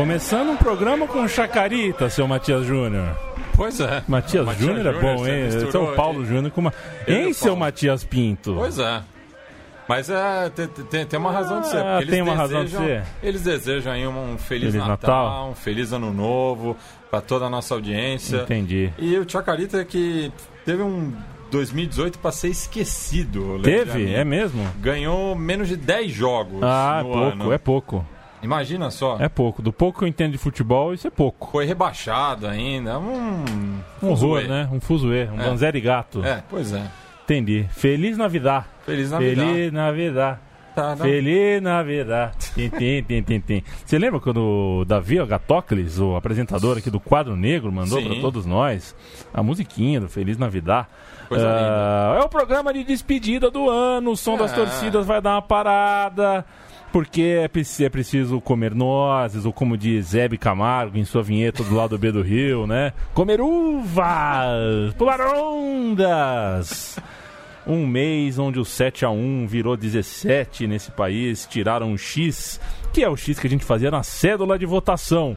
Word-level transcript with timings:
Começando 0.00 0.48
um 0.52 0.56
programa 0.56 1.06
com 1.06 1.28
Chacarita, 1.28 2.08
seu 2.08 2.26
Matias 2.26 2.64
Júnior. 2.64 3.14
Pois 3.54 3.78
é. 3.80 4.02
Matias, 4.08 4.46
Matias 4.46 4.66
Júnior 4.66 4.86
é 4.86 4.98
bom, 4.98 5.26
hein? 5.26 5.70
São 5.70 5.94
Paulo. 5.94 6.24
Júnior 6.24 6.50
com 6.50 6.62
uma. 6.62 6.72
Hein, 7.06 7.26
o 7.26 7.34
seu. 7.34 7.54
Matias 7.54 8.02
Pinto? 8.02 8.54
Pois 8.54 8.78
é. 8.78 9.02
Mas 9.86 10.08
é, 10.08 10.48
tem, 10.88 11.04
tem, 11.04 11.18
uma 11.18 11.30
razão 11.30 11.60
de 11.60 11.68
ser. 11.68 11.84
Ah, 11.84 12.00
tem 12.08 12.22
uma 12.22 12.34
razão 12.34 12.64
de 12.64 12.70
desejam- 12.70 12.86
ser. 12.86 13.02
Eles 13.22 13.42
desejam 13.42 13.92
aí 13.92 14.06
um 14.06 14.38
Feliz, 14.38 14.70
Feliz 14.72 14.74
Natal, 14.88 14.88
Natal. 15.26 15.50
um 15.50 15.54
Feliz 15.54 15.92
Ano 15.92 16.14
Novo 16.14 16.78
para 17.10 17.20
toda 17.20 17.44
a 17.44 17.50
nossa 17.50 17.74
audiência. 17.74 18.38
Entendi. 18.38 18.90
E 18.98 19.18
o 19.18 19.28
Chacarita 19.28 19.84
que 19.84 20.32
teve 20.64 20.82
um 20.82 21.12
2018 21.50 22.18
para 22.20 22.32
ser 22.32 22.48
esquecido. 22.48 23.60
Teve? 23.62 24.14
É 24.14 24.24
mesmo? 24.24 24.66
Ganhou 24.80 25.36
menos 25.36 25.68
de 25.68 25.76
10 25.76 26.10
jogos 26.10 26.62
Ah, 26.62 27.00
é 27.00 27.02
pouco, 27.02 27.18
ano. 27.18 27.52
é 27.52 27.58
pouco. 27.58 28.06
Imagina 28.42 28.90
só. 28.90 29.16
É 29.20 29.28
pouco. 29.28 29.60
Do 29.62 29.72
pouco 29.72 29.98
que 29.98 30.04
eu 30.04 30.08
entendo 30.08 30.32
de 30.32 30.38
futebol, 30.38 30.94
isso 30.94 31.06
é 31.06 31.10
pouco. 31.10 31.50
Foi 31.52 31.64
rebaixado 31.66 32.46
ainda. 32.46 32.98
Um, 32.98 33.44
Um 34.02 34.08
horror, 34.10 34.42
né? 34.42 34.68
Um 34.72 34.80
fuzuê, 34.80 35.28
um 35.28 35.40
É. 35.40 35.44
banzé 35.44 35.70
gato. 35.80 36.24
É, 36.24 36.42
pois 36.48 36.72
é. 36.72 36.82
Entendi. 37.24 37.66
Feliz 37.70 38.16
Navidad. 38.16 38.64
Feliz 38.84 39.10
Navidad. 39.10 39.46
Feliz 39.46 39.72
Navidad. 39.72 40.38
Tá, 40.74 40.96
tá. 40.96 41.04
Feliz 41.04 41.60
Navidad. 41.60 42.32
Tim, 42.54 42.68
tim, 42.70 43.02
tim, 43.02 43.22
tim, 43.22 43.40
tim. 43.40 43.62
Você 43.84 43.98
lembra 43.98 44.20
quando 44.20 44.38
o 44.80 44.84
Davi 44.84 45.18
Agatócles, 45.18 45.98
o 45.98 46.16
apresentador 46.16 46.78
aqui 46.78 46.90
do 46.90 46.98
Quadro 47.00 47.36
Negro, 47.36 47.70
mandou 47.70 48.00
para 48.02 48.14
todos 48.20 48.46
nós 48.46 48.94
a 49.34 49.42
musiquinha 49.42 50.00
do 50.00 50.08
Feliz 50.08 50.38
Navidad? 50.38 50.86
Ah, 51.32 52.16
é 52.20 52.24
o 52.24 52.28
programa 52.28 52.72
de 52.72 52.82
despedida 52.84 53.50
do 53.50 53.68
ano, 53.70 54.12
o 54.12 54.16
som 54.16 54.36
das 54.36 54.52
É. 54.52 54.54
torcidas 54.56 55.06
vai 55.06 55.20
dar 55.20 55.34
uma 55.34 55.42
parada. 55.42 56.44
Porque 56.92 57.22
é, 57.22 57.44
é 57.84 57.88
preciso 57.88 58.40
comer 58.40 58.74
nozes, 58.74 59.44
ou 59.44 59.52
como 59.52 59.76
diz 59.76 60.12
Hebe 60.14 60.36
Camargo 60.36 60.98
em 60.98 61.04
sua 61.04 61.22
vinheta 61.22 61.62
do 61.62 61.74
lado 61.74 61.96
B 61.96 62.10
do 62.10 62.22
Rio, 62.22 62.66
né? 62.66 62.92
Comer 63.14 63.40
uvas, 63.40 64.92
pular 64.98 65.20
ondas. 65.36 66.98
Um 67.66 67.86
mês 67.86 68.38
onde 68.38 68.58
o 68.58 68.64
7 68.64 69.04
a 69.04 69.10
1 69.10 69.46
virou 69.46 69.76
17 69.76 70.66
nesse 70.66 70.90
país, 70.90 71.46
tiraram 71.48 71.92
o 71.92 71.98
X, 71.98 72.60
que 72.92 73.04
é 73.04 73.08
o 73.08 73.16
X 73.16 73.38
que 73.38 73.46
a 73.46 73.50
gente 73.50 73.64
fazia 73.64 73.90
na 73.90 74.02
cédula 74.02 74.58
de 74.58 74.66
votação. 74.66 75.36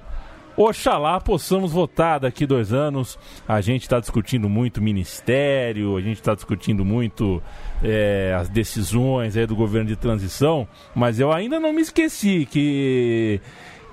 Oxalá 0.56 1.20
possamos 1.20 1.72
votar 1.72 2.20
daqui 2.20 2.46
dois 2.46 2.72
anos. 2.72 3.18
A 3.48 3.60
gente 3.60 3.84
está 3.84 4.00
discutindo 4.00 4.48
muito 4.48 4.82
ministério, 4.82 5.98
a 5.98 6.02
gente 6.02 6.18
está 6.18 6.36
discutindo 6.36 6.86
muito 6.86 7.42
é, 7.84 8.36
as 8.40 8.50
decisões 8.50 9.36
aí 9.36 9.46
do 9.46 9.56
governo 9.56 9.88
de 9.88 9.96
transição, 9.96 10.68
mas 10.96 11.20
eu 11.20 11.32
ainda 11.32 11.60
não 11.60 11.74
me 11.74 11.82
esqueci 11.82 12.48
que 12.50 13.42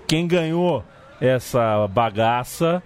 quem 0.07 0.27
ganhou 0.27 0.85
essa 1.21 1.87
bagaça 1.89 2.83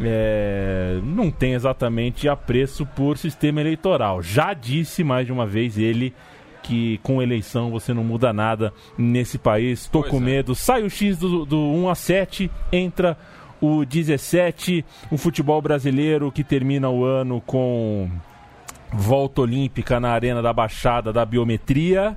é, 0.00 1.00
não 1.02 1.30
tem 1.30 1.54
exatamente 1.54 2.28
apreço 2.28 2.86
por 2.86 3.18
sistema 3.18 3.60
eleitoral. 3.60 4.22
Já 4.22 4.54
disse 4.54 5.02
mais 5.02 5.26
de 5.26 5.32
uma 5.32 5.46
vez 5.46 5.78
ele 5.78 6.14
que 6.62 6.98
com 6.98 7.20
eleição 7.20 7.70
você 7.70 7.92
não 7.92 8.04
muda 8.04 8.32
nada 8.32 8.72
nesse 8.96 9.36
país. 9.36 9.86
Tô 9.88 10.00
Pois 10.00 10.10
com 10.10 10.18
é. 10.18 10.20
medo. 10.20 10.54
Sai 10.54 10.82
o 10.82 10.90
X 10.90 11.18
do, 11.18 11.44
do 11.44 11.58
1 11.58 11.88
a 11.88 11.94
7, 11.94 12.50
entra 12.70 13.18
o 13.60 13.84
17, 13.84 14.84
o 15.10 15.16
futebol 15.16 15.60
brasileiro 15.60 16.32
que 16.32 16.42
termina 16.42 16.88
o 16.88 17.04
ano 17.04 17.40
com 17.40 18.08
volta 18.92 19.40
olímpica 19.40 19.98
na 19.98 20.10
Arena 20.10 20.42
da 20.42 20.52
Baixada 20.52 21.12
da 21.12 21.24
Biometria 21.24 22.16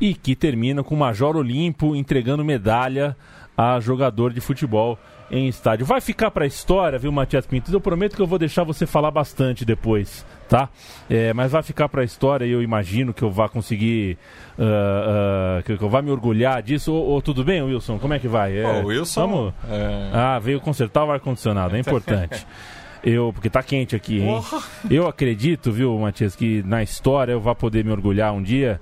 e 0.00 0.14
que 0.14 0.34
termina 0.34 0.82
com 0.82 0.94
o 0.94 0.98
Major 0.98 1.36
Olimpo 1.36 1.94
entregando 1.94 2.44
medalha 2.44 3.16
a 3.56 3.78
jogador 3.78 4.32
de 4.32 4.40
futebol 4.40 4.98
em 5.30 5.46
estádio. 5.46 5.86
Vai 5.86 6.00
ficar 6.00 6.30
para 6.30 6.44
a 6.44 6.46
história, 6.46 6.98
viu, 6.98 7.12
Matias 7.12 7.46
Pinto? 7.46 7.72
Eu 7.72 7.80
prometo 7.80 8.16
que 8.16 8.22
eu 8.22 8.26
vou 8.26 8.38
deixar 8.38 8.64
você 8.64 8.86
falar 8.86 9.10
bastante 9.10 9.64
depois, 9.64 10.26
tá? 10.48 10.68
É, 11.08 11.32
mas 11.32 11.52
vai 11.52 11.62
ficar 11.62 11.88
para 11.88 12.00
a 12.00 12.04
história 12.04 12.44
e 12.44 12.50
eu 12.50 12.62
imagino 12.62 13.14
que 13.14 13.22
eu 13.22 13.30
vá 13.30 13.48
conseguir, 13.48 14.18
ah, 14.58 15.58
ah, 15.58 15.62
que 15.62 15.72
eu 15.72 15.88
vá 15.88 16.02
me 16.02 16.10
orgulhar 16.10 16.62
disso. 16.62 16.92
Ô, 16.92 17.16
ô, 17.16 17.22
tudo 17.22 17.44
bem, 17.44 17.62
Wilson? 17.62 17.98
Como 17.98 18.14
é 18.14 18.18
que 18.18 18.26
vai? 18.26 18.58
É, 18.58 18.62
Pô, 18.62 18.80
o 18.80 18.86
Wilson. 18.86 19.20
Vamos... 19.20 19.54
é, 19.68 20.10
Ah, 20.12 20.38
veio 20.40 20.60
consertar 20.60 21.04
o 21.04 21.12
ar-condicionado, 21.12 21.76
é 21.76 21.78
importante. 21.78 22.44
Eu, 23.02 23.32
porque 23.32 23.48
tá 23.48 23.62
quente 23.62 23.96
aqui, 23.96 24.20
hein? 24.20 24.42
Eu 24.90 25.06
acredito, 25.08 25.72
viu, 25.72 25.98
Matias, 25.98 26.36
que 26.36 26.62
na 26.64 26.82
história 26.82 27.32
eu 27.32 27.40
vá 27.40 27.54
poder 27.54 27.84
me 27.84 27.90
orgulhar 27.90 28.32
um 28.32 28.42
dia 28.42 28.80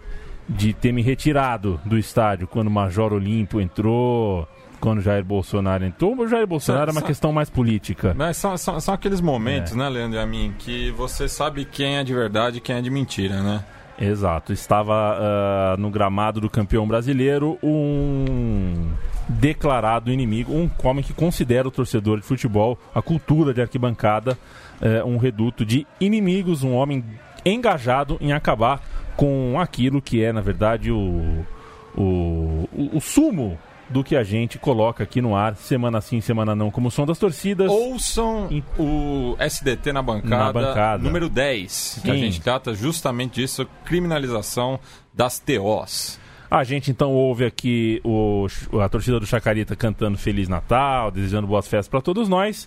de 0.49 0.73
ter 0.73 0.93
me 0.93 1.03
retirado 1.03 1.81
do 1.85 1.97
estádio 1.99 2.47
quando 2.49 2.69
o 2.69 2.71
Major 2.71 3.13
Olimpo 3.13 3.61
entrou, 3.61 4.49
quando 4.81 4.99
o 4.99 5.03
Jair 5.03 5.25
Bolsonaro 5.25 5.85
entrou. 5.85 6.17
O 6.19 6.27
Jair 6.27 6.47
Bolsonaro 6.47 6.91
é 6.91 6.93
uma 6.93 7.01
Sa- 7.01 7.07
questão 7.07 7.33
mais 7.33 7.51
política. 7.51 8.15
Mas 8.17 8.37
são, 8.39 8.57
são, 8.57 8.81
são 8.81 8.95
aqueles 8.95 9.21
momentos, 9.21 9.73
É. 9.73 9.77
né, 9.77 9.89
Leandro 9.89 10.19
e 10.19 10.23
a 10.23 10.27
mim, 10.27 10.55
que 10.59 10.91
você 10.93 11.29
sabe 11.29 11.65
quem 11.65 11.97
é 11.99 12.05
de 12.05 12.15
verdade 12.15 12.59
e 12.59 12.61
quem 12.61 12.77
é 12.77 12.81
de 12.81 12.91
mentira, 12.91 13.43
né? 13.43 13.63
Exato. 14.01 14.53
Estava 14.53 14.95
ah, 14.95 15.77
no 15.79 15.91
gramado 15.91 16.41
do 16.41 16.49
campeão 16.49 16.87
brasileiro 16.87 17.59
um 17.63 18.91
declarado 19.29 20.11
inimigo, 20.11 20.53
um 20.53 20.71
homem 20.85 21.05
que 21.05 21.13
considera 21.13 21.69
o 21.69 21.71
torcedor 21.71 22.19
de 22.19 22.25
futebol, 22.25 22.79
a 22.95 23.03
cultura 23.03 23.53
de 23.53 23.61
arquibancada, 23.61 24.39
eh, 24.81 25.05
um 25.05 25.19
reduto 25.19 25.67
de 25.67 25.87
inimigos, 26.01 26.63
um 26.63 26.75
homem 26.75 27.05
engajado 27.45 28.17
em 28.23 28.33
acabar 28.33 28.81
com 29.17 29.61
aquilo 29.61 30.01
que 30.01 30.25
é, 30.25 30.33
na 30.33 30.41
verdade, 30.41 30.91
o, 30.91 31.45
o, 31.95 32.69
o, 32.73 32.91
o 32.97 33.01
sumo 33.03 33.59
do 33.91 34.05
que 34.05 34.15
a 34.17 34.23
gente 34.23 34.59
coloca 34.59 35.03
aqui 35.03 35.21
no 35.23 35.35
ar, 35.35 35.57
semana 35.57 36.01
sim, 36.01 36.21
semana 36.21 36.55
não, 36.55 36.71
como 36.71 36.91
som 36.91 37.07
das 37.07 37.19
torcidas. 37.19 37.71
Ouçam 37.71 38.47
Em- 38.51 38.63
o 38.79 39.35
SDT 39.39 39.93
na 39.93 40.03
bancada, 40.03 40.45
Na 40.45 40.53
bancada. 40.53 41.03
número 41.03 41.29
10, 41.29 42.01
que 42.05 42.11
a 42.11 42.15
Sim. 42.15 42.21
gente 42.21 42.41
trata 42.41 42.75
justamente 42.75 43.41
disso, 43.41 43.67
criminalização 43.85 44.79
das 45.15 45.39
TOs. 45.39 46.19
A 46.51 46.65
gente 46.65 46.91
então 46.91 47.13
ouve 47.13 47.45
aqui 47.45 48.01
o, 48.05 48.47
a 48.83 48.89
torcida 48.89 49.21
do 49.21 49.27
Chacarita 49.27 49.77
cantando 49.77 50.17
Feliz 50.17 50.49
Natal, 50.49 51.11
desejando 51.11 51.47
boas 51.47 51.67
festas 51.69 51.89
para 51.89 52.01
todos 52.01 52.29
nós. 52.29 52.67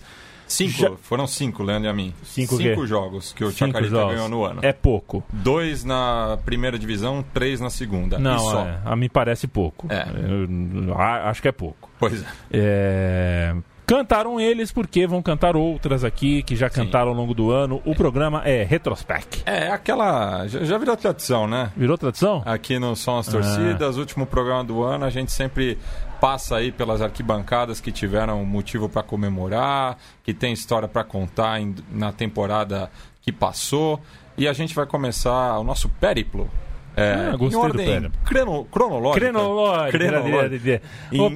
Cinco, 0.52 0.70
Já- 0.72 0.90
foram 1.02 1.26
cinco, 1.26 1.62
Leandro 1.62 1.88
e 1.88 1.90
a 1.90 1.94
mim. 1.94 2.12
Cinco 2.24 2.56
o 2.56 2.58
quê? 2.58 2.76
jogos 2.86 3.32
que 3.32 3.42
o 3.42 3.50
Cinco 3.50 3.58
Chacarita 3.72 3.90
jogos. 3.90 4.14
ganhou 4.14 4.28
no 4.28 4.44
ano. 4.44 4.60
É 4.62 4.72
pouco. 4.72 5.24
Dois 5.32 5.82
na 5.84 6.38
primeira 6.44 6.78
divisão, 6.78 7.24
três 7.32 7.60
na 7.60 7.70
segunda. 7.70 8.18
Não, 8.18 8.66
é, 8.66 8.78
a 8.84 8.94
me 8.94 9.08
parece 9.08 9.46
pouco. 9.46 9.86
É. 9.90 10.04
Eu- 10.06 10.94
a- 10.94 11.30
acho 11.30 11.40
que 11.40 11.48
é 11.48 11.52
pouco. 11.52 11.88
Pois 11.98 12.22
é. 12.22 12.26
É, 12.50 13.54
Cantaram 13.84 14.40
eles 14.40 14.70
porque 14.72 15.06
vão 15.06 15.20
cantar 15.20 15.56
outras 15.56 16.04
aqui 16.04 16.42
que 16.44 16.54
já 16.56 16.68
Sim. 16.68 16.84
cantaram 16.84 17.08
ao 17.10 17.14
longo 17.16 17.34
do 17.34 17.50
ano. 17.50 17.82
O 17.84 17.94
programa 17.94 18.40
é 18.44 18.62
Retrospec. 18.62 19.42
É 19.44 19.68
aquela. 19.68 20.46
Já, 20.46 20.64
já 20.64 20.78
virou 20.78 20.96
tradição, 20.96 21.46
né? 21.48 21.70
Virou 21.76 21.98
tradição? 21.98 22.42
Aqui 22.46 22.78
no 22.78 22.94
Som 22.96 23.16
Ah. 23.16 23.20
as 23.20 23.26
Torcidas, 23.26 23.96
último 23.98 24.24
programa 24.24 24.64
do 24.64 24.82
ano, 24.82 25.04
a 25.04 25.10
gente 25.10 25.32
sempre 25.32 25.76
passa 26.22 26.54
aí 26.54 26.70
pelas 26.70 27.02
arquibancadas 27.02 27.80
que 27.80 27.90
tiveram 27.90 28.44
motivo 28.44 28.88
para 28.88 29.02
comemorar, 29.02 29.98
que 30.22 30.32
tem 30.32 30.52
história 30.52 30.86
para 30.86 31.02
contar 31.02 31.60
em- 31.60 31.74
na 31.90 32.12
temporada 32.12 32.88
que 33.22 33.32
passou. 33.32 34.00
E 34.38 34.46
a 34.46 34.52
gente 34.52 34.72
vai 34.72 34.86
começar 34.86 35.58
o 35.58 35.64
nosso 35.64 35.88
périplo. 35.88 36.48
É, 36.94 37.30
Ah, 37.32 37.36
gostei 37.36 37.46
em 37.46 37.50
do 37.50 37.58
ordem 37.60 38.10
creno- 38.24 38.64
cronológica. 38.70 39.26
Cronológico. 39.30 39.98
Cronológica. 39.98 40.82
Ô, 41.18 41.30
Em-. 41.30 41.34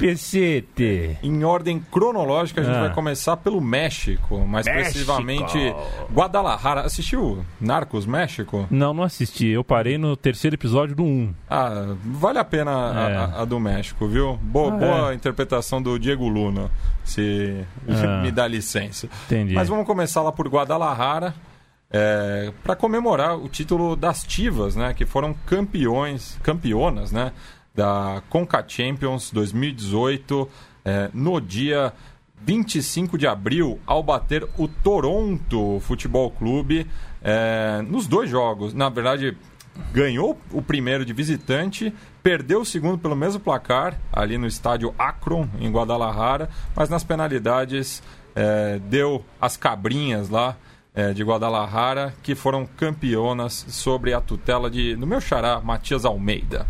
Em 1.22 1.44
ordem 1.44 1.80
cronológica, 1.90 2.60
a 2.60 2.64
gente 2.64 2.76
Ah. 2.76 2.80
vai 2.82 2.94
começar 2.94 3.36
pelo 3.38 3.60
México, 3.60 4.38
mais 4.46 4.66
México. 4.66 4.84
precisamente 4.92 5.74
Guadalajara. 6.12 6.82
Assistiu 6.82 7.44
Narcos 7.60 8.04
México? 8.06 8.66
Não, 8.70 8.92
não 8.92 9.02
assisti. 9.02 9.46
Eu 9.46 9.64
parei 9.64 9.96
no 9.98 10.16
terceiro 10.16 10.54
episódio 10.56 10.94
do 10.94 11.02
1. 11.04 11.34
Ah, 11.48 11.94
vale 12.04 12.38
a 12.38 12.44
pena 12.44 12.70
a- 12.92 13.10
É. 13.10 13.16
a, 13.16 13.42
a 13.42 13.44
do 13.44 13.58
México, 13.58 14.06
viu? 14.06 14.38
Boa, 14.42 14.72
Ah, 14.74 14.76
boa 14.76 15.12
é. 15.12 15.14
interpretação 15.14 15.80
do 15.80 15.98
Diego 15.98 16.28
Luna, 16.28 16.70
se 17.04 17.64
Ah. 17.88 18.20
me 18.22 18.30
dá 18.30 18.46
licença. 18.46 19.08
Entendi. 19.26 19.54
Mas 19.54 19.68
vamos 19.68 19.86
começar 19.86 20.22
lá 20.22 20.30
por 20.32 20.48
Guadalajara. 20.48 21.34
Para 22.62 22.76
comemorar 22.76 23.38
o 23.38 23.48
título 23.48 23.96
das 23.96 24.24
Tivas, 24.24 24.76
né, 24.76 24.92
que 24.92 25.06
foram 25.06 25.34
campeões, 25.46 26.38
campeonas, 26.42 27.12
né, 27.12 27.32
da 27.74 28.22
Conca 28.30 28.64
Champions 28.66 29.30
2018, 29.30 30.48
é, 30.84 31.10
no 31.12 31.40
dia 31.40 31.92
25 32.42 33.18
de 33.18 33.26
abril, 33.26 33.78
ao 33.86 34.02
bater 34.02 34.46
o 34.56 34.66
Toronto 34.66 35.80
Futebol 35.80 36.30
Clube 36.30 36.86
é, 37.22 37.82
nos 37.82 38.06
dois 38.06 38.30
jogos. 38.30 38.72
Na 38.72 38.88
verdade, 38.88 39.36
ganhou 39.92 40.38
o 40.52 40.62
primeiro 40.62 41.04
de 41.04 41.12
visitante, 41.12 41.92
perdeu 42.22 42.60
o 42.60 42.64
segundo 42.64 42.98
pelo 42.98 43.16
mesmo 43.16 43.40
placar, 43.40 44.00
ali 44.12 44.38
no 44.38 44.46
estádio 44.46 44.94
Akron, 44.98 45.48
em 45.60 45.70
Guadalajara, 45.70 46.48
mas 46.74 46.88
nas 46.88 47.04
penalidades 47.04 48.02
é, 48.34 48.78
deu 48.78 49.24
as 49.40 49.56
cabrinhas 49.56 50.28
lá 50.30 50.56
é, 50.96 51.12
de 51.12 51.22
Guadalajara, 51.22 52.14
que 52.22 52.34
foram 52.34 52.66
campeonas 52.66 53.66
sobre 53.68 54.14
a 54.14 54.20
tutela 54.20 54.70
de, 54.70 54.96
do 54.96 55.06
meu 55.06 55.20
xará, 55.20 55.60
Matias 55.60 56.06
Almeida. 56.06 56.66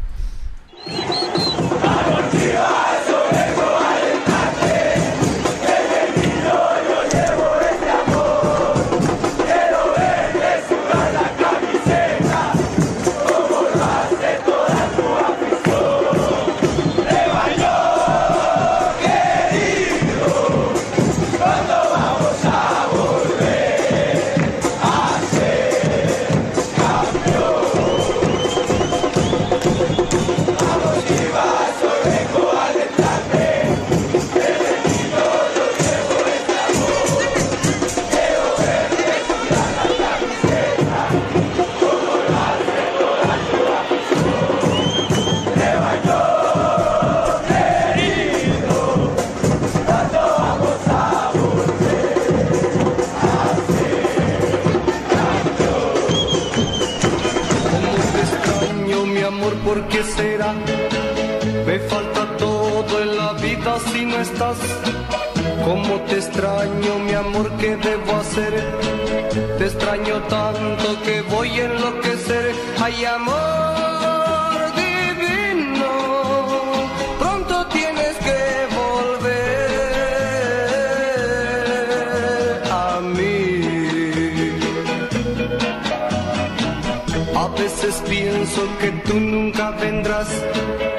Pienso 88.57 88.79
que 88.79 88.91
tú 89.07 89.21
nunca 89.21 89.71
vendrás. 89.73 90.29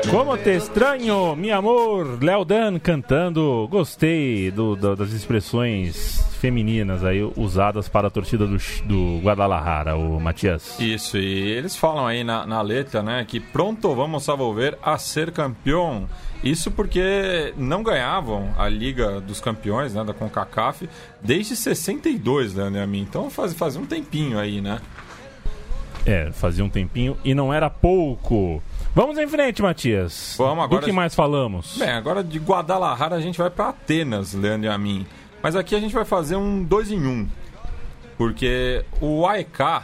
Como 0.09 0.37
te 0.37 0.55
estranho, 0.55 1.35
meu 1.35 1.57
amor. 1.57 2.23
Léo 2.23 2.45
Dan 2.45 2.79
cantando. 2.79 3.67
Gostei 3.69 4.51
do, 4.51 4.75
do, 4.75 4.95
das 4.95 5.11
expressões 5.11 6.23
femininas 6.39 7.03
aí 7.03 7.21
usadas 7.35 7.89
para 7.89 8.07
a 8.07 8.11
torcida 8.11 8.45
do, 8.45 8.57
do 8.85 9.19
Guadalajara, 9.23 9.97
o 9.97 10.19
Matias. 10.19 10.79
Isso, 10.79 11.17
e 11.17 11.51
eles 11.51 11.75
falam 11.75 12.05
aí 12.05 12.23
na, 12.23 12.45
na 12.45 12.61
letra, 12.61 13.01
né, 13.01 13.25
que 13.27 13.39
pronto 13.39 13.95
vamos 13.95 14.29
a 14.29 14.35
volver 14.35 14.77
a 14.83 14.99
ser 14.99 15.31
campeão. 15.31 16.07
Isso 16.43 16.69
porque 16.69 17.55
não 17.57 17.81
ganhavam 17.81 18.53
a 18.55 18.69
Liga 18.69 19.19
dos 19.19 19.41
Campeões, 19.41 19.95
né, 19.95 20.03
da 20.03 20.13
CONCACAF, 20.13 20.87
desde 21.19 21.55
62, 21.55 22.53
né, 22.53 22.83
a 22.83 22.85
mim. 22.85 23.01
Então 23.01 23.31
faz, 23.31 23.53
faz 23.53 23.75
um 23.75 23.85
tempinho 23.87 24.37
aí, 24.37 24.61
né? 24.61 24.79
É, 26.07 26.31
fazia 26.31 26.63
um 26.63 26.69
tempinho 26.69 27.17
e 27.21 27.35
não 27.35 27.53
era 27.53 27.69
pouco. 27.69 28.63
Vamos 28.95 29.17
em 29.17 29.27
frente, 29.27 29.61
Matias. 29.61 30.35
Vamos 30.37 30.63
agora. 30.63 30.79
Do 30.79 30.85
que 30.85 30.91
mais 30.93 31.13
falamos? 31.13 31.77
Bem, 31.77 31.89
agora 31.89 32.23
de 32.23 32.39
Guadalajara 32.39 33.17
a 33.17 33.19
gente 33.19 33.37
vai 33.37 33.49
para 33.49 33.69
Atenas, 33.69 34.33
Leandro 34.33 34.67
e 34.67 34.69
a 34.69 34.77
mim. 34.77 35.05
Mas 35.43 35.53
aqui 35.53 35.75
a 35.75 35.79
gente 35.81 35.93
vai 35.93 36.05
fazer 36.05 36.37
um 36.37 36.63
dois 36.63 36.89
em 36.91 37.05
um. 37.05 37.27
Porque 38.17 38.85
o 39.01 39.27
AEK 39.27 39.83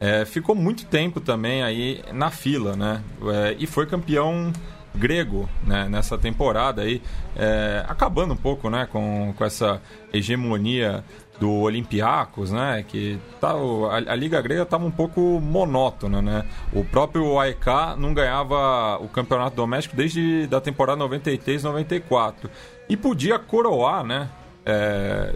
é, 0.00 0.24
ficou 0.24 0.56
muito 0.56 0.84
tempo 0.86 1.20
também 1.20 1.62
aí 1.62 2.02
na 2.12 2.28
fila, 2.28 2.74
né? 2.74 3.00
É, 3.32 3.56
e 3.56 3.64
foi 3.64 3.86
campeão 3.86 4.52
grego 4.94 5.48
né, 5.64 5.88
nessa 5.88 6.18
temporada 6.18 6.82
aí, 6.82 7.00
é, 7.36 7.84
acabando 7.88 8.34
um 8.34 8.36
pouco 8.36 8.68
né, 8.68 8.86
com, 8.90 9.32
com 9.36 9.44
essa 9.44 9.80
hegemonia 10.12 11.04
do 11.38 11.50
Olympiacos, 11.50 12.50
né? 12.50 12.84
Que 12.86 13.18
tá, 13.40 13.52
a, 13.52 14.12
a 14.12 14.14
Liga 14.14 14.40
Grega 14.40 14.62
estava 14.62 14.84
um 14.84 14.90
pouco 14.90 15.20
monótona, 15.40 16.22
né? 16.22 16.44
O 16.72 16.84
próprio 16.84 17.38
AEK 17.38 17.96
não 17.98 18.14
ganhava 18.14 18.98
o 19.00 19.08
campeonato 19.08 19.56
doméstico 19.56 19.96
desde 19.96 20.46
da 20.46 20.60
temporada 20.60 21.02
93-94 21.04 22.50
e 22.88 22.96
podia 22.96 23.38
coroar, 23.38 24.04
né? 24.04 24.28
É, 24.64 25.34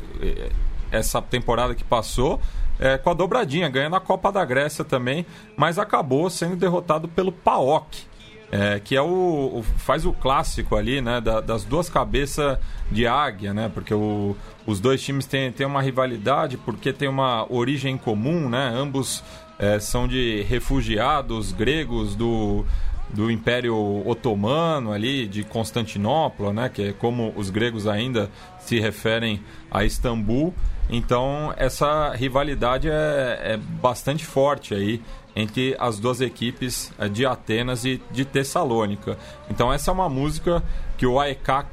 essa 0.90 1.20
temporada 1.20 1.74
que 1.74 1.82
passou 1.82 2.40
é, 2.78 2.96
com 2.98 3.10
a 3.10 3.14
dobradinha, 3.14 3.68
ganhando 3.68 3.96
a 3.96 4.00
Copa 4.00 4.30
da 4.30 4.44
Grécia 4.44 4.84
também, 4.84 5.26
mas 5.56 5.78
acabou 5.78 6.28
sendo 6.30 6.56
derrotado 6.56 7.08
pelo 7.08 7.32
PAOK 7.32 8.06
é, 8.50 8.80
que 8.80 8.94
é 8.94 9.02
o, 9.02 9.58
o, 9.58 9.62
faz 9.62 10.06
o 10.06 10.12
clássico 10.12 10.76
ali, 10.76 11.00
né, 11.00 11.20
da, 11.20 11.40
das 11.40 11.64
duas 11.64 11.88
cabeças 11.88 12.58
de 12.90 13.06
águia, 13.06 13.52
né, 13.52 13.70
porque 13.72 13.92
o, 13.92 14.36
os 14.66 14.80
dois 14.80 15.02
times 15.02 15.26
têm, 15.26 15.50
têm 15.50 15.66
uma 15.66 15.82
rivalidade 15.82 16.56
porque 16.56 16.92
tem 16.92 17.08
uma 17.08 17.50
origem 17.52 17.96
comum, 17.96 18.48
né, 18.48 18.72
ambos 18.74 19.22
é, 19.58 19.78
são 19.78 20.06
de 20.06 20.42
refugiados 20.42 21.52
gregos 21.52 22.14
do, 22.14 22.64
do 23.08 23.30
Império 23.30 23.76
Otomano 24.06 24.92
ali, 24.92 25.26
de 25.26 25.42
Constantinopla, 25.42 26.52
né, 26.52 26.68
que 26.68 26.82
é 26.82 26.92
como 26.92 27.32
os 27.36 27.50
gregos 27.50 27.86
ainda 27.86 28.30
se 28.60 28.78
referem 28.78 29.40
a 29.70 29.84
Istambul. 29.84 30.54
Então 30.88 31.52
essa 31.56 32.12
rivalidade 32.14 32.88
é, 32.88 33.40
é 33.42 33.56
bastante 33.56 34.24
forte 34.24 34.72
aí 34.72 35.02
entre 35.36 35.76
as 35.78 36.00
duas 36.00 36.22
equipes 36.22 36.90
eh, 36.98 37.08
de 37.08 37.26
Atenas 37.26 37.84
e 37.84 38.02
de 38.10 38.24
Tessalônica. 38.24 39.18
Então 39.50 39.70
essa 39.70 39.90
é 39.90 39.94
uma 39.94 40.08
música 40.08 40.62
que 40.96 41.06
o 41.06 41.20
AEK 41.20 41.66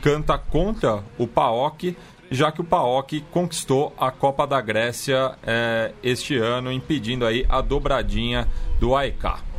canta 0.00 0.38
contra 0.38 1.04
o 1.18 1.26
PAOK, 1.26 1.96
já 2.30 2.50
que 2.50 2.62
o 2.62 2.64
PAOK 2.64 3.20
conquistou 3.30 3.94
a 3.98 4.10
Copa 4.10 4.46
da 4.46 4.60
Grécia 4.60 5.36
é, 5.42 5.92
este 6.02 6.36
ano, 6.36 6.72
impedindo 6.72 7.26
aí 7.26 7.44
a 7.48 7.60
dobradinha 7.60 8.48
do 8.78 8.96
AEK. 8.96 9.50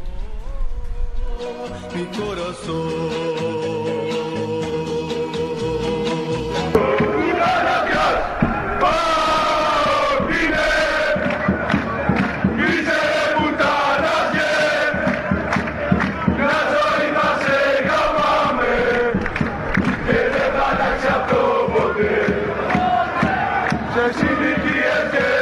Dimitri 24.31 25.40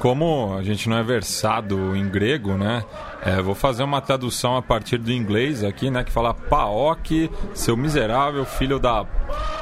como 0.00 0.56
a 0.56 0.62
gente 0.62 0.88
não 0.88 0.96
é 0.96 1.02
versado 1.02 1.94
em 1.94 2.08
grego, 2.08 2.54
né? 2.54 2.82
É, 3.22 3.40
vou 3.42 3.54
fazer 3.54 3.82
uma 3.82 4.00
tradução 4.00 4.56
a 4.56 4.62
partir 4.62 4.96
do 4.96 5.12
inglês 5.12 5.62
aqui, 5.62 5.90
né? 5.90 6.02
Que 6.02 6.10
fala 6.10 6.32
Paok, 6.32 7.30
seu 7.54 7.76
miserável 7.76 8.46
filho 8.46 8.78
da. 8.78 9.04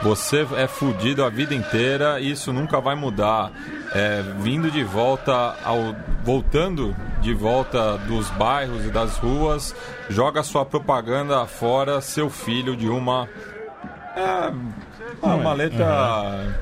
Você 0.00 0.46
é 0.56 0.68
fudido 0.68 1.24
a 1.24 1.28
vida 1.28 1.54
inteira 1.54 2.20
isso 2.20 2.52
nunca 2.52 2.80
vai 2.80 2.94
mudar. 2.94 3.50
É, 3.92 4.22
vindo 4.38 4.70
de 4.70 4.84
volta 4.84 5.56
ao. 5.64 5.94
voltando 6.22 6.94
de 7.20 7.34
volta 7.34 7.98
dos 7.98 8.30
bairros 8.30 8.84
e 8.84 8.90
das 8.90 9.16
ruas, 9.16 9.74
joga 10.08 10.42
sua 10.44 10.64
propaganda 10.64 11.44
fora, 11.46 12.00
seu 12.00 12.30
filho 12.30 12.76
de 12.76 12.88
uma. 12.88 13.28
É, 14.14 14.52
ah, 15.22 15.34
uma 15.34 15.52
letra 15.52 15.86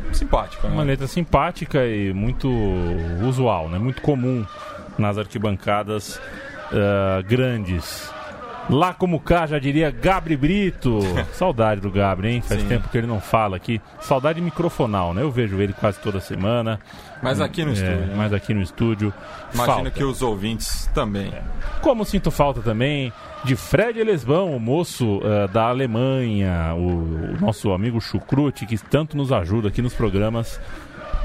uhum. 0.05 0.15
simpática. 0.15 0.69
Né? 0.69 0.75
Uma 0.75 0.83
letra 0.83 1.07
simpática 1.07 1.87
e 1.87 2.13
muito 2.13 2.49
usual, 3.27 3.69
né? 3.69 3.79
muito 3.79 4.03
comum 4.03 4.45
nas 4.99 5.19
arquibancadas 5.19 6.17
uh, 6.73 7.23
grandes. 7.29 8.11
Lá 8.69 8.93
como 8.93 9.21
cá, 9.21 9.47
já 9.47 9.59
diria 9.59 9.91
Gabri 9.91 10.37
Brito. 10.37 10.99
Saudade 11.33 11.81
do 11.81 11.91
Gabri, 11.91 12.29
hein? 12.29 12.41
Faz 12.41 12.61
Sim. 12.61 12.69
tempo 12.69 12.89
que 12.89 12.99
ele 12.99 13.07
não 13.07 13.21
fala 13.21 13.57
aqui. 13.57 13.81
Saudade 14.01 14.41
microfonal, 14.41 15.15
né? 15.15 15.23
Eu 15.23 15.31
vejo 15.31 15.61
ele 15.61 15.73
quase 15.73 16.01
toda 16.01 16.21
semana. 16.21 16.81
Mas 17.23 17.41
aqui 17.41 17.65
no 17.65 17.71
é, 17.71 17.75
estúdio. 17.75 18.07
Né? 18.07 18.15
Mas 18.17 18.33
aqui 18.33 18.55
no 18.55 18.61
estúdio. 18.61 19.15
Imagino 19.55 19.77
falta. 19.77 19.91
que 19.91 20.05
os 20.05 20.21
ouvintes 20.21 20.91
também. 20.93 21.29
É. 21.29 21.43
Como 21.81 22.05
sinto 22.05 22.31
falta 22.31 22.61
também 22.61 23.13
de 23.45 23.55
Fred 23.55 24.03
Lesbão, 24.03 24.57
o 24.57 24.59
moço 24.59 25.19
uh, 25.19 25.47
da 25.53 25.69
Alemanha, 25.69 26.75
o, 26.75 27.35
o, 27.35 27.41
nosso 27.41 27.71
amigo 27.73 28.01
Chucrute, 28.01 28.67
que 28.67 28.77
tanto 28.77 29.17
nos 29.17 29.31
ajuda 29.31 29.69
aqui 29.69 29.81
nos 29.81 29.95
programas 29.95 30.61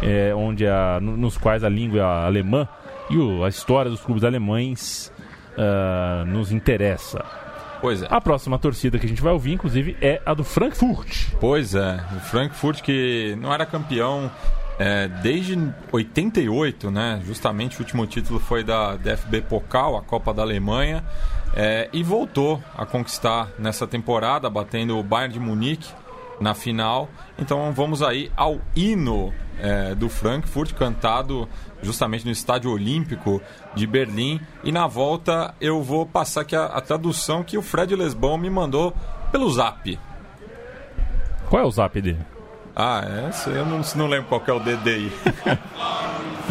é, 0.01 0.33
onde 0.35 0.67
a, 0.67 0.99
nos 1.01 1.37
quais 1.37 1.63
a 1.63 1.69
língua 1.69 2.25
alemã 2.25 2.67
e 3.09 3.17
o, 3.17 3.43
a 3.43 3.49
história 3.49 3.89
dos 3.89 4.01
clubes 4.01 4.23
alemães 4.23 5.11
uh, 5.57 6.25
nos 6.25 6.51
interessa. 6.51 7.23
Pois 7.81 8.03
é. 8.03 8.07
A 8.09 8.21
próxima 8.21 8.59
torcida 8.59 8.99
que 8.99 9.05
a 9.05 9.09
gente 9.09 9.21
vai 9.21 9.33
ouvir, 9.33 9.53
inclusive, 9.53 9.97
é 10.01 10.21
a 10.25 10.33
do 10.33 10.43
Frankfurt. 10.43 11.29
Pois 11.39 11.73
é, 11.73 11.99
o 12.15 12.19
Frankfurt 12.19 12.81
que 12.81 13.35
não 13.39 13.51
era 13.51 13.65
campeão 13.65 14.29
é, 14.77 15.07
desde 15.07 15.57
88, 15.91 16.91
né? 16.91 17.21
Justamente 17.25 17.77
o 17.77 17.79
último 17.81 18.05
título 18.05 18.39
foi 18.39 18.63
da 18.63 18.95
DFB 18.95 19.41
Pokal, 19.41 19.97
a 19.97 20.01
Copa 20.01 20.33
da 20.33 20.43
Alemanha. 20.43 21.03
É, 21.55 21.89
e 21.91 22.01
voltou 22.01 22.63
a 22.77 22.85
conquistar 22.85 23.49
nessa 23.59 23.85
temporada, 23.85 24.49
batendo 24.49 24.97
o 24.97 25.03
Bayern 25.03 25.33
de 25.33 25.39
Munique 25.39 25.89
na 26.41 26.53
final. 26.53 27.07
Então 27.39 27.71
vamos 27.71 28.01
aí 28.01 28.31
ao 28.35 28.59
hino 28.75 29.33
é, 29.59 29.93
do 29.95 30.09
Frankfurt, 30.09 30.73
cantado 30.73 31.47
justamente 31.81 32.25
no 32.25 32.31
Estádio 32.31 32.71
Olímpico 32.71 33.41
de 33.75 33.85
Berlim. 33.85 34.41
E 34.63 34.71
na 34.71 34.87
volta 34.87 35.53
eu 35.61 35.81
vou 35.81 36.05
passar 36.05 36.41
aqui 36.41 36.55
a, 36.55 36.65
a 36.65 36.81
tradução 36.81 37.43
que 37.43 37.57
o 37.57 37.61
Fred 37.61 37.95
Lesbão 37.95 38.37
me 38.37 38.49
mandou 38.49 38.93
pelo 39.31 39.49
zap. 39.51 39.97
Qual 41.47 41.61
é 41.61 41.65
o 41.65 41.71
zap 41.71 42.01
dele? 42.01 42.19
Ah, 42.75 43.03
é? 43.05 43.49
Eu 43.57 43.65
não, 43.65 43.81
não 43.95 44.07
lembro 44.07 44.27
qual 44.27 44.41
é 44.45 44.51
o 44.51 44.59
DDI. 44.59 45.11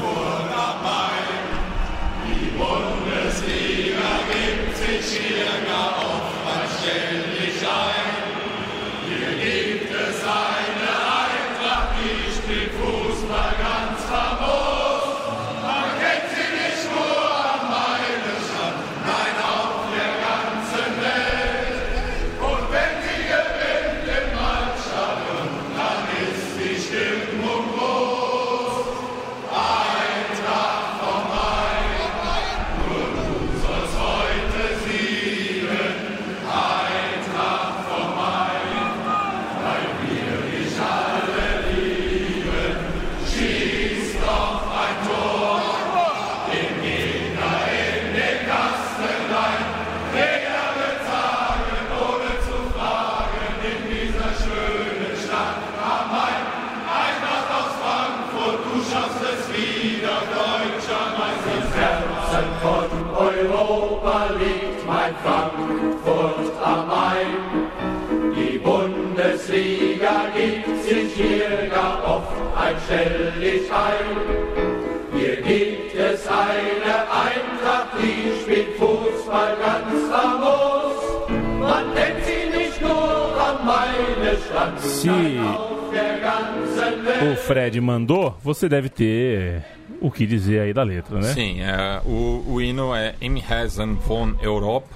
Hier 75.15 75.37
gibt 75.43 75.95
es 75.95 76.27
eine 76.27 76.97
Eintracht, 77.09 77.91
die 78.03 78.43
spielt 78.43 78.77
Fußball 78.79 79.57
ganz 79.59 80.09
famos. 80.11 81.31
Man 81.61 81.85
sie 82.25 82.59
nicht 82.59 82.81
nur 82.83 83.41
am 83.41 83.65
Maine-Strand, 83.65 84.81
Se 84.81 85.09
auf 85.09 85.91
der 85.93 86.19
ganzen 86.19 87.07
Welt. 87.07 87.33
o 87.33 87.37
Fred 87.37 87.81
mandou, 87.81 88.35
você 88.43 88.69
deve 88.69 88.89
ter 88.89 89.63
o 90.01 90.11
que 90.11 90.27
dizer 90.27 90.63
aí 90.63 90.73
da 90.73 90.83
letra, 90.83 91.21
né? 91.21 91.29
Sim, 91.29 91.61
é, 91.61 92.01
o, 92.05 92.43
o 92.49 92.61
hino 92.61 92.93
é 92.95 93.15
Im 93.21 93.37
Herzen 93.37 93.95
von 93.95 94.35
Europa, 94.43 94.89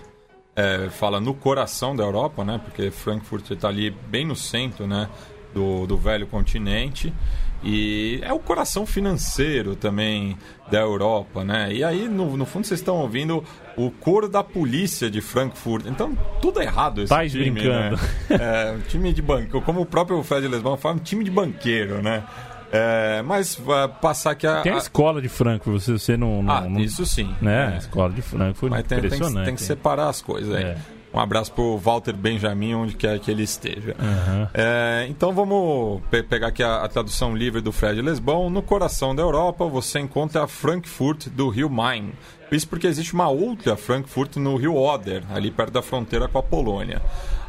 é, 0.56 0.88
fala 0.90 1.20
no 1.20 1.34
coração 1.34 1.94
da 1.94 2.02
Europa, 2.02 2.44
né? 2.44 2.60
Porque 2.64 2.90
Frankfurt 2.90 3.52
está 3.52 3.68
ali 3.68 3.90
bem 3.90 4.24
no 4.26 4.34
centro, 4.34 4.84
né? 4.84 5.08
Do, 5.54 5.86
do 5.86 5.96
velho 5.96 6.26
continente 6.26 7.12
e 7.64 8.20
é 8.22 8.32
o 8.32 8.38
coração 8.38 8.84
financeiro 8.84 9.74
também 9.74 10.36
da 10.70 10.78
Europa, 10.80 11.42
né? 11.44 11.72
E 11.72 11.82
aí 11.82 12.08
no, 12.08 12.36
no 12.36 12.44
fundo 12.44 12.66
vocês 12.66 12.80
estão 12.80 12.96
ouvindo 12.96 13.42
o 13.76 13.90
coro 13.90 14.28
da 14.28 14.44
polícia 14.44 15.10
de 15.10 15.20
Frankfurt. 15.20 15.86
Então 15.86 16.16
tudo 16.40 16.60
errado 16.60 17.00
esse 17.00 17.08
Tais 17.08 17.32
time, 17.32 17.50
brincando. 17.50 17.96
né? 17.96 18.02
É, 18.40 18.72
um 18.72 18.80
time 18.82 19.12
de 19.12 19.22
banco, 19.22 19.60
como 19.62 19.80
o 19.80 19.86
próprio 19.86 20.22
Fred 20.22 20.46
Lesbão 20.46 20.76
fala, 20.76 20.96
um 20.96 20.98
time 20.98 21.24
de 21.24 21.30
banqueiro, 21.30 22.02
né? 22.02 22.22
É, 22.72 23.22
mas 23.22 23.54
vai 23.54 23.86
passar 23.86 24.32
aqui 24.32 24.46
a, 24.46 24.60
Tem 24.62 24.72
a 24.72 24.74
a- 24.74 24.78
escola 24.78 25.22
de 25.22 25.28
Frankfurt, 25.28 25.80
você, 25.80 25.92
você 25.92 26.16
não, 26.16 26.42
não, 26.42 26.52
ah, 26.52 26.60
não- 26.62 26.80
isso 26.80 27.06
sim. 27.06 27.32
né? 27.40 27.66
A 27.68 27.74
É. 27.74 27.78
escola 27.78 28.12
de 28.12 28.20
Frankfurt, 28.20 28.70
Mas 28.70 28.82
tem, 28.86 29.00
tem 29.00 29.10
que- 29.10 29.44
tem 29.44 29.54
que 29.54 29.62
separar 29.62 30.08
as 30.08 30.20
coisas 30.20 30.52
aí. 30.54 30.64
É. 30.64 30.76
Um 31.14 31.20
abraço 31.20 31.52
pro 31.52 31.78
Walter 31.78 32.12
Benjamin, 32.12 32.74
onde 32.74 32.94
quer 32.96 33.18
que 33.20 33.30
ele 33.30 33.44
esteja. 33.44 33.94
Aham. 34.00 34.48
É, 34.52 35.06
então 35.08 35.32
vamos 35.32 36.02
pe- 36.10 36.24
pegar 36.24 36.48
aqui 36.48 36.62
a, 36.62 36.78
a 36.82 36.88
tradução 36.88 37.36
livre 37.36 37.60
do 37.60 37.70
Fred 37.70 38.02
Lesbão. 38.02 38.50
No 38.50 38.60
coração 38.60 39.14
da 39.14 39.22
Europa 39.22 39.64
você 39.66 40.00
encontra 40.00 40.42
a 40.42 40.48
Frankfurt 40.48 41.28
do 41.28 41.48
rio 41.48 41.70
Main. 41.70 42.12
Isso 42.50 42.66
porque 42.68 42.86
existe 42.88 43.14
uma 43.14 43.28
outra 43.28 43.76
Frankfurt 43.76 44.36
no 44.36 44.56
rio 44.56 44.74
Oder, 44.74 45.22
ali 45.32 45.50
perto 45.50 45.72
da 45.72 45.82
fronteira 45.82 46.26
com 46.28 46.38
a 46.38 46.42
Polônia. 46.42 47.00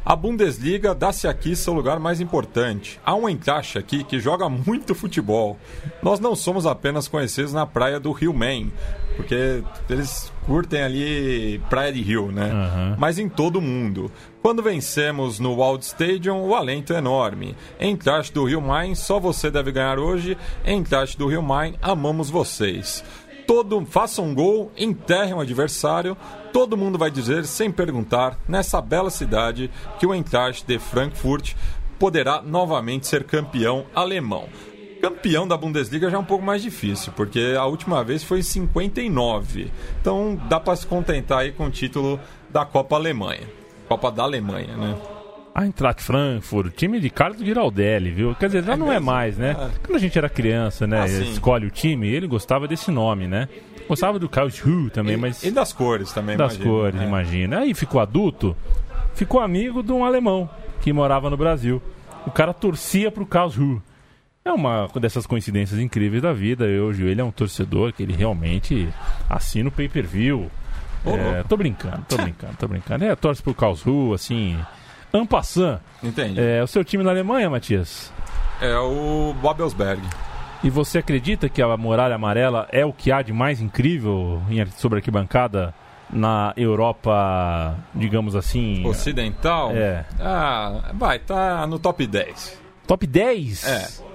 A 0.06 0.16
Bundesliga 0.16 0.94
dá-se 0.94 1.28
aqui 1.28 1.56
seu 1.56 1.74
lugar 1.74 2.00
mais 2.00 2.22
importante. 2.22 3.00
Há 3.04 3.16
um 3.16 3.28
encaixe 3.28 3.80
aqui 3.80 4.04
que 4.04 4.20
joga 4.20 4.48
muito 4.48 4.94
futebol. 4.94 5.58
Nós 6.04 6.20
não 6.20 6.36
somos 6.36 6.68
apenas 6.68 7.08
conhecidos 7.08 7.52
na 7.52 7.66
praia 7.66 8.00
do 8.00 8.12
Rio 8.12 8.32
Main, 8.32 8.72
porque 9.16 9.64
eles 9.90 10.32
curtem 10.46 10.82
ali 10.82 11.60
praia 11.70 11.92
de 11.92 12.02
rio, 12.02 12.32
né? 12.32 12.52
Aham. 12.52 12.96
mas 12.98 13.18
em 13.18 13.28
todo 13.28 13.58
o 13.58 13.62
mundo. 13.62 14.12
Quando 14.42 14.62
vencemos 14.62 15.40
no 15.40 15.56
Wald 15.56 15.84
Stadium, 15.84 16.44
o 16.44 16.56
alento 16.56 16.94
é 16.94 16.98
enorme. 16.98 17.56
Em 17.80 17.96
Trash 17.96 18.30
do 18.30 18.46
Rio 18.46 18.62
Main, 18.62 18.94
só 18.94 19.20
você 19.20 19.50
deve 19.50 19.72
ganhar 19.72 19.98
hoje. 19.98 20.38
Em 20.64 20.84
Trash 20.84 21.16
do 21.16 21.28
Rio 21.28 21.42
Main, 21.42 21.76
amamos 21.82 22.30
vocês. 22.30 23.04
Todo, 23.48 23.86
faça 23.86 24.22
um 24.22 24.34
gol, 24.34 24.72
enterre 24.78 25.34
um 25.34 25.40
adversário. 25.40 26.16
Todo 26.54 26.78
mundo 26.78 26.98
vai 26.98 27.12
dizer, 27.12 27.46
sem 27.46 27.72
perguntar, 27.72 28.40
nessa 28.48 28.82
bela 28.82 29.10
cidade, 29.10 29.70
que 30.00 30.06
o 30.06 30.14
Eintracht 30.14 30.66
de 30.66 30.80
Frankfurt 30.80 31.54
poderá 32.00 32.42
novamente 32.42 33.08
ser 33.08 33.24
campeão 33.24 33.86
alemão. 33.96 34.48
Campeão 35.10 35.48
da 35.48 35.56
Bundesliga 35.56 36.10
já 36.10 36.18
é 36.18 36.20
um 36.20 36.24
pouco 36.26 36.44
mais 36.44 36.64
difícil, 36.64 37.14
porque 37.16 37.54
a 37.58 37.66
última 37.66 38.04
vez 38.04 38.24
foi 38.24 38.40
em 38.40 38.44
59. 38.44 39.72
Então 40.02 40.40
dá 40.50 40.60
para 40.60 40.76
se 40.76 40.88
contentar 40.88 41.40
aí 41.40 41.52
com 41.52 41.66
o 41.68 41.70
título 41.70 42.20
da 42.50 42.66
Copa 42.66 42.96
Alemanha. 42.96 43.44
Copa 43.88 44.12
da 44.12 44.24
Alemanha, 44.24 44.76
né? 44.76 44.96
Eintracht 45.56 46.02
Frankfurt, 46.02 46.74
time 46.76 47.00
de 47.00 47.10
Carlos 47.12 47.40
Giraldelli, 47.40 48.10
viu? 48.12 48.36
Quer 48.36 48.48
dizer, 48.48 48.64
já 48.64 48.74
É 48.74 48.76
não 48.76 48.88
é 48.88 48.96
mesmo? 48.96 49.06
mais, 49.06 49.38
né? 49.38 49.52
É. 49.52 49.70
Quando 49.86 49.96
a 49.96 50.00
gente 50.00 50.18
era 50.18 50.28
criança, 50.28 50.88
né? 50.88 51.02
Ah, 51.02 51.08
escolhe 51.08 51.68
o 51.68 51.72
time, 51.72 52.08
ele 52.10 52.26
gostava 52.28 52.68
desse 52.68 52.90
nome, 52.90 53.28
né? 53.28 53.48
Gostava 53.88 54.18
do 54.18 54.28
Karlsruhe 54.28 54.90
também, 54.90 55.14
E, 55.14 55.18
mas 55.18 55.44
e 55.44 55.52
das 55.52 55.72
cores 55.72 56.12
também, 56.12 56.36
das 56.36 56.56
imagino, 56.56 56.76
cores, 56.76 56.96
né? 57.00 57.06
imagina. 57.06 57.60
Aí 57.60 57.74
ficou 57.76 58.02
adulto, 58.02 58.58
ficou 59.14 59.40
amigo 59.40 59.84
de 59.84 59.92
um 59.92 60.04
alemão 60.04 60.50
que 60.82 60.92
morava 60.92 61.30
no 61.30 61.38
Brasil. 61.38 61.80
O 62.26 62.32
cara 62.32 62.54
torcia 62.56 63.12
pro 63.12 63.24
Karlsruhe. 63.26 63.80
É 64.48 64.54
uma 64.54 64.88
dessas 65.02 65.26
coincidências 65.26 65.80
incríveis 65.80 66.22
da 66.22 66.32
vida. 66.32 66.66
Hoje 66.66 67.04
ele 67.04 67.20
é 67.20 67.24
um 67.24 67.32
torcedor 67.32 67.92
que 67.92 68.04
ele 68.04 68.14
realmente 68.14 68.88
assina 69.28 69.70
o 69.70 69.72
pay-per-view. 69.72 70.52
É, 71.04 71.42
tô 71.42 71.58
brincando, 71.58 72.06
tô 72.08 72.16
brincando, 72.16 72.54
tô 72.56 72.68
brincando. 72.68 73.06
É, 73.06 73.16
torce 73.16 73.42
pro 73.42 73.56
Karlsruhe, 73.56 74.14
assim, 74.14 74.56
ampassant. 75.12 75.80
Entendi. 76.04 76.40
É 76.40 76.62
o 76.62 76.68
seu 76.68 76.86
time 76.86 77.04
na 77.04 77.10
Alemanha, 77.10 77.50
Matias? 77.50 78.14
É 78.62 78.78
o 78.78 79.34
Babelsberg. 79.42 80.04
E 80.64 80.70
você 80.70 81.00
acredita 81.00 81.50
que 81.50 81.60
a 81.60 81.76
Muralha 81.76 82.14
Amarela 82.14 82.68
é 82.72 82.86
o 82.86 82.94
que 82.94 83.12
há 83.12 83.24
de 83.24 83.34
mais 83.34 83.60
incrível 83.60 84.44
em, 84.48 84.64
sobre 84.78 85.00
arquibancada 85.00 85.74
na 86.08 86.54
Europa, 86.56 87.76
digamos 87.96 88.36
assim? 88.36 88.86
Ocidental? 88.86 89.72
É. 89.72 90.06
Ah, 90.20 90.92
vai, 90.94 91.18
tá 91.18 91.66
no 91.66 91.80
top 91.80 92.06
10. 92.06 92.62
Top 92.86 93.08
10? 93.08 93.68
É. 93.68 94.15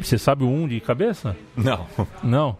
Você 0.00 0.16
sabe 0.18 0.44
o 0.44 0.48
1 0.48 0.68
de 0.68 0.80
cabeça? 0.80 1.36
Não. 1.56 1.86
Não? 2.22 2.56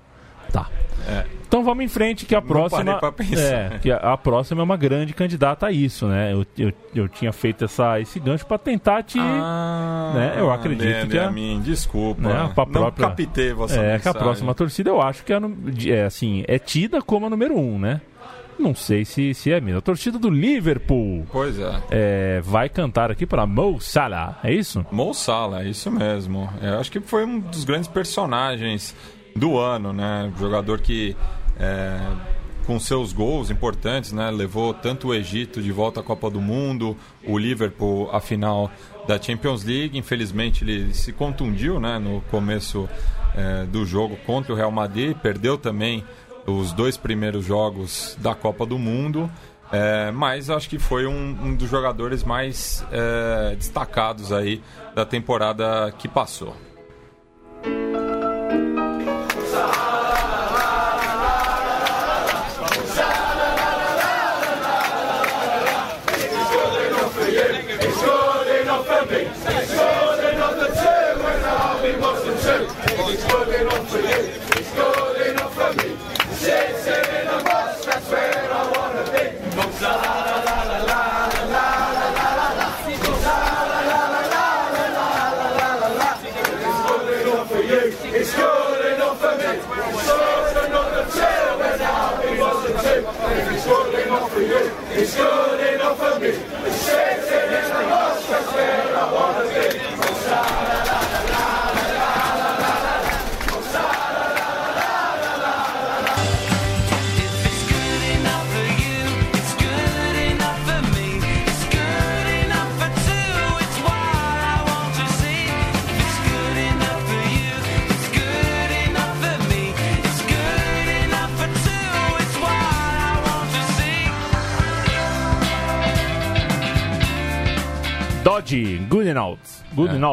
Tá. 0.52 0.68
É. 1.08 1.24
Então 1.48 1.64
vamos 1.64 1.84
em 1.84 1.88
frente, 1.88 2.24
que 2.26 2.34
a 2.34 2.40
próxima. 2.42 2.98
É, 3.36 3.78
que 3.78 3.90
a, 3.90 3.96
a 3.96 4.16
próxima 4.16 4.60
é 4.60 4.64
uma 4.64 4.76
grande 4.76 5.12
candidata 5.12 5.66
a 5.66 5.72
isso, 5.72 6.06
né? 6.06 6.32
Eu, 6.32 6.46
eu, 6.58 6.72
eu 6.94 7.08
tinha 7.08 7.32
feito 7.32 7.64
essa, 7.64 7.98
esse 8.00 8.18
gancho 8.20 8.46
pra 8.46 8.56
tentar 8.58 9.02
te. 9.02 9.18
Ah, 9.20 10.12
Né, 10.14 10.34
eu 10.38 10.50
acredito 10.50 10.86
né, 10.86 11.06
que 11.06 11.18
a- 11.18 11.30
mim, 11.30 11.60
desculpa. 11.64 12.22
Né, 12.22 12.50
pra 12.54 12.64
Não 12.66 12.72
própria- 12.72 13.08
captei 13.08 13.52
vossa 13.52 13.74
é, 13.74 13.78
que 13.78 13.84
a 13.84 13.92
mensagem. 13.96 14.20
próxima 14.20 14.54
torcida 14.54 14.90
eu 14.90 15.00
acho 15.02 15.24
que 15.24 15.32
é, 15.32 15.38
é, 15.88 16.04
assim, 16.04 16.44
é 16.46 16.58
tida 16.58 17.02
como 17.02 17.26
a 17.26 17.30
número 17.30 17.58
1, 17.58 17.78
né? 17.78 18.00
Não 18.62 18.76
sei 18.76 19.04
se, 19.04 19.34
se 19.34 19.50
é 19.50 19.60
mesmo. 19.60 19.78
A 19.78 19.82
torcida 19.82 20.20
do 20.20 20.30
Liverpool 20.30 21.26
Pois 21.32 21.58
é. 21.58 21.82
é, 21.90 22.40
vai 22.42 22.68
cantar 22.68 23.10
aqui 23.10 23.26
para 23.26 23.44
Mo 23.44 23.80
Salah, 23.80 24.38
é 24.44 24.54
isso? 24.54 24.86
Mo 24.92 25.12
Salah, 25.12 25.64
é 25.64 25.68
isso 25.68 25.90
mesmo. 25.90 26.48
Eu 26.62 26.78
acho 26.78 26.90
que 26.90 27.00
foi 27.00 27.24
um 27.24 27.40
dos 27.40 27.64
grandes 27.64 27.88
personagens 27.88 28.94
do 29.34 29.58
ano, 29.58 29.92
né? 29.92 30.32
Jogador 30.38 30.80
que 30.80 31.16
é, 31.58 31.98
com 32.64 32.78
seus 32.78 33.12
gols 33.12 33.50
importantes, 33.50 34.12
né? 34.12 34.30
Levou 34.30 34.72
tanto 34.72 35.08
o 35.08 35.14
Egito 35.14 35.60
de 35.60 35.72
volta 35.72 35.98
à 36.00 36.02
Copa 36.02 36.30
do 36.30 36.40
Mundo, 36.40 36.96
o 37.26 37.36
Liverpool 37.36 38.08
à 38.12 38.20
final 38.20 38.70
da 39.08 39.20
Champions 39.20 39.64
League. 39.64 39.98
Infelizmente 39.98 40.62
ele 40.62 40.94
se 40.94 41.12
contundiu, 41.12 41.80
né? 41.80 41.98
No 41.98 42.20
começo 42.30 42.88
é, 43.34 43.64
do 43.64 43.84
jogo 43.84 44.16
contra 44.24 44.52
o 44.52 44.56
Real 44.56 44.70
Madrid, 44.70 45.16
perdeu 45.16 45.58
também 45.58 46.04
os 46.46 46.72
dois 46.72 46.96
primeiros 46.96 47.44
jogos 47.44 48.16
da 48.20 48.34
Copa 48.34 48.66
do 48.66 48.78
Mundo. 48.78 49.30
É, 49.70 50.10
mas 50.10 50.50
acho 50.50 50.68
que 50.68 50.78
foi 50.78 51.06
um, 51.06 51.36
um 51.42 51.54
dos 51.54 51.70
jogadores 51.70 52.22
mais 52.22 52.84
é, 52.92 53.54
destacados 53.56 54.30
aí 54.30 54.62
da 54.94 55.06
temporada 55.06 55.90
que 55.96 56.06
passou. 56.06 56.54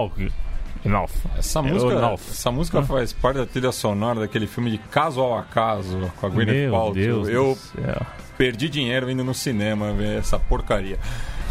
Good 0.08 0.34
É. 0.86 1.40
Essa 1.40 1.62
música, 1.62 1.94
essa 2.14 2.52
música 2.52 2.84
faz 2.84 3.12
parte 3.12 3.38
da 3.38 3.46
trilha 3.46 3.72
sonora 3.72 4.22
daquele 4.22 4.48
filme 4.48 4.72
de 4.72 4.78
Caso 4.78 5.20
ao 5.20 5.38
Acaso 5.38 6.12
com 6.16 6.26
a 6.26 6.30
Gwyneth 6.30 6.72
Paltrow. 6.72 7.30
Eu 7.30 7.58
perdi 8.38 8.70
dinheiro 8.70 9.12
indo 9.12 9.24
no 9.24 9.34
cinema 9.34 9.92
ver 9.92 10.20
essa 10.20 10.40
porcaria. 10.40 10.98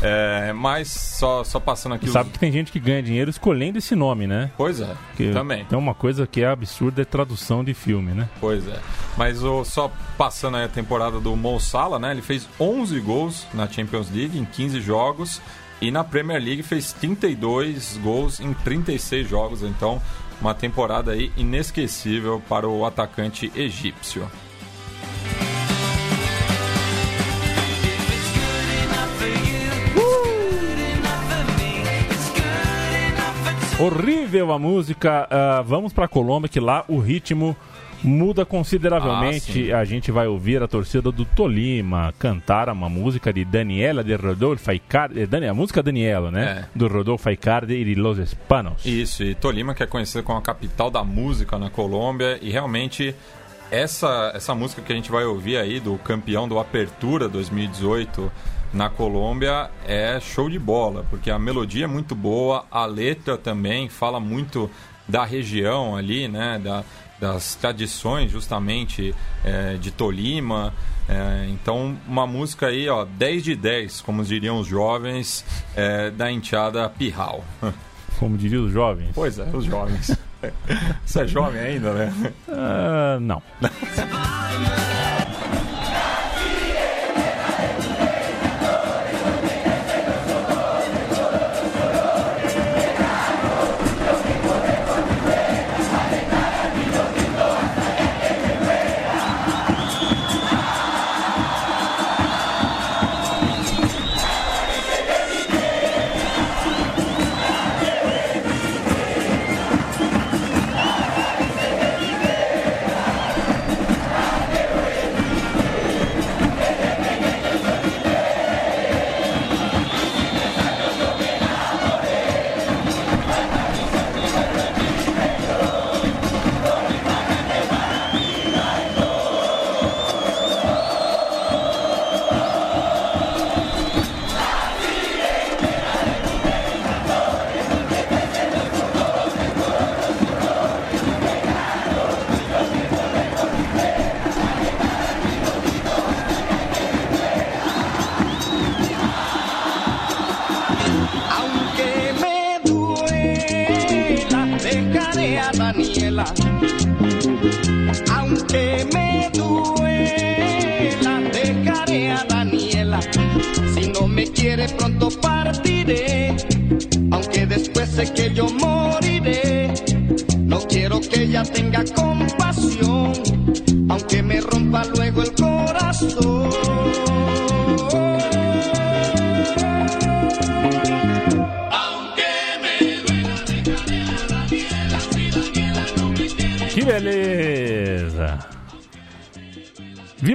É, 0.00 0.52
mas 0.52 0.88
só, 0.88 1.42
só 1.42 1.58
passando 1.58 1.96
aqui 1.96 2.08
Sabe 2.08 2.30
que 2.30 2.38
tem 2.38 2.52
gente 2.52 2.70
que 2.70 2.78
ganha 2.78 3.02
dinheiro 3.02 3.28
escolhendo 3.28 3.78
esse 3.78 3.96
nome, 3.96 4.28
né? 4.28 4.50
Pois 4.56 4.80
é, 4.80 4.94
Que 5.16 5.32
também. 5.32 5.64
Tem 5.64 5.76
uma 5.76 5.92
coisa 5.92 6.24
que 6.24 6.40
é 6.40 6.46
absurda, 6.46 7.02
é 7.02 7.04
tradução 7.04 7.64
de 7.64 7.74
filme, 7.74 8.12
né? 8.12 8.28
Pois 8.40 8.66
é. 8.68 8.78
Mas 9.16 9.42
o, 9.42 9.64
só 9.64 9.90
passando 10.16 10.56
aí 10.56 10.64
a 10.64 10.68
temporada 10.68 11.18
do 11.18 11.34
Mo 11.34 11.58
Salah, 11.58 11.98
né? 11.98 12.12
Ele 12.12 12.22
fez 12.22 12.48
11 12.60 13.00
gols 13.00 13.46
na 13.52 13.66
Champions 13.68 14.08
League 14.10 14.38
em 14.38 14.44
15 14.44 14.80
jogos 14.80 15.42
e 15.80 15.90
na 15.90 16.02
Premier 16.02 16.42
League 16.42 16.62
fez 16.62 16.92
32 16.92 17.98
gols 17.98 18.40
em 18.40 18.52
36 18.52 19.28
jogos. 19.28 19.62
Então, 19.62 20.00
uma 20.40 20.54
temporada 20.54 21.12
aí 21.12 21.32
inesquecível 21.36 22.42
para 22.48 22.68
o 22.68 22.84
atacante 22.84 23.52
egípcio. 23.54 24.28
Horrível 33.80 34.50
a 34.52 34.58
música. 34.58 35.28
ah, 35.30 35.62
vamos 35.64 35.92
pra 35.92 36.08
Colômbia, 36.08 36.48
que 36.48 36.58
lá 36.58 36.84
o 36.88 36.98
ritmo 36.98 37.56
muda 38.02 38.44
consideravelmente. 38.44 39.72
Ah, 39.72 39.80
a 39.80 39.84
gente 39.84 40.10
vai 40.10 40.26
ouvir 40.26 40.62
a 40.62 40.68
torcida 40.68 41.10
do 41.10 41.24
Tolima 41.24 42.14
cantar 42.18 42.68
uma 42.68 42.88
música 42.88 43.32
de 43.32 43.44
Daniela 43.44 44.04
de 44.04 44.14
Rodolfo 44.14 44.70
Icardi. 44.72 45.20
eh, 45.20 45.48
A 45.48 45.54
música 45.54 45.82
Daniela, 45.82 46.30
né? 46.30 46.44
É. 46.44 46.64
Do 46.78 46.88
Rodolfo 46.88 47.28
Icardi 47.30 47.74
e 47.74 47.84
de 47.84 47.94
Los 47.94 48.18
Hispanos. 48.18 48.84
Isso, 48.84 49.22
e 49.22 49.34
Tolima, 49.34 49.74
que 49.74 49.82
é 49.82 49.86
conhecida 49.86 50.22
como 50.22 50.38
a 50.38 50.42
capital 50.42 50.90
da 50.90 51.02
música 51.04 51.58
na 51.58 51.70
Colômbia, 51.70 52.38
e 52.40 52.50
realmente 52.50 53.14
essa, 53.70 54.32
essa 54.34 54.54
música 54.54 54.82
que 54.82 54.92
a 54.92 54.96
gente 54.96 55.10
vai 55.10 55.24
ouvir 55.24 55.56
aí, 55.58 55.80
do 55.80 55.96
campeão 55.98 56.48
do 56.48 56.58
Apertura 56.58 57.28
2018 57.28 58.30
na 58.72 58.88
Colômbia, 58.90 59.70
é 59.86 60.18
show 60.20 60.48
de 60.48 60.58
bola, 60.58 61.04
porque 61.10 61.30
a 61.30 61.38
melodia 61.38 61.84
é 61.84 61.88
muito 61.88 62.14
boa, 62.14 62.64
a 62.70 62.84
letra 62.86 63.36
também 63.36 63.88
fala 63.88 64.20
muito 64.20 64.70
da 65.06 65.24
região 65.24 65.96
ali, 65.96 66.28
né, 66.28 66.60
da, 66.62 66.84
das 67.20 67.54
tradições 67.54 68.30
justamente 68.30 69.14
é, 69.44 69.74
de 69.74 69.90
Tolima. 69.90 70.72
É, 71.08 71.46
então, 71.48 71.96
uma 72.06 72.26
música 72.26 72.66
aí, 72.66 72.88
ó, 72.88 73.04
10 73.04 73.42
de 73.42 73.56
10, 73.56 74.00
como 74.02 74.24
diriam 74.24 74.60
os 74.60 74.66
jovens, 74.66 75.44
é, 75.74 76.10
da 76.10 76.30
enteada 76.30 76.88
Pirral. 76.88 77.44
Como 78.18 78.36
diriam 78.36 78.64
os 78.64 78.72
jovens. 78.72 79.10
Pois 79.14 79.38
é, 79.38 79.48
os 79.52 79.64
jovens. 79.64 80.10
Você 81.06 81.20
é 81.20 81.26
jovem 81.28 81.60
ainda, 81.60 81.92
né? 81.92 82.32
Ah, 82.48 83.16
não. 83.20 83.40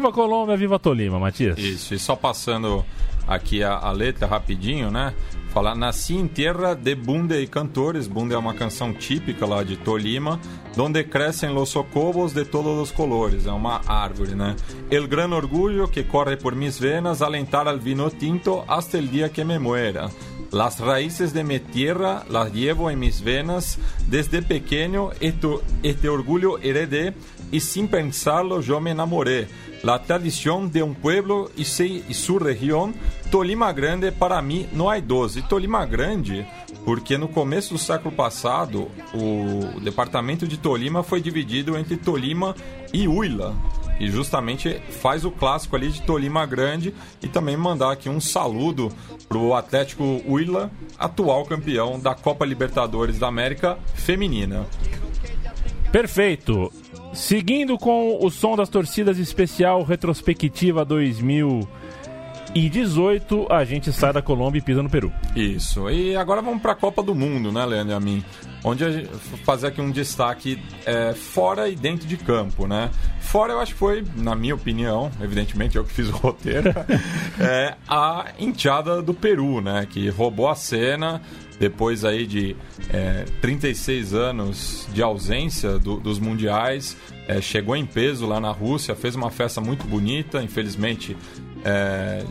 Viva 0.04 0.12
Colômbia, 0.12 0.58
viva 0.58 0.78
Tolima, 0.78 1.18
Matias. 1.18 1.58
Isso, 1.58 1.94
e 1.94 1.98
só 1.98 2.14
passando 2.14 2.84
aqui 3.26 3.64
a, 3.64 3.78
a 3.78 3.90
letra 3.94 4.28
rapidinho, 4.28 4.92
né? 4.92 5.14
Falar, 5.54 5.76
nasci 5.76 6.16
em 6.16 6.28
terra 6.28 6.74
de 6.74 6.94
bunde 6.94 7.36
e 7.36 7.48
cantores. 7.48 8.06
Bunde 8.06 8.34
é 8.34 8.38
uma 8.38 8.54
canção 8.54 8.94
típica 8.94 9.46
lá 9.46 9.64
de 9.64 9.78
Tolima, 9.78 10.42
donde 10.76 11.06
crescem 11.06 11.54
los 11.54 11.70
socobos 11.70 12.34
de 12.34 12.44
todos 12.44 12.78
os 12.82 12.92
colores. 12.92 13.46
É 13.46 13.52
uma 13.54 13.80
árvore, 13.88 14.36
né? 14.36 14.58
El 14.92 15.08
gran 15.08 15.32
orgullo 15.32 15.88
que 15.88 16.04
corre 16.04 16.36
por 16.36 16.54
mis 16.54 16.78
venas, 16.78 17.22
alentar 17.22 17.70
al 17.70 17.80
vino 17.80 18.12
tinto 18.12 18.66
hasta 18.68 18.98
el 18.98 19.10
día 19.10 19.30
que 19.30 19.46
me 19.46 19.58
muera. 19.58 20.10
Las 20.52 20.82
raíces 20.82 21.34
de 21.34 21.46
mi 21.46 21.60
tierra 21.60 22.26
las 22.30 22.52
llevo 22.54 22.92
en 22.92 23.00
mis 23.00 23.24
venas. 23.24 23.80
Desde 24.08 24.42
pequeño 24.42 25.12
este, 25.22 25.48
este 25.82 26.10
orgullo 26.10 26.60
heredé 26.60 27.16
y 27.54 27.60
sin 27.60 27.88
pensarlo 27.88 28.62
yo 28.62 28.82
me 28.82 28.92
enamoré. 28.92 29.48
La 29.84 30.00
tradición 30.00 30.72
de 30.72 30.82
un 30.82 30.94
pueblo 30.96 31.52
y, 31.58 31.66
se- 31.66 31.86
y 32.08 32.14
su 32.14 32.40
región, 32.40 32.96
Tolima 33.30 33.72
Grande, 33.74 34.12
para 34.14 34.42
mim 34.42 34.66
não 34.72 34.90
há 34.90 34.98
dos. 35.02 35.36
E 35.36 35.42
Tolima 35.42 35.86
Grande, 35.86 36.46
porque 36.86 37.18
no 37.18 37.28
começo 37.28 37.74
do 37.74 37.78
século 37.78 38.16
passado, 38.16 38.90
o 39.14 39.80
departamento 39.82 40.48
de 40.48 40.58
Tolima 40.58 41.04
foi 41.04 41.20
dividido 41.22 41.78
entre 41.78 41.98
Tolima 41.98 42.56
e 42.94 43.08
Huila. 43.10 43.54
E 44.00 44.10
justamente 44.10 44.82
faz 45.02 45.26
o 45.26 45.32
clássico 45.32 45.76
ali 45.76 45.90
de 45.90 46.02
Tolima 46.02 46.46
Grande 46.46 46.94
e 47.22 47.28
também 47.28 47.58
mandar 47.58 47.92
aqui 47.92 48.08
um 48.10 48.22
saludo 48.22 48.90
pro 49.28 49.54
Atlético 49.54 50.22
Huila, 50.26 50.72
atual 50.98 51.44
campeão 51.46 52.00
da 52.00 52.16
Copa 52.16 52.46
Libertadores 52.46 53.20
da 53.20 53.28
América 53.28 53.78
Feminina. 53.96 54.66
Perfeito. 55.92 56.72
Seguindo 57.14 57.78
com 57.78 58.18
o 58.20 58.32
som 58.32 58.56
das 58.56 58.70
torcidas 58.70 59.20
especial 59.20 59.84
retrospectiva 59.84 60.84
2018, 62.54 63.48
a 63.52 63.66
gente 63.66 63.92
sai 63.92 64.14
da 64.14 64.22
Colômbia 64.22 64.60
e 64.60 64.62
pisa 64.62 64.84
no 64.84 64.90
Peru. 64.90 65.12
Isso. 65.36 65.90
E 65.90 66.16
agora 66.16 66.42
vamos 66.42 66.62
para 66.62 66.74
a 66.74 66.76
Copa 66.76 67.02
do 67.02 67.16
Mundo, 67.16 67.52
né, 67.52 67.66
Leandro 67.66 67.94
e 67.94 67.96
a 67.96 68.00
mim? 68.00 68.24
Onde 68.64 68.86
a 68.86 68.92
gente 68.92 69.10
fazer 69.44 69.68
aqui 69.68 69.82
um 69.82 69.90
destaque 69.92 70.58
é, 70.86 71.14
fora 71.14 71.68
e 71.68 71.76
dentro 71.76 72.08
de 72.08 72.16
campo, 72.16 72.66
né? 72.68 72.90
Fora 73.20 73.54
eu 73.54 73.60
acho 73.60 73.74
que 73.74 73.80
foi, 73.80 74.04
na 74.16 74.36
minha 74.36 74.56
opinião, 74.56 75.12
evidentemente 75.22 75.76
eu 75.78 75.84
que 75.84 75.92
fiz 75.92 76.08
o 76.10 76.12
roteiro, 76.16 76.70
é, 77.42 77.76
a 77.90 78.28
enteada 78.40 79.02
do 79.02 79.14
Peru, 79.14 79.60
né? 79.60 79.86
Que 79.90 80.08
roubou 80.10 80.48
a 80.48 80.56
cena 80.56 81.22
depois 81.60 82.06
aí 82.06 82.26
de 82.26 82.56
é, 82.90 83.26
36 83.42 84.14
anos 84.14 84.88
de 84.94 85.02
ausência 85.02 85.78
do- 85.80 85.98
dos 86.00 86.20
mundiais, 86.20 86.96
é, 87.28 87.42
chegou 87.42 87.76
em 87.76 87.86
peso 87.86 88.26
lá 88.26 88.40
na 88.40 88.52
Rússia, 88.52 88.96
fez 88.96 89.16
uma 89.16 89.30
festa 89.30 89.60
muito 89.60 89.86
bonita, 89.86 90.42
infelizmente 90.42 91.16
é, 91.64 92.24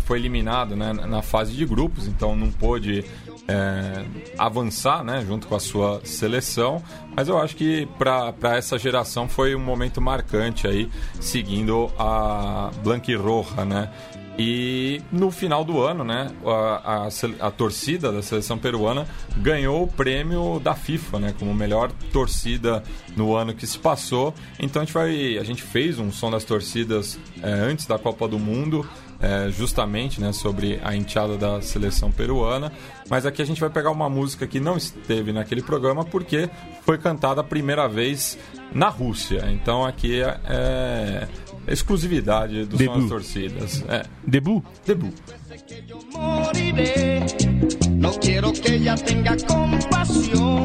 foi 0.00 0.18
eliminado 0.18 0.74
né, 0.74 0.92
na 0.92 1.22
fase 1.22 1.52
de 1.52 1.64
grupos, 1.64 2.06
então 2.06 2.34
não 2.34 2.50
pôde 2.50 3.04
é, 3.48 4.04
avançar 4.36 5.04
né, 5.04 5.24
junto 5.26 5.46
com 5.46 5.54
a 5.54 5.60
sua 5.60 6.00
seleção. 6.04 6.82
Mas 7.14 7.28
eu 7.28 7.38
acho 7.38 7.56
que 7.56 7.86
para 7.98 8.56
essa 8.56 8.78
geração 8.78 9.28
foi 9.28 9.54
um 9.54 9.60
momento 9.60 10.00
marcante 10.00 10.66
aí, 10.66 10.90
seguindo 11.20 11.90
a 11.98 12.70
Blanquirroja, 12.82 13.64
né? 13.64 13.90
E 14.38 15.00
no 15.10 15.30
final 15.30 15.64
do 15.64 15.80
ano, 15.82 16.04
né, 16.04 16.30
a, 16.44 17.06
a 17.06 17.46
a 17.46 17.50
torcida 17.50 18.12
da 18.12 18.20
seleção 18.20 18.58
peruana 18.58 19.06
ganhou 19.38 19.84
o 19.84 19.86
prêmio 19.86 20.60
da 20.60 20.74
FIFA, 20.74 21.18
né, 21.18 21.34
como 21.38 21.54
melhor 21.54 21.90
torcida 22.12 22.82
no 23.16 23.34
ano 23.34 23.54
que 23.54 23.66
se 23.66 23.78
passou. 23.78 24.34
Então 24.58 24.82
a 24.82 24.84
gente 24.84 24.92
vai, 24.92 25.38
a 25.38 25.44
gente 25.44 25.62
fez 25.62 25.98
um 25.98 26.12
som 26.12 26.30
das 26.30 26.44
torcidas 26.44 27.18
é, 27.42 27.50
antes 27.50 27.86
da 27.86 27.98
Copa 27.98 28.28
do 28.28 28.38
Mundo, 28.38 28.86
é, 29.20 29.50
justamente, 29.50 30.20
né, 30.20 30.32
sobre 30.32 30.80
a 30.82 30.94
enteada 30.94 31.36
da 31.36 31.60
seleção 31.60 32.10
peruana. 32.10 32.72
Mas 33.08 33.24
aqui 33.24 33.40
a 33.42 33.44
gente 33.44 33.60
vai 33.60 33.70
pegar 33.70 33.90
uma 33.90 34.08
música 34.08 34.46
que 34.46 34.60
não 34.60 34.76
esteve 34.76 35.32
naquele 35.32 35.62
programa 35.62 36.04
porque 36.04 36.48
foi 36.82 36.98
cantada 36.98 37.40
a 37.40 37.44
primeira 37.44 37.88
vez 37.88 38.38
na 38.72 38.88
Rússia. 38.88 39.48
Então 39.50 39.84
aqui 39.84 40.20
é, 40.22 40.38
é 40.46 41.72
exclusividade 41.72 42.64
do 42.64 42.72
som 42.72 42.78
Debut. 42.78 43.00
das 43.00 43.08
torcidas. 43.08 43.84
É. 43.88 44.02
Debu? 44.26 44.64
Debut. 44.84 45.14
quiero 48.20 48.52
que 48.52 48.74
ella 48.74 48.96
tenga 48.96 49.36
compasión. 49.46 50.64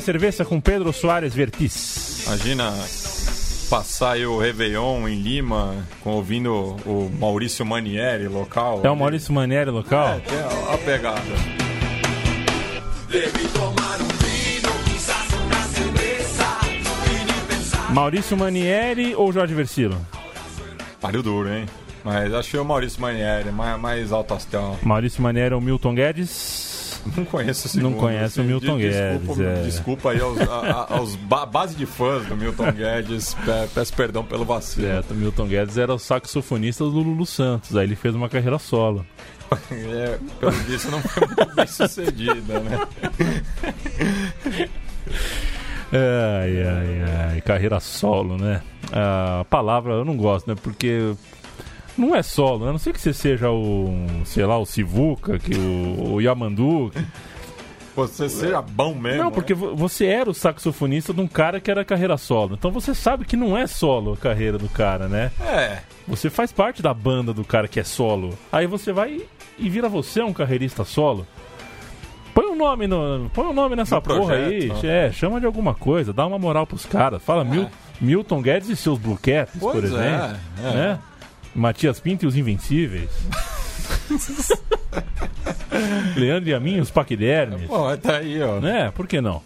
Uma 0.00 0.06
cerveja 0.06 0.46
com 0.46 0.58
Pedro 0.58 0.94
Soares 0.94 1.34
Vertiz. 1.34 2.24
Imagina 2.26 2.72
passar 3.68 4.12
aí 4.12 4.24
o 4.24 4.38
Réveillon 4.38 5.06
em 5.06 5.20
Lima, 5.20 5.76
com, 6.00 6.12
ouvindo 6.12 6.74
o 6.86 7.12
Maurício 7.20 7.66
Manieri, 7.66 8.26
local. 8.26 8.80
É 8.82 8.88
o 8.88 8.96
Maurício 8.96 9.30
Manieri 9.34 9.68
local? 9.68 10.18
Que 10.22 10.34
é 10.34 10.74
a 10.74 10.78
pegada. 10.78 11.20
Maurício 17.90 18.38
Manieri 18.38 19.14
ou 19.14 19.30
Jorge 19.30 19.52
Versilo? 19.52 19.98
Pariu 20.98 21.22
duro, 21.22 21.52
hein? 21.52 21.66
Mas 22.02 22.32
achei 22.32 22.58
o 22.58 22.64
Maurício 22.64 23.02
Manieri, 23.02 23.52
mais, 23.52 23.78
mais 23.78 24.12
alto 24.12 24.32
astral. 24.32 24.78
Maurício 24.82 25.22
Manieri 25.22 25.54
ou 25.54 25.60
Milton 25.60 25.94
Guedes? 25.94 26.49
Não 27.16 27.24
conheço 27.24 27.66
o 27.66 27.70
segundo. 27.70 27.90
Não 27.92 27.98
conhece 27.98 28.40
o 28.40 28.44
Milton 28.44 28.76
de- 28.78 28.88
Guedes, 28.88 29.20
Desculpa, 29.20 29.42
é. 29.42 29.62
desculpa 29.62 30.10
aí 30.10 30.20
aos, 30.20 30.40
a- 30.40 30.86
aos 30.90 31.16
ba- 31.16 31.46
base 31.46 31.74
de 31.74 31.86
fãs 31.86 32.26
do 32.26 32.36
Milton 32.36 32.70
Guedes. 32.72 33.34
Pe- 33.34 33.68
Peço 33.74 33.92
perdão 33.94 34.24
pelo 34.24 34.44
vacilo. 34.44 34.86
Certo, 34.86 35.14
Milton 35.14 35.46
Guedes 35.46 35.78
era 35.78 35.94
o 35.94 35.98
saxofonista 35.98 36.84
do 36.84 36.90
Lulu 36.90 37.24
Santos, 37.26 37.74
aí 37.76 37.84
ele 37.86 37.96
fez 37.96 38.14
uma 38.14 38.28
carreira 38.28 38.58
solo. 38.58 39.04
É, 39.72 40.16
pelo 40.38 40.52
visto 40.52 40.88
não 40.92 41.00
foi 41.02 41.26
muito 41.26 41.54
bem 41.56 41.66
sucedida, 41.66 42.60
né? 42.60 42.78
Ai, 45.92 46.62
ai, 46.62 47.30
ai, 47.32 47.40
carreira 47.40 47.80
solo, 47.80 48.36
né? 48.38 48.62
A 48.92 49.44
palavra 49.50 49.94
eu 49.94 50.04
não 50.04 50.16
gosto, 50.16 50.46
né? 50.48 50.54
Porque 50.62 51.14
não 52.00 52.14
é 52.16 52.22
solo, 52.22 52.64
né? 52.64 52.70
A 52.70 52.72
não 52.72 52.78
sei 52.78 52.92
que 52.92 53.00
você 53.00 53.12
seja 53.12 53.50
o, 53.50 53.94
sei 54.24 54.44
lá, 54.46 54.58
o 54.58 54.66
Sivuca, 54.66 55.38
que 55.38 55.54
o, 55.54 56.14
o 56.14 56.20
Yamandu. 56.20 56.90
que- 56.92 57.04
Você 57.96 58.28
seja 58.28 58.62
bom 58.62 58.94
mesmo. 58.94 59.24
Não, 59.24 59.30
porque 59.30 59.52
né? 59.52 59.60
vo- 59.60 59.74
você 59.76 60.06
era 60.06 60.30
o 60.30 60.34
saxofonista 60.34 61.12
de 61.12 61.20
um 61.20 61.26
cara 61.26 61.60
que 61.60 61.70
era 61.70 61.84
carreira 61.84 62.16
solo. 62.16 62.54
Então 62.58 62.70
você 62.70 62.94
sabe 62.94 63.24
que 63.24 63.36
não 63.36 63.58
é 63.58 63.66
solo 63.66 64.12
a 64.14 64.16
carreira 64.16 64.56
do 64.56 64.68
cara, 64.68 65.06
né? 65.08 65.30
É, 65.40 65.78
Você 66.08 66.30
faz 66.30 66.50
parte 66.52 66.80
da 66.82 66.94
banda 66.94 67.32
do 67.32 67.44
cara 67.44 67.68
que 67.68 67.78
é 67.80 67.84
solo. 67.84 68.30
Aí 68.50 68.66
você 68.66 68.92
vai 68.92 69.20
e 69.58 69.68
vira 69.68 69.88
você 69.88 70.22
um 70.22 70.32
carreirista 70.32 70.84
solo. 70.84 71.26
Põe 72.32 72.46
um 72.46 72.56
nome 72.56 72.86
no, 72.86 73.28
põe 73.34 73.46
um 73.46 73.52
nome 73.52 73.74
nessa 73.76 73.96
No 73.96 74.02
porra 74.02 74.34
aí. 74.34 74.68
projeto, 74.68 74.86
É, 74.86 75.10
chama 75.12 75.40
de 75.40 75.46
alguma 75.46 75.74
coisa, 75.74 76.12
dá 76.12 76.24
uma 76.24 76.38
moral 76.38 76.64
pros 76.66 76.86
caras. 76.86 77.20
Fala 77.22 77.44
Mil- 77.44 77.68
Milton 78.00 78.40
Guedes 78.40 78.68
e 78.70 78.76
seus 78.76 78.98
Blue 78.98 79.18
Caps, 79.20 79.58
por 79.60 79.74
é, 79.74 79.78
exemplo, 79.78 80.36
é. 80.64 80.74
né? 80.74 80.98
Matias 81.54 82.00
Pinto 82.00 82.24
e 82.24 82.28
os 82.28 82.36
Invencíveis. 82.36 83.10
Leandro 86.16 86.50
e 86.50 86.54
a 86.54 86.60
mim, 86.60 86.80
os 86.80 86.90
Paquidermes. 86.90 87.66
Pô, 87.68 87.96
tá 87.96 88.16
aí, 88.18 88.40
ó. 88.42 88.60
Né? 88.60 88.90
Por 88.94 89.06
que 89.06 89.20
não? 89.20 89.42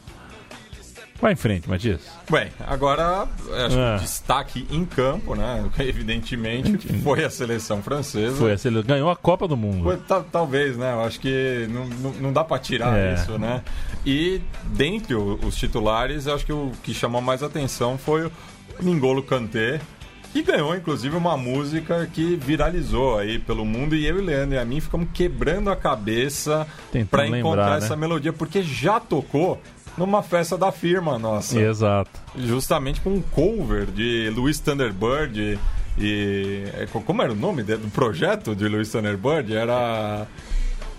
Vai 1.20 1.32
em 1.32 1.36
frente, 1.36 1.68
Matias. 1.70 2.00
Bem, 2.30 2.48
agora 2.66 3.22
acho 3.22 3.78
Ah. 3.78 3.96
que 3.96 4.04
o 4.04 4.06
destaque 4.06 4.66
em 4.70 4.84
campo, 4.84 5.34
né? 5.34 5.64
Evidentemente, 5.78 6.86
foi 7.02 7.24
a 7.24 7.30
seleção 7.30 7.82
francesa. 7.82 8.36
Foi, 8.36 8.52
assim, 8.52 8.68
ele 8.68 8.82
ganhou 8.82 9.08
a 9.08 9.16
Copa 9.16 9.48
do 9.48 9.56
Mundo. 9.56 9.84
Foi, 9.84 9.96
ta- 9.96 10.24
talvez, 10.30 10.76
né? 10.76 10.92
Eu 10.92 11.00
acho 11.02 11.20
que 11.20 11.66
não, 11.70 11.86
não, 11.86 12.10
não 12.14 12.32
dá 12.32 12.44
pra 12.44 12.58
tirar 12.58 12.98
É. 12.98 13.14
isso, 13.14 13.38
né? 13.38 13.62
E 14.04 14.40
dentre 14.64 15.14
os 15.14 15.56
titulares, 15.56 16.26
acho 16.26 16.44
que 16.44 16.52
o 16.52 16.72
que 16.82 16.92
chamou 16.92 17.22
mais 17.22 17.42
atenção 17.42 17.96
foi 17.96 18.26
o 18.26 18.32
Ningolo 18.82 19.22
Kanté, 19.22 19.80
que 20.35 20.42
ganhou, 20.42 20.75
inclusive, 20.75 21.16
uma 21.16 21.37
música 21.37 22.09
que 22.12 22.35
viralizou 22.35 23.16
aí 23.16 23.38
pelo 23.38 23.64
mundo. 23.64 23.94
E 23.94 24.05
eu 24.05 24.16
e 24.18 24.20
o 24.20 24.25
Leandro 24.25 24.57
e 24.57 24.59
a 24.59 24.64
mim 24.64 24.81
ficamos 24.81 25.07
quebrando 25.14 25.70
a 25.70 25.77
cabeça 25.77 26.66
lembrar, 26.92 27.38
encontrar 27.38 27.70
né? 27.70 27.77
essa 27.87 27.94
melodia, 27.97 28.33
porque 28.33 28.61
já 28.61 28.99
tocou 28.99 29.61
numa 29.97 30.25
festa 30.25 30.59
da 30.59 30.73
firma 30.73 31.16
nossa 31.20 31.57
Exato. 31.61 32.11
justamente 32.37 33.01
com 33.01 33.11
um 33.11 33.23
cover 33.23 33.87
de 33.87 34.29
Louis 34.35 34.59
Thunderbird 34.59 35.57
e 35.97 36.64
co- 36.92 37.01
como 37.01 37.23
era 37.23 37.31
o 37.31 37.37
nome 37.37 37.62
do 37.62 37.88
projeto 37.92 38.57
de 38.57 38.66
Louis 38.66 38.90
Thunderbird 38.90 39.55
era 39.55 40.27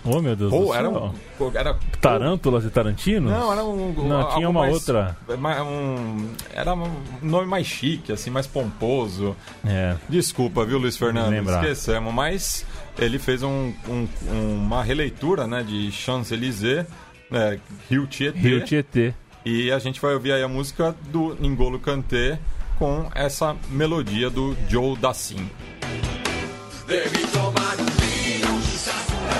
Oh, 0.06 0.22
meu 0.22 0.36
Deus 0.36 0.50
do 0.50 0.56
ou 0.56 0.66
céu. 0.66 0.74
era 0.74 0.88
um 0.90 1.12
era 1.54 1.78
Tarântulas 2.00 2.64
e 2.64 2.70
Tarantinos? 2.70 3.30
não 3.30 3.52
era 3.52 3.64
um 3.64 3.92
Não, 4.06 4.28
tinha 4.34 4.48
uma 4.48 4.60
mais- 4.60 4.74
outra. 4.74 5.16
ma- 5.38 5.62
um, 5.62 6.28
era 6.54 6.74
um 6.74 6.90
nome 7.22 7.46
mais 7.46 7.66
chique 7.66 8.12
assim 8.12 8.30
mais 8.30 8.46
pomposo 8.46 9.34
É. 9.66 9.96
Desculpa, 10.08 10.64
viu, 10.64 10.78
Luiz 10.78 10.96
Fernando? 10.96 11.34
Esquecemos, 11.50 12.14
mas 12.14 12.64
ele 12.98 13.18
fez 13.18 13.42
um- 13.42 13.72
um- 13.88 14.08
uma 14.66 14.82
releitura 14.82 15.46
né, 15.46 15.62
de 15.62 15.90
Champs-Élysées, 15.92 16.86
né, 17.30 17.58
Rio 17.90 18.06
Tietê. 18.06 18.38
Rio 18.38 18.64
Tietê. 18.64 19.12
E 19.44 19.70
a 19.70 19.78
gente 19.78 20.00
vai 20.00 20.14
ouvir 20.14 20.32
aí 20.32 20.42
a 20.42 20.48
música 20.48 20.94
do 21.12 21.36
N'Golo 21.40 21.78
Kanté 21.78 22.38
com 22.78 23.08
essa 23.14 23.56
melodia 23.70 24.28
do 24.30 24.56
Joe 24.68 24.96
Dassin. 24.96 25.48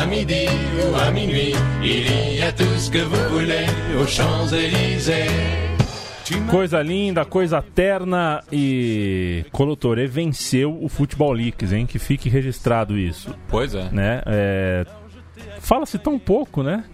à 0.00 0.06
midi 0.06 0.46
ou 0.90 0.94
à 0.96 1.10
minuit, 1.10 1.54
il 1.82 2.36
y 2.38 2.42
a 2.42 2.52
tout 2.52 2.64
ce 2.78 2.90
que 2.90 2.98
vous 2.98 3.28
voulez 3.38 3.66
aux 4.00 4.06
Champs-Élysées. 4.06 5.26
Coisa 6.50 6.82
linda, 6.82 7.24
coisa 7.24 7.62
terna 7.62 8.42
e 8.52 9.46
Colotoré 9.50 10.06
venceu 10.06 10.78
o 10.82 10.86
Futebol 10.86 11.34
Leaks, 11.34 11.72
hein? 11.72 11.86
Que 11.86 11.98
fique 11.98 12.28
registrado 12.28 12.98
isso, 12.98 13.34
Pois 13.48 13.74
é. 13.74 13.88
né? 13.90 14.22
É, 14.26 14.84
Fala-se 15.60 15.98
tão 15.98 16.18
pouco, 16.18 16.62
né? 16.62 16.84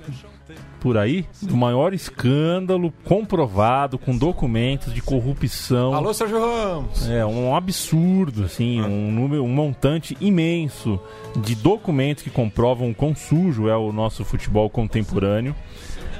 Por 0.80 0.98
aí, 0.98 1.24
do 1.40 1.56
maior 1.56 1.94
escândalo 1.94 2.92
comprovado 3.04 3.98
com 3.98 4.16
documentos 4.16 4.92
de 4.92 5.00
corrupção. 5.00 5.94
Alô, 5.94 6.12
Sérgio 6.12 6.38
Ramos! 6.38 7.08
É 7.08 7.24
um 7.24 7.56
absurdo, 7.56 8.44
assim, 8.44 8.82
um 8.82 9.10
número, 9.10 9.42
um 9.42 9.48
montante 9.48 10.14
imenso 10.20 11.00
de 11.36 11.54
documentos 11.54 12.22
que 12.22 12.28
comprovam 12.28 12.90
o 12.90 12.94
quão 12.94 13.14
sujo 13.14 13.68
é 13.68 13.76
o 13.76 13.92
nosso 13.92 14.24
futebol 14.24 14.68
contemporâneo. 14.68 15.54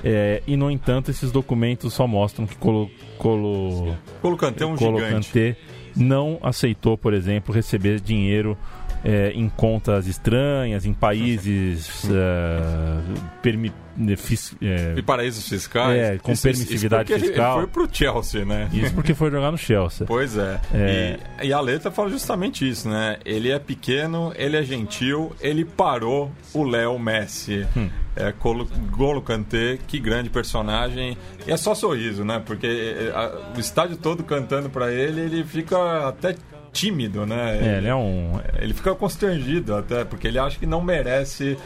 É, 0.03 0.43
e 0.47 0.57
no 0.57 0.71
entanto, 0.71 1.11
esses 1.11 1.31
documentos 1.33 1.93
só 1.93 2.07
mostram 2.07 2.47
que 2.47 2.57
Colo, 2.57 2.91
Colo, 3.19 3.95
Colo 4.21 4.37
Kanté 4.37 4.65
é 4.65 4.67
um 4.67 4.77
Colo 4.77 4.99
gigante. 4.99 5.29
Kanté 5.29 5.57
não 5.97 6.39
aceitou, 6.43 6.99
por 6.99 7.15
exemplo, 7.15 7.55
receber 7.55 8.01
dinheiro 8.01 8.57
é, 9.05 9.31
em 9.35 9.49
contas 9.51 10.07
estranhas, 10.07 10.87
em 10.87 10.95
países 10.95 12.05
é, 12.11 13.01
permi, 13.43 13.73
fis- 14.17 14.57
é, 14.63 14.95
E 14.97 15.03
paraísos 15.03 15.47
fiscais. 15.49 15.97
É, 15.99 16.19
com 16.19 16.33
Isso- 16.33 16.49
isso 16.49 16.59
permissividade 16.59 17.13
ele- 17.13 17.27
fiscal. 17.27 17.59
Ele 17.59 17.67
foi 17.71 17.87
pro 17.87 17.95
Chelsea, 17.95 18.45
né? 18.45 18.69
isso 18.73 18.95
porque 18.95 19.13
foi 19.15 19.31
jogar 19.31 19.51
no 19.53 19.59
Chelsea. 19.59 20.07
Pois 20.07 20.37
é. 20.37 20.61
É. 20.73 21.19
E, 21.43 21.49
e 21.49 21.53
a 21.53 21.61
letra 21.61 21.91
fala 21.91 22.09
justamente 22.09 22.69
isso, 22.69 22.89
né? 22.89 23.19
Ele 23.25 23.51
é 23.51 23.59
pequeno, 23.59 24.33
ele 24.37 24.57
é 24.57 24.63
gentil, 24.63 25.33
ele 25.41 25.65
parou 25.65 26.33
o 26.53 26.65
Léo 26.65 26.99
Messi. 26.99 27.67
Hum. 27.77 27.89
É, 28.17 28.31
Colo, 28.31 28.69
Golo 28.93 29.21
Kanté, 29.21 29.77
que 29.89 29.99
grande 29.99 30.31
personagem. 30.31 31.19
E 31.49 31.51
é 31.51 31.57
só 31.57 31.75
sorriso, 31.75 32.25
né? 32.25 32.41
Porque 32.47 32.67
é, 32.67 33.11
a- 33.13 33.53
o 33.57 33.59
estádio 33.59 33.97
todo 33.97 34.23
cantando 34.23 34.71
pra 34.71 34.93
ele, 34.93 35.21
ele 35.21 35.45
fica 35.45 36.07
até 36.09 36.37
tímido, 36.75 37.25
né? 37.25 37.59
É, 37.63 37.79
ele 37.79 37.89
é 37.89 37.95
um. 37.95 38.39
Ele 38.59 38.75
fica 38.75 38.95
constrangido 38.95 39.75
até, 39.75 40.05
porque 40.05 40.27
ele 40.29 40.39
acha 40.39 40.59
que 40.59 40.67
não 40.67 40.83
merece 40.83 41.57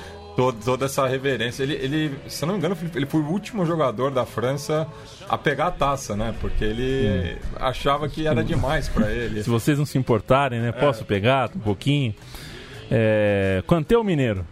toda 0.64 0.85
essa 0.87 1.05
reverência. 1.09 1.64
Ele, 1.64 1.75
ele, 1.75 2.14
se 2.29 2.44
eu 2.44 2.47
não 2.47 2.55
me 2.55 2.59
engano, 2.61 2.77
ele 2.94 3.07
foi 3.07 3.21
o 3.21 3.27
último 3.27 3.66
jogador 3.66 4.12
da 4.12 4.25
França 4.25 4.87
a 5.29 5.37
pegar 5.37 5.66
a 5.66 5.71
taça, 5.73 6.14
né? 6.14 6.33
Porque 6.40 6.62
ele 6.64 7.37
achava 7.57 8.09
que 8.09 8.25
era 8.27 8.44
demais 8.44 8.88
pra 8.88 9.11
ele. 9.11 9.42
Se 9.42 9.51
vocês 9.51 9.77
não 9.79 9.85
se 9.87 9.99
importarem, 9.99 10.61
né? 10.61 10.71
Posso 10.71 11.05
pegar 11.05 11.51
um 11.57 11.59
pouquinho? 11.59 12.14
É... 12.90 13.62
Quanto 13.66 13.90
é 13.92 13.99
o 13.99 14.05
Mineiro? 14.05 14.47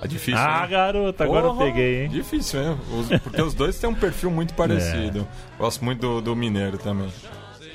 É 0.00 0.06
difícil, 0.06 0.40
Ah, 0.40 0.62
né? 0.62 0.68
garoto, 0.68 1.22
agora 1.22 1.46
eu 1.46 1.52
Porra, 1.54 1.66
peguei, 1.66 2.04
hein? 2.04 2.08
Difícil, 2.08 2.62
hein? 2.62 2.76
Os- 2.92 3.20
porque 3.20 3.42
os 3.42 3.52
dois 3.52 3.78
têm 3.78 3.90
um 3.90 3.94
perfil 3.94 4.30
muito 4.30 4.54
parecido. 4.56 5.20
É. 5.56 5.58
Gosto 5.58 5.84
muito 5.84 6.00
do, 6.00 6.20
do 6.20 6.36
Mineiro 6.36 6.78
também. 6.78 7.08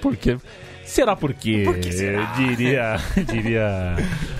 Porque. 0.02 0.38
Será 0.94 1.16
por 1.16 1.34
quê? 1.34 1.64
Por 1.66 1.80
que 1.80 1.92
será? 1.92 2.26
Diria, 2.34 2.98
diria 3.26 3.96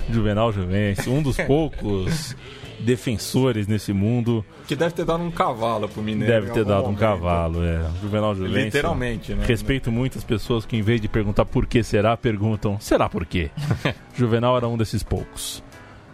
Juvenal 0.08 0.52
Juvencio, 0.52 1.12
um 1.12 1.20
dos 1.20 1.36
poucos 1.48 2.36
defensores 2.78 3.66
nesse 3.66 3.92
mundo. 3.92 4.44
Que 4.68 4.76
deve 4.76 4.94
ter 4.94 5.04
dado 5.04 5.24
um 5.24 5.32
cavalo 5.32 5.88
pro 5.88 6.00
Mineiro. 6.00 6.32
Deve 6.32 6.52
ter 6.52 6.64
dado 6.64 6.82
um 6.82 6.84
momento. 6.92 7.00
cavalo, 7.00 7.64
é. 7.64 7.80
Juvenal 8.00 8.36
Juvencio. 8.36 8.64
Literalmente, 8.66 9.34
né? 9.34 9.44
Respeito 9.44 9.90
muitas 9.90 10.22
pessoas 10.22 10.64
que, 10.64 10.76
em 10.76 10.82
vez 10.82 11.00
de 11.00 11.08
perguntar 11.08 11.44
por 11.44 11.66
que 11.66 11.82
será, 11.82 12.16
perguntam 12.16 12.78
será 12.78 13.08
por 13.08 13.26
quê? 13.26 13.50
Juvenal 14.14 14.56
era 14.56 14.68
um 14.68 14.76
desses 14.76 15.02
poucos. 15.02 15.60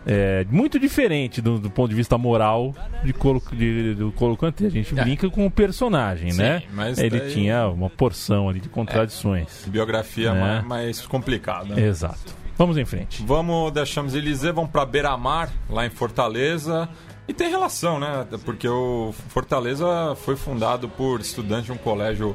É, 0.06 0.46
muito 0.50 0.78
diferente 0.78 1.42
do, 1.42 1.58
do 1.58 1.70
ponto 1.70 1.90
de 1.90 1.94
vista 1.94 2.16
moral 2.16 2.74
de 3.04 3.12
Colo, 3.12 3.42
de, 3.52 3.94
do 3.94 4.10
Colo 4.12 4.36
Kanté. 4.36 4.66
A 4.66 4.70
gente 4.70 4.98
É. 4.98 5.02
brinca 5.02 5.28
com 5.28 5.44
o 5.46 5.50
personagem, 5.50 6.30
Sim, 6.32 6.38
né? 6.38 6.62
Ele 6.96 7.20
daí- 7.20 7.32
tinha 7.32 7.68
uma 7.68 7.90
porção 7.90 8.48
ali 8.48 8.60
de 8.60 8.68
contradições. 8.70 9.64
Biografia 9.66 10.30
É. 10.30 10.40
mais, 10.40 10.64
mais 10.66 11.06
complicada. 11.06 11.78
Exato. 11.78 12.34
Vamos 12.56 12.76
em 12.78 12.84
frente. 12.84 13.22
Vamos 13.26 13.72
da 13.72 13.84
Champs-Élysées, 13.84 14.54
vamos 14.54 14.70
para 14.70 14.84
Beira-Mar, 14.86 15.50
lá 15.68 15.86
em 15.86 15.90
Fortaleza. 15.90 16.88
E 17.28 17.32
tem 17.34 17.48
relação, 17.50 18.00
né? 18.00 18.26
Porque 18.44 18.68
o 18.68 19.14
Fortaleza 19.28 20.14
foi 20.24 20.34
fundado 20.36 20.88
por 20.88 21.20
estudantes 21.20 21.66
de 21.66 21.72
um 21.72 21.76
colégio 21.76 22.34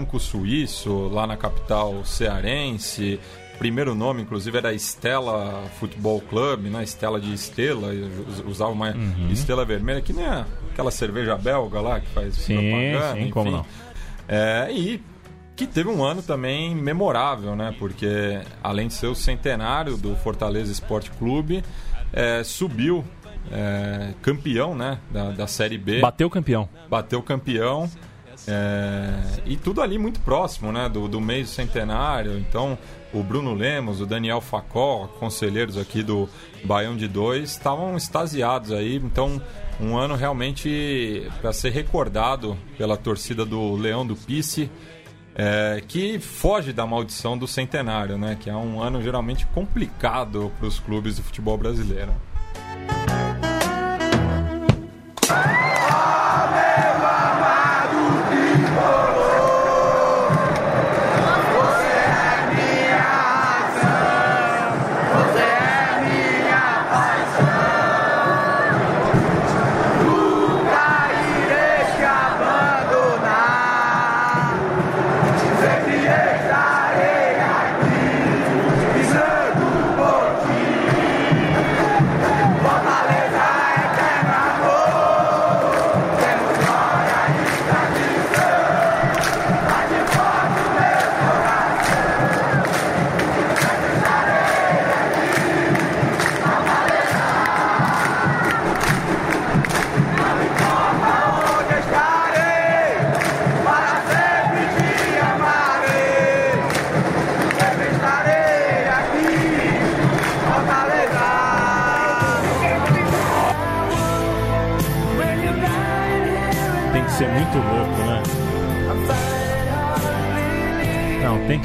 franco-suíço, 0.00 1.08
lá 1.08 1.26
na 1.26 1.36
capital 1.36 2.04
cearense. 2.04 3.20
Primeiro 3.58 3.94
nome, 3.94 4.22
inclusive, 4.22 4.56
era 4.58 4.72
Estela 4.72 5.64
Futebol 5.80 6.20
Club, 6.20 6.64
né? 6.66 6.82
Estela 6.84 7.20
de 7.20 7.32
Estrela, 7.32 7.88
us- 8.28 8.42
usava 8.46 8.70
uma 8.70 8.94
estrela 9.30 9.64
vermelha, 9.64 10.00
que 10.00 10.12
nem 10.12 10.26
aquela 10.26 10.90
cerveja 10.90 11.36
belga 11.36 11.80
lá 11.80 12.00
que 12.00 12.06
faz 12.08 12.34
Sim, 12.34 12.56
propaganda, 12.56 13.20
sim, 13.24 13.30
como 13.30 13.48
enfim. 13.50 13.56
não. 13.58 13.66
É, 14.28 14.68
e 14.72 15.02
que 15.54 15.66
teve 15.66 15.88
um 15.88 16.04
ano 16.04 16.22
também 16.22 16.74
memorável, 16.74 17.56
né? 17.56 17.74
Porque 17.78 18.40
além 18.62 18.88
de 18.88 18.94
ser 18.94 19.06
o 19.06 19.14
centenário 19.14 19.96
do 19.96 20.14
Fortaleza 20.16 20.70
Esporte 20.70 21.10
Clube, 21.12 21.64
é, 22.12 22.42
subiu 22.44 23.04
é, 23.50 24.12
campeão, 24.20 24.74
né? 24.74 24.98
Da, 25.10 25.30
da 25.30 25.46
Série 25.46 25.78
B 25.78 26.00
Bateu 26.00 26.26
o 26.26 26.30
campeão. 26.30 26.68
bateu 26.90 27.22
campeão. 27.22 27.88
É, 28.48 29.40
e 29.44 29.56
tudo 29.56 29.80
ali 29.82 29.98
muito 29.98 30.20
próximo, 30.20 30.70
né? 30.70 30.88
Do, 30.88 31.08
do 31.08 31.20
mês 31.20 31.50
centenário. 31.50 32.38
Então, 32.38 32.78
o 33.12 33.22
Bruno 33.22 33.54
Lemos, 33.54 34.00
o 34.00 34.06
Daniel 34.06 34.40
Facó, 34.40 35.08
conselheiros 35.18 35.76
aqui 35.76 36.02
do 36.02 36.28
Baião 36.64 36.96
de 36.96 37.08
Dois, 37.08 37.50
estavam 37.50 37.96
extasiados 37.96 38.72
aí. 38.72 38.96
Então, 38.96 39.40
um 39.80 39.96
ano 39.96 40.14
realmente 40.14 41.28
para 41.40 41.52
ser 41.52 41.70
recordado 41.70 42.56
pela 42.78 42.96
torcida 42.96 43.44
do 43.44 43.74
Leão 43.74 44.06
do 44.06 44.16
Pice. 44.16 44.70
é, 45.38 45.82
que 45.86 46.18
foge 46.18 46.72
da 46.72 46.86
maldição 46.86 47.36
do 47.36 47.46
centenário, 47.46 48.16
né? 48.16 48.38
Que 48.40 48.48
é 48.48 48.56
um 48.56 48.80
ano 48.80 49.02
geralmente 49.02 49.46
complicado 49.48 50.50
para 50.58 50.66
os 50.66 50.78
clubes 50.80 51.16
do 51.16 51.22
futebol 51.22 51.58
brasileiro. 51.58 52.12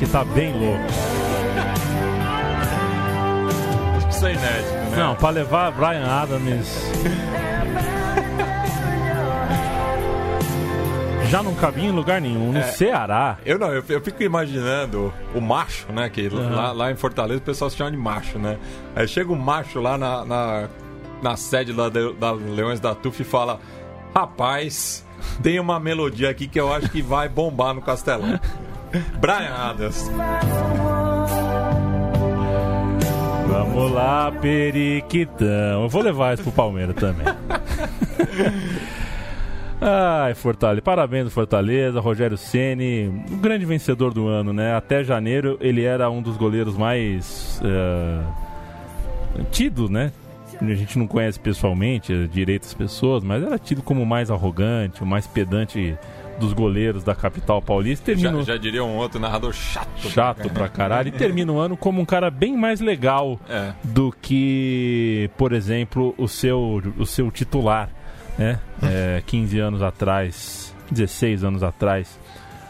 Que 0.01 0.05
estar 0.05 0.25
bem 0.25 0.51
louco. 0.51 0.83
Acho 3.97 4.07
que 4.07 4.13
isso 4.15 4.25
é 4.25 4.33
inédito, 4.33 4.73
né? 4.89 4.97
Não, 4.97 5.15
pra 5.15 5.29
levar 5.29 5.71
Brian 5.71 6.07
Adams. 6.07 6.91
Já 11.29 11.43
não 11.43 11.53
cabia 11.53 11.85
em 11.85 11.91
lugar 11.91 12.19
nenhum. 12.19 12.51
No 12.51 12.57
É. 12.57 12.63
Ceará. 12.63 13.37
Eu 13.45 13.59
não, 13.59 13.67
eu, 13.71 13.83
eu 13.87 14.01
fico 14.01 14.23
imaginando 14.23 15.13
o 15.35 15.39
macho, 15.39 15.85
né? 15.93 16.09
Que 16.09 16.25
Aham. 16.27 16.49
lá, 16.55 16.71
lá 16.71 16.91
em 16.91 16.95
Fortaleza 16.95 17.39
o 17.39 17.43
pessoal 17.43 17.69
se 17.69 17.77
chama 17.77 17.91
de 17.91 17.97
macho, 17.97 18.39
né? 18.39 18.57
Aí 18.95 19.07
chega 19.07 19.31
um 19.31 19.35
macho 19.37 19.79
lá 19.79 19.97
na, 19.99 20.25
na, 20.25 20.67
na 21.21 21.37
sede 21.37 21.73
da, 21.73 21.89
da 21.89 22.31
Leões 22.31 22.79
da 22.79 22.95
TUF 22.95 23.21
e 23.21 23.23
fala: 23.23 23.59
Rapaz, 24.15 25.05
tem 25.43 25.59
uma 25.59 25.79
melodia 25.79 26.29
aqui 26.31 26.47
que 26.47 26.59
eu 26.59 26.73
acho 26.73 26.89
que 26.89 27.03
vai 27.03 27.29
bombar 27.29 27.73
no 27.75 27.81
Castelão. 27.83 28.39
Brian 29.19 29.53
Adams. 29.53 30.09
Vamos 33.47 33.91
lá, 33.91 34.31
Periquitão. 34.31 35.83
Eu 35.83 35.89
vou 35.89 36.01
levar 36.01 36.33
isso 36.33 36.43
pro 36.43 36.51
Palmeiras 36.51 36.95
também. 36.95 37.25
Ai, 39.83 40.35
Fortaleza. 40.35 40.81
Parabéns, 40.81 41.33
Fortaleza. 41.33 41.99
Rogério 41.99 42.37
Ceni, 42.37 43.07
um 43.07 43.37
grande 43.37 43.65
vencedor 43.65 44.13
do 44.13 44.27
ano, 44.27 44.53
né? 44.53 44.75
Até 44.75 45.03
janeiro 45.03 45.57
ele 45.59 45.83
era 45.83 46.07
um 46.09 46.21
dos 46.21 46.37
goleiros 46.37 46.77
mais 46.77 47.59
eh, 47.63 48.21
tido, 49.51 49.89
né? 49.89 50.11
A 50.61 50.75
gente 50.75 50.99
não 50.99 51.07
conhece 51.07 51.39
pessoalmente 51.39 52.13
eh, 52.13 52.27
direito 52.31 52.65
as 52.65 52.73
pessoas, 52.75 53.23
mas 53.23 53.43
era 53.43 53.57
tido 53.57 53.81
como 53.81 54.03
o 54.03 54.05
mais 54.05 54.29
arrogante, 54.29 55.01
o 55.01 55.05
mais 55.05 55.25
pedante 55.25 55.97
dos 56.41 56.53
goleiros 56.53 57.03
da 57.03 57.15
capital 57.15 57.61
paulista. 57.61 58.11
Já, 58.13 58.21
Terminou 58.21 58.43
já 58.43 58.57
diria 58.57 58.83
um 58.83 58.95
outro 58.97 59.19
narrador 59.19 59.53
chato. 59.53 60.09
chato 60.09 60.49
pra 60.49 60.67
caralho 60.67 61.07
e 61.07 61.11
termina 61.11 61.51
o 61.51 61.59
ano 61.59 61.77
como 61.77 62.01
um 62.01 62.05
cara 62.05 62.29
bem 62.29 62.57
mais 62.57 62.81
legal 62.81 63.39
É. 63.47 63.71
do 63.83 64.11
que, 64.21 65.29
por 65.37 65.53
exemplo, 65.53 66.13
o 66.17 66.27
seu, 66.27 66.81
o 66.97 67.05
seu 67.05 67.31
titular, 67.31 67.89
né? 68.37 68.59
É, 68.83 69.21
15 69.25 69.59
anos 69.59 69.81
atrás, 69.81 70.75
16 70.91 71.43
anos 71.43 71.63
atrás, 71.63 72.19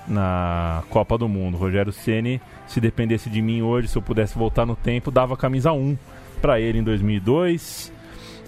na 0.08 0.84
Copa 0.90 1.18
do 1.18 1.28
Mundo. 1.30 1.58
Rogério 1.58 1.92
Ceni, 1.92 2.42
se 2.68 2.80
dependesse 2.82 3.30
de 3.30 3.42
mim 3.42 3.62
hoje, 3.62 3.88
se 3.88 3.98
eu 3.98 4.02
pudesse 4.02 4.38
voltar 4.38 4.66
no 4.66 4.76
tempo, 4.76 5.10
dava 5.10 5.34
a 5.34 5.38
camisa 5.38 5.72
1 5.72 5.98
pra 6.42 6.60
ele 6.60 6.80
em 6.80 6.84
2002 6.84 7.92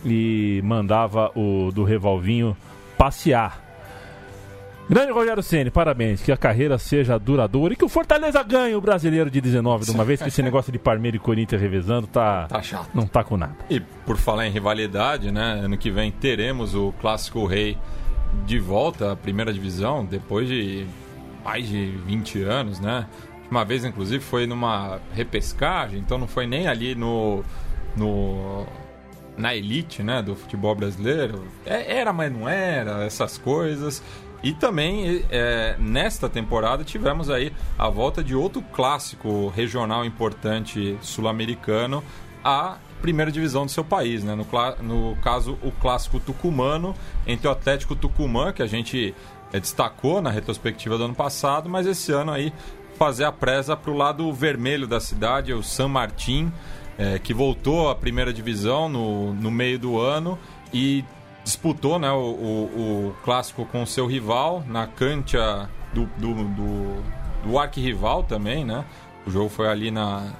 e 0.05 0.61
mandava 0.63 1.31
o 1.35 1.71
do 1.73 1.83
Revolvinho 1.83 2.57
passear. 2.97 3.62
Grande 4.89 5.11
Rogério 5.11 5.41
Ceni, 5.41 5.71
parabéns. 5.71 6.21
Que 6.21 6.31
a 6.31 6.37
carreira 6.37 6.77
seja 6.77 7.17
duradoura 7.17 7.73
e 7.73 7.77
que 7.77 7.85
o 7.85 7.89
Fortaleza 7.89 8.43
ganhe 8.43 8.75
o 8.75 8.81
brasileiro 8.81 9.29
de 9.31 9.39
19 9.41 9.85
de 9.85 9.91
uma 9.91 10.03
vez, 10.03 10.21
que 10.21 10.27
esse 10.27 10.43
negócio 10.43 10.71
de 10.71 10.77
Parmeira 10.77 11.17
e 11.17 11.19
Corinthians 11.19 11.61
revezando 11.61 12.05
tá, 12.05 12.45
Tá 12.47 12.61
chato. 12.61 12.89
não 12.93 13.07
tá 13.07 13.23
com 13.23 13.37
nada. 13.37 13.55
E 13.69 13.79
por 13.79 14.17
falar 14.17 14.45
em 14.45 14.51
rivalidade, 14.51 15.31
né? 15.31 15.61
Ano 15.63 15.77
que 15.77 15.89
vem 15.89 16.11
teremos 16.11 16.75
o 16.75 16.93
Clássico 16.99 17.45
Rei 17.45 17.77
de 18.45 18.59
volta 18.59 19.13
à 19.13 19.15
primeira 19.15 19.53
divisão, 19.53 20.03
depois 20.05 20.47
de 20.47 20.85
mais 21.45 21.67
de 21.67 21.91
20 22.05 22.43
anos, 22.43 22.79
né? 22.79 23.07
Uma 23.49 23.63
vez, 23.63 23.85
inclusive, 23.85 24.23
foi 24.23 24.45
numa 24.45 24.99
repescagem, 25.13 25.99
então 25.99 26.17
não 26.17 26.27
foi 26.27 26.45
nem 26.45 26.67
ali 26.67 26.93
no. 26.93 27.43
no 27.95 28.65
na 29.35 29.55
elite 29.55 30.03
né, 30.03 30.21
do 30.21 30.35
futebol 30.35 30.75
brasileiro. 30.75 31.43
É- 31.65 31.97
Era, 31.97 32.13
mas 32.13 32.31
não 32.31 32.47
era, 32.47 33.03
essas 33.03 33.35
coisas. 33.35 34.03
E 34.43 34.51
também, 34.51 35.23
é, 35.31 35.77
nesta 35.79 36.27
temporada, 36.27 36.83
tivemos 36.83 37.29
aí 37.29 37.53
a 37.79 37.87
volta 37.87 38.21
de 38.21 38.35
outro 38.35 38.61
clássico 38.61 39.47
regional 39.55 40.03
importante 40.03 40.97
sul-americano, 41.01 42.03
a 42.43 42.77
primeira 43.01 43.31
divisão 43.31 43.65
do 43.65 43.71
seu 43.71 43.85
país, 43.85 44.21
né? 44.21 44.35
No, 44.35 44.45
no 44.81 45.15
caso, 45.17 45.57
o 45.63 45.71
clássico 45.71 46.19
tucumano 46.19 46.93
entre 47.25 47.47
o 47.47 47.51
Atlético 47.51 47.95
Tucumã, 47.95 48.51
que 48.51 48.61
a 48.61 48.67
gente 48.67 49.15
eh, 49.53 49.59
destacou 49.59 50.21
na 50.21 50.29
retrospectiva 50.29 50.97
do 50.97 51.05
ano 51.05 51.15
passado, 51.15 51.69
mas 51.69 51.87
esse 51.87 52.11
ano 52.11 52.31
aí 52.31 52.51
fazer 52.97 53.23
a 53.23 53.31
presa 53.31 53.77
para 53.77 53.91
o 53.91 53.95
lado 53.95 54.31
vermelho 54.33 54.87
da 54.87 54.99
cidade, 54.99 55.53
o 55.53 55.63
San 55.63 55.87
Martín, 55.87 56.51
eh, 56.97 57.17
que 57.17 57.33
voltou 57.33 57.89
à 57.89 57.95
primeira 57.95 58.33
divisão 58.33 58.89
no, 58.89 59.33
no 59.33 59.49
meio 59.49 59.79
do 59.79 59.99
ano 59.99 60.37
e 60.73 61.03
disputou 61.43 61.99
né, 61.99 62.11
o, 62.11 62.15
o- 62.17 63.07
o 63.09 63.15
clássico 63.23 63.65
com 63.65 63.83
o 63.83 63.87
seu 63.87 64.05
rival 64.07 64.63
na 64.67 64.87
cancha 64.87 65.69
do, 65.93 66.05
do, 66.17 66.33
do, 66.33 67.03
do 67.45 67.59
arquirrival 67.59 68.23
também, 68.23 68.63
né? 68.65 68.85
O 69.25 69.31
jogo 69.31 69.49
foi 69.49 69.67
ali 69.67 69.91
na, 69.91 70.33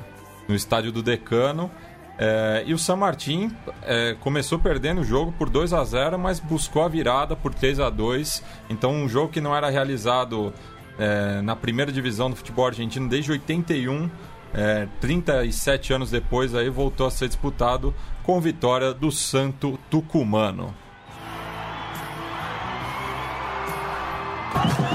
no 0.48 0.56
estádio 0.56 0.92
do 0.92 1.02
Decano. 1.04 1.70
É, 2.18 2.64
e 2.68 2.74
o 2.74 2.78
San 2.78 2.96
Martín 2.96 3.52
é, 3.82 4.16
começou 4.20 4.60
perdendo 4.60 5.02
o 5.02 5.04
jogo 5.04 5.32
por 5.32 5.50
2 5.50 5.74
a 5.74 5.84
0 5.84 6.20
mas 6.20 6.40
buscou 6.40 6.84
a 6.84 6.88
virada 6.88 7.36
por 7.36 7.56
3 7.56 7.80
a 7.80 7.90
2 7.90 8.44
Então, 8.70 8.92
um 8.92 9.10
jogo 9.10 9.30
que 9.32 9.42
não 9.42 9.56
era 9.56 9.68
realizado 9.72 10.54
é, 11.00 11.42
na 11.42 11.56
primeira 11.56 11.92
divisão 11.92 12.30
do 12.30 12.36
futebol 12.36 12.68
argentino 12.68 13.10
desde 13.10 13.32
81, 13.32 14.12
é, 14.54 14.88
37 15.02 15.92
anos 15.92 16.12
depois, 16.12 16.54
aí 16.54 16.70
voltou 16.70 17.08
a 17.08 17.12
ser 17.12 17.28
disputado 17.28 17.96
com 18.22 18.40
vitória 18.40 18.94
do 18.94 19.12
Santo 19.12 19.80
Tucumano. 19.90 20.72
Thank 24.54 24.80
you. 24.80 24.93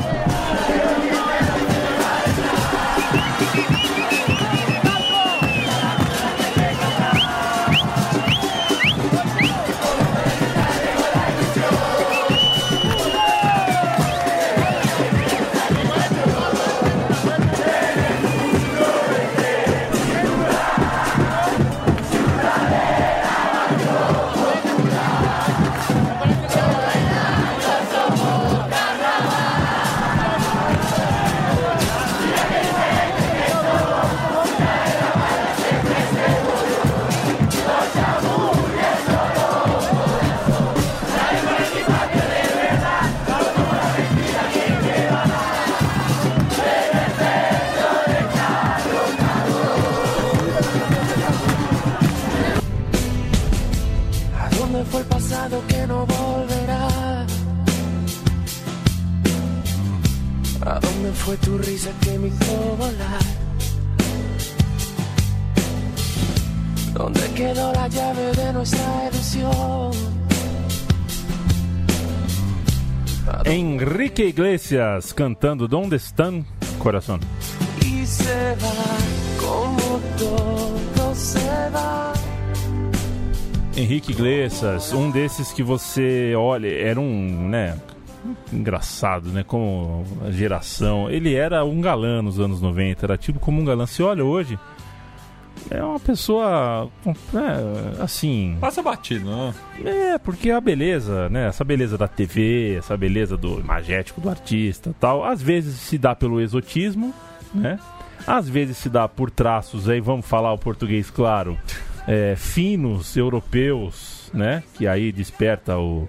¿A 61.08 61.10
dónde 61.10 61.24
fue 61.24 61.36
tu 61.38 61.56
risa 61.56 61.90
que 62.02 62.18
me 62.18 62.28
hizo 62.28 62.76
volar? 62.76 63.22
¿Dónde 66.92 67.20
quedó 67.34 67.72
la 67.72 67.88
llave 67.88 68.32
de 68.32 68.52
nuestra 68.52 69.08
ilusión? 69.10 69.92
Henrique 73.46 74.26
Iglesias 74.26 75.14
cantando 75.14 75.66
Donde 75.66 75.96
Están 75.96 76.44
Coração. 76.78 77.20
Y 77.80 78.04
se 78.04 78.54
va 78.56 79.40
como 79.40 80.00
todo 80.18 81.14
se 81.14 81.70
va. 81.72 82.12
Henrique 83.74 84.12
Iglesias, 84.12 84.92
um 84.92 85.10
desses 85.10 85.54
que 85.54 85.62
você 85.62 86.34
olha, 86.36 86.68
era 86.68 87.00
um, 87.00 87.48
né, 87.48 87.76
engraçado, 88.52 89.30
né, 89.30 89.42
como 89.42 90.04
a 90.26 90.30
geração. 90.30 91.10
Ele 91.10 91.34
era 91.34 91.64
um 91.64 91.80
galã 91.80 92.22
nos 92.22 92.38
anos 92.38 92.60
90, 92.60 93.06
era 93.06 93.16
tipo 93.16 93.38
como 93.38 93.60
um 93.60 93.64
galã. 93.64 93.86
Se 93.86 94.02
olha 94.02 94.24
hoje, 94.24 94.58
é 95.70 95.82
uma 95.82 96.00
pessoa, 96.00 96.88
é, 97.06 98.02
assim, 98.02 98.56
Passa 98.60 98.82
batido, 98.82 99.28
né? 99.30 99.54
é, 99.84 100.18
porque 100.18 100.50
a 100.50 100.60
beleza, 100.60 101.28
né? 101.28 101.48
Essa 101.48 101.64
beleza 101.64 101.98
da 101.98 102.08
TV, 102.08 102.76
essa 102.78 102.96
beleza 102.96 103.36
do 103.36 103.58
imagético 103.58 104.20
do 104.20 104.30
artista 104.30 104.94
tal, 104.98 105.24
às 105.24 105.42
vezes 105.42 105.76
se 105.76 105.98
dá 105.98 106.14
pelo 106.14 106.40
exotismo, 106.40 107.12
né? 107.54 107.78
Às 108.26 108.48
vezes 108.48 108.76
se 108.78 108.88
dá 108.88 109.08
por 109.08 109.30
traços, 109.30 109.88
aí 109.88 110.00
vamos 110.00 110.26
falar 110.26 110.52
o 110.52 110.58
português 110.58 111.10
claro, 111.10 111.58
é, 112.06 112.34
finos, 112.36 113.16
europeus, 113.16 114.30
né? 114.32 114.62
Que 114.74 114.86
aí 114.86 115.12
desperta 115.12 115.78
o, 115.78 116.08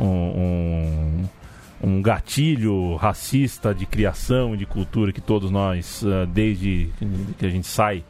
um, 0.00 1.24
um, 1.82 2.02
gatilho 2.02 2.96
racista 2.96 3.74
de 3.74 3.86
criação 3.86 4.54
e 4.54 4.56
de 4.56 4.66
cultura 4.66 5.12
que 5.12 5.20
todos 5.20 5.50
nós, 5.50 6.04
ah, 6.04 6.26
desde 6.26 6.90
que 7.38 7.46
a 7.46 7.50
gente 7.50 7.66
sai, 7.66 8.04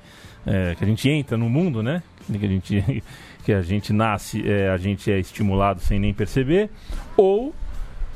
é, 0.46 0.74
que 0.74 0.84
a 0.84 0.86
gente 0.86 1.08
entra 1.08 1.36
no 1.36 1.48
mundo, 1.48 1.82
né? 1.82 2.02
Que 2.26 2.44
a 2.44 2.48
gente, 2.48 3.02
que 3.44 3.52
a 3.52 3.62
gente 3.62 3.92
nasce, 3.92 4.48
é, 4.48 4.70
a 4.70 4.76
gente 4.76 5.10
é 5.10 5.18
estimulado 5.18 5.80
sem 5.80 5.98
nem 5.98 6.12
perceber. 6.12 6.70
Ou 7.16 7.54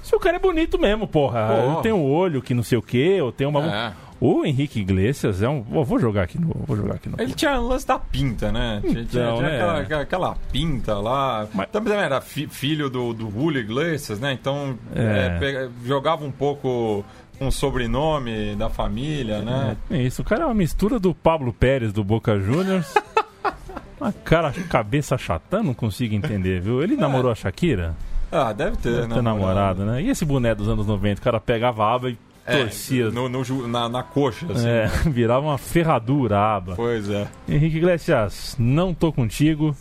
se 0.02 0.14
o 0.14 0.18
cara 0.18 0.36
é 0.36 0.40
bonito 0.40 0.78
mesmo, 0.78 1.06
porra. 1.06 1.48
Pô. 1.48 1.72
Ele 1.72 1.82
tem 1.82 1.92
um 1.92 2.02
olho 2.02 2.40
que 2.40 2.54
não 2.54 2.62
sei 2.62 2.78
o 2.78 2.82
quê, 2.82 3.20
ou 3.20 3.30
tem 3.30 3.46
uma. 3.46 3.64
É. 3.64 3.92
O 4.20 4.44
Henrique 4.44 4.80
Iglesias 4.80 5.42
é 5.42 5.48
um. 5.48 5.62
Vou 5.62 5.84
vou 5.84 5.98
jogar 5.98 6.24
aqui 6.24 6.40
no. 6.40 6.48
Vou 6.66 6.76
jogar 6.76 6.94
aqui 6.94 7.08
no. 7.08 7.20
Ele 7.20 7.32
tinha 7.34 7.56
lance 7.58 7.86
da 7.86 7.98
pinta, 7.98 8.50
né? 8.50 8.80
Tinha, 8.80 9.04
tinha- 9.04 9.22
Então, 9.24 9.36
tinha 9.36 9.48
né? 9.48 9.54
aquela, 9.56 9.80
aquela- 9.80 10.02
aquela 10.02 10.36
pinta 10.50 10.94
lá. 10.98 11.46
Mas- 11.54 11.68
Também 11.70 11.94
era 11.94 12.20
fi- 12.20 12.48
filho 12.48 12.90
do, 12.90 13.12
do 13.12 13.30
Julio 13.30 13.60
Iglesias, 13.60 14.18
né? 14.18 14.32
Então 14.32 14.76
É. 14.94 15.02
é, 15.36 15.38
pega- 15.38 15.70
jogava 15.84 16.24
um 16.24 16.32
pouco 16.32 17.04
com 17.38 17.46
o 17.46 17.52
sobrenome 17.52 18.56
da 18.56 18.68
família, 18.68 19.40
né? 19.40 19.76
É 19.88 20.02
isso, 20.02 20.22
o 20.22 20.24
cara 20.24 20.42
é 20.42 20.46
uma 20.46 20.54
mistura 20.54 20.98
do 20.98 21.14
Pablo 21.14 21.52
Pérez 21.52 21.92
do 21.92 22.02
Boca 22.02 22.38
Juniors. 22.40 22.92
Uma 24.00 24.12
cara, 24.12 24.52
cabeça 24.68 25.18
chata, 25.18 25.60
não 25.62 25.74
consigo 25.74 26.14
entender, 26.14 26.60
viu? 26.60 26.80
Ele 26.82 26.96
namorou 26.96 27.32
a 27.32 27.34
Shakira? 27.34 27.96
Ah, 28.30 28.52
deve 28.52 28.76
ter, 28.76 28.92
Deve 28.92 29.08
né? 29.08 29.14
ter 29.16 29.22
namorado, 29.22 29.84
né? 29.84 30.00
E 30.02 30.08
esse 30.08 30.24
boné 30.24 30.54
dos 30.54 30.68
anos 30.68 30.86
90? 30.86 31.20
O 31.20 31.24
cara 31.24 31.40
pegava 31.40 31.84
a 31.84 31.94
aba 31.94 32.10
e 32.10 32.18
É, 32.48 32.58
torcia. 32.62 33.10
no, 33.10 33.28
no 33.28 33.68
na, 33.68 33.88
na 33.88 34.02
coxa, 34.02 34.46
assim. 34.52 34.68
É, 34.68 34.86
virava 35.10 35.46
uma 35.46 35.58
ferradura 35.58 36.38
a 36.38 36.56
aba. 36.56 36.74
Pois 36.76 37.08
é. 37.10 37.26
Henrique 37.48 37.76
Iglesias, 37.78 38.56
não 38.58 38.92
tô 38.94 39.12
contigo. 39.12 39.76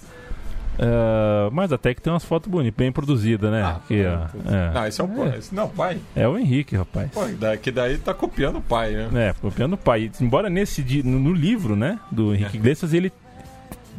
É, 0.79 1.49
mas 1.51 1.71
até 1.73 1.93
que 1.93 2.01
tem 2.01 2.13
umas 2.13 2.23
fotos 2.23 2.51
bonitas, 2.51 2.77
bem 2.77 2.91
produzidas, 2.91 3.49
né? 3.51 3.63
Ah, 3.63 3.69
Aqui, 3.77 4.03
ó. 4.05 4.51
é. 4.51 4.71
Não, 4.73 4.85
esse 4.87 5.01
é 5.01 5.03
o 5.03 5.07
pai. 5.07 5.37
Esse- 5.37 5.55
Não, 5.55 5.67
pai. 5.69 5.97
É 6.15 6.27
o 6.27 6.37
Henrique, 6.37 6.75
rapaz. 6.75 7.09
Pô, 7.11 7.21
que 7.61 7.71
daí 7.71 7.97
tá 7.97 8.13
copiando 8.13 8.57
o 8.57 8.61
pai, 8.61 8.91
né? 8.91 9.29
É, 9.29 9.33
copiando 9.33 9.73
o 9.73 9.77
pai. 9.77 10.11
Embora 10.21 10.49
nesse 10.49 10.83
no, 11.03 11.33
livro, 11.33 11.75
né, 11.75 11.99
do 12.11 12.33
Henrique 12.35 12.57
Iglesias, 12.57 12.93
ele. 12.93 13.11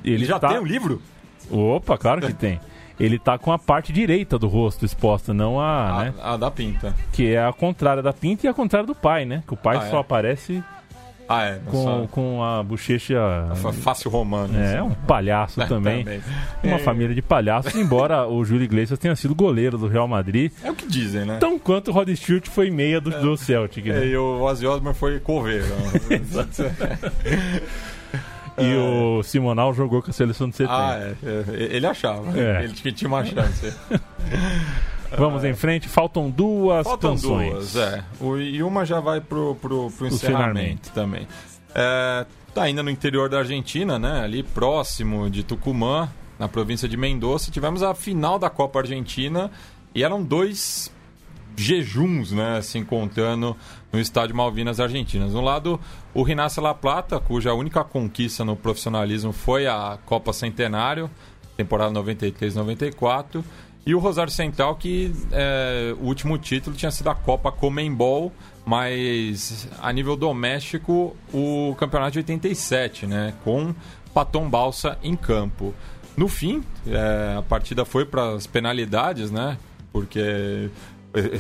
Ele 0.04 0.14
Ele 0.14 0.24
já 0.24 0.38
tá... 0.38 0.48
tem 0.50 0.60
um 0.60 0.64
livro? 0.64 1.02
Opa, 1.50 1.98
claro 1.98 2.20
que 2.20 2.32
tem. 2.34 2.60
Ele 3.00 3.18
tá 3.18 3.38
com 3.38 3.52
a 3.52 3.58
parte 3.58 3.92
direita 3.92 4.38
do 4.38 4.48
rosto 4.48 4.84
exposta, 4.84 5.32
não 5.32 5.60
a, 5.60 5.88
Ah, 6.00 6.04
né? 6.04 6.14
ah, 6.20 6.36
da 6.36 6.50
pinta. 6.50 6.94
Que 7.12 7.34
é 7.34 7.44
a 7.44 7.52
contrária 7.52 8.02
da 8.02 8.12
pinta 8.12 8.46
e 8.46 8.50
a 8.50 8.54
contrária 8.54 8.86
do 8.86 8.94
pai, 8.94 9.24
né? 9.24 9.42
Que 9.46 9.54
o 9.54 9.56
pai 9.56 9.76
Ah, 9.76 9.82
só 9.90 9.98
é? 9.98 10.00
aparece 10.00 10.62
Ah, 11.28 11.44
é. 11.44 11.60
com, 11.66 11.84
Com, 11.84 12.06
com 12.08 12.42
a 12.42 12.62
bochecha. 12.62 13.20
fácil 13.82 14.10
romano. 14.10 14.58
É, 14.58 14.78
assim. 14.78 14.88
um 14.88 14.94
palhaço 14.94 15.60
É, 15.62 15.66
também. 15.66 16.02
também. 16.02 16.20
Uma 16.64 16.76
É. 16.76 16.78
família 16.78 17.14
de 17.14 17.20
palhaços, 17.22 17.74
embora 17.76 18.26
o 18.26 18.42
Júlio 18.44 18.64
Iglesias 18.64 18.98
tenha 18.98 19.14
sido 19.14 19.34
goleiro 19.34 19.76
do 19.78 19.86
Real 19.86 20.08
Madrid, 20.08 20.50
É 20.64 20.70
o 20.70 20.74
que 20.74 20.88
dizem, 20.88 21.24
né? 21.26 21.36
tão 21.38 21.58
quanto 21.58 21.90
o 21.90 21.94
Rod 21.94 22.08
Stewart 22.16 22.48
foi 22.48 22.70
meia 22.70 22.98
do, 23.00 23.10
do 23.10 23.36
Celtic, 23.36 23.84
né? 23.86 24.04
É, 24.04 24.06
e 24.08 24.16
o 24.16 24.40
Ozzy 24.40 24.66
Osbourne 24.66 24.98
foi 24.98 25.20
coveiro. 25.20 25.66
E 28.60 28.74
o 28.76 29.22
Simonal 29.22 29.72
jogou 29.74 30.02
com 30.02 30.10
a 30.10 30.12
seleção 30.12 30.48
de 30.48 30.56
70. 30.56 30.74
ah, 30.74 30.96
é, 30.98 31.14
é. 31.22 31.74
Ele 31.76 31.86
achava. 31.86 32.38
É. 32.38 32.64
Ele 32.64 32.72
tinha- 32.72 32.92
tinha 32.92 33.08
uma 33.08 33.24
chance. 33.24 33.72
Vamos 35.16 35.42
em 35.42 35.54
frente, 35.54 35.88
faltam 35.88 36.28
duas 36.28 36.84
Faltam 36.86 37.12
canções. 37.12 37.50
duas, 37.50 37.76
é. 37.76 38.04
O- 38.20 38.36
e 38.36 38.62
uma 38.62 38.84
já 38.84 39.00
vai 39.00 39.20
pro, 39.20 39.54
pro, 39.54 39.90
pro 39.90 40.06
encerramento 40.06 40.90
também. 40.90 41.26
É, 41.74 42.26
tá 42.54 42.62
ainda 42.64 42.82
no 42.82 42.90
interior 42.90 43.28
da 43.28 43.38
Argentina, 43.38 43.98
né? 43.98 44.20
Ali 44.22 44.42
próximo 44.42 45.30
de 45.30 45.42
Tucumã, 45.42 46.10
na 46.38 46.46
província 46.46 46.86
de 46.86 46.96
Mendoza, 46.96 47.50
tivemos 47.50 47.82
a 47.82 47.94
final 47.94 48.38
da 48.38 48.50
Copa 48.50 48.80
Argentina 48.80 49.50
e 49.94 50.04
eram 50.04 50.22
dois 50.22 50.92
jejuns, 51.56 52.30
né? 52.32 52.58
Assim, 52.58 52.84
contando 52.84 53.56
no 53.92 53.98
estádio 53.98 54.36
Malvinas 54.36 54.80
Argentinas. 54.80 55.34
Um 55.34 55.40
lado, 55.40 55.80
o 56.14 56.22
Rinácia 56.22 56.62
La 56.62 56.74
Plata, 56.74 57.18
cuja 57.18 57.54
única 57.54 57.82
conquista 57.84 58.44
no 58.44 58.56
profissionalismo 58.56 59.32
foi 59.32 59.66
a 59.66 59.98
Copa 60.04 60.32
Centenário, 60.32 61.10
temporada 61.56 61.92
93-94. 61.92 63.42
E 63.86 63.94
o 63.94 63.98
Rosário 63.98 64.30
Central, 64.30 64.76
que 64.76 65.10
é, 65.32 65.94
o 65.98 66.04
último 66.04 66.36
título 66.36 66.76
tinha 66.76 66.90
sido 66.90 67.08
a 67.08 67.14
Copa 67.14 67.50
Comembol, 67.50 68.30
mas 68.66 69.66
a 69.80 69.90
nível 69.90 70.14
doméstico, 70.14 71.16
o 71.32 71.74
campeonato 71.78 72.12
de 72.12 72.18
87, 72.18 73.06
né? 73.06 73.32
Com 73.42 73.74
Patom 74.12 74.46
Balsa 74.46 74.98
em 75.02 75.16
campo. 75.16 75.74
No 76.18 76.28
fim, 76.28 76.62
é, 76.86 77.36
a 77.38 77.42
partida 77.42 77.86
foi 77.86 78.04
para 78.04 78.34
as 78.34 78.46
penalidades, 78.46 79.30
né? 79.30 79.56
Porque 79.90 80.68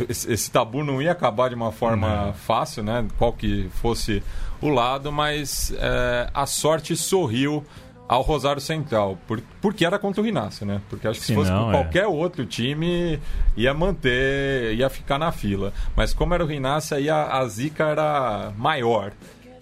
esse 0.08 0.32
esse 0.32 0.50
tabu 0.50 0.84
não 0.84 1.00
ia 1.00 1.12
acabar 1.12 1.48
de 1.48 1.54
uma 1.54 1.72
forma 1.72 2.32
fácil, 2.34 2.82
né? 2.82 3.06
Qual 3.18 3.32
que 3.32 3.68
fosse 3.80 4.22
o 4.60 4.68
lado, 4.68 5.12
mas 5.12 5.72
é, 5.78 6.28
a 6.34 6.46
sorte 6.46 6.96
sorriu 6.96 7.64
ao 8.08 8.22
Rosário 8.22 8.60
Central, 8.60 9.18
por, 9.26 9.42
porque 9.60 9.84
era 9.84 9.98
contra 9.98 10.22
o 10.22 10.24
Rinácio, 10.24 10.64
né? 10.64 10.80
Porque 10.88 11.06
acho 11.06 11.20
que 11.20 11.26
se 11.26 11.32
Se 11.32 11.38
fosse 11.38 11.50
não, 11.50 11.64
com 11.64 11.70
é. 11.70 11.72
qualquer 11.72 12.06
outro 12.06 12.46
time, 12.46 13.20
ia 13.54 13.74
manter, 13.74 14.74
ia 14.74 14.88
ficar 14.88 15.18
na 15.18 15.30
fila. 15.30 15.74
Mas 15.94 16.14
como 16.14 16.32
era 16.32 16.42
o 16.42 16.46
Rinácio, 16.46 16.96
aí 16.96 17.10
a, 17.10 17.36
a 17.38 17.46
zica 17.46 17.84
era 17.84 18.50
maior. 18.56 19.12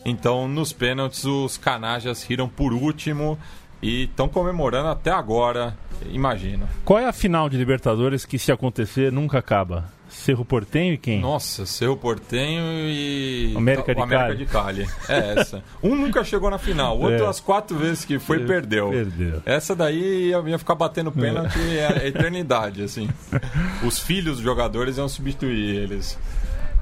Então, 0.05 0.47
nos 0.47 0.73
pênaltis, 0.73 1.25
os 1.25 1.59
canajas 1.59 2.23
riram 2.23 2.49
por 2.49 2.73
último 2.73 3.37
e 3.83 4.05
estão 4.05 4.29
comemorando 4.29 4.89
até 4.89 5.11
agora, 5.11 5.77
imagina. 6.13 6.69
Qual 6.85 7.01
é 7.01 7.07
a 7.07 7.13
final 7.13 7.49
de 7.49 7.57
Libertadores 7.57 8.25
que, 8.25 8.39
se 8.39 8.53
acontecer, 8.53 9.11
nunca 9.11 9.41
acaba? 9.41 9.96
Cerro 10.09 10.45
Portenho 10.45 10.95
e 10.95 10.99
quem? 10.99 11.21
Nossa, 11.21 11.67
Cerro 11.67 11.97
Portenho 11.97 12.63
e. 12.89 13.53
América 13.57 13.95
de 13.95 14.01
América 14.01 14.27
Cali. 14.27 14.37
de 14.39 14.47
Cali. 14.47 14.89
É 15.09 15.41
essa. 15.41 15.63
Um 15.83 15.95
nunca 15.97 16.23
chegou 16.25 16.49
na 16.51 16.59
final, 16.59 16.97
o 16.99 17.03
outro, 17.03 17.25
É. 17.25 17.29
as 17.29 17.41
quatro 17.41 17.77
vezes 17.77 18.05
que 18.05 18.19
foi, 18.19 18.41
perdeu. 18.47 18.91
Perdeu. 18.91 19.43
Essa 19.45 19.75
daí 19.75 20.29
ia, 20.31 20.39
ia 20.47 20.59
ficar 20.59 20.75
batendo 20.75 21.11
pênalti 21.13 21.59
a 21.81 22.01
a 22.03 22.07
eternidade, 22.07 22.83
assim. 22.83 23.09
Os 23.85 23.99
filhos 23.99 24.37
dos 24.37 24.45
jogadores 24.45 24.97
iam 24.97 25.09
substituir 25.09 25.77
eles. 25.77 26.19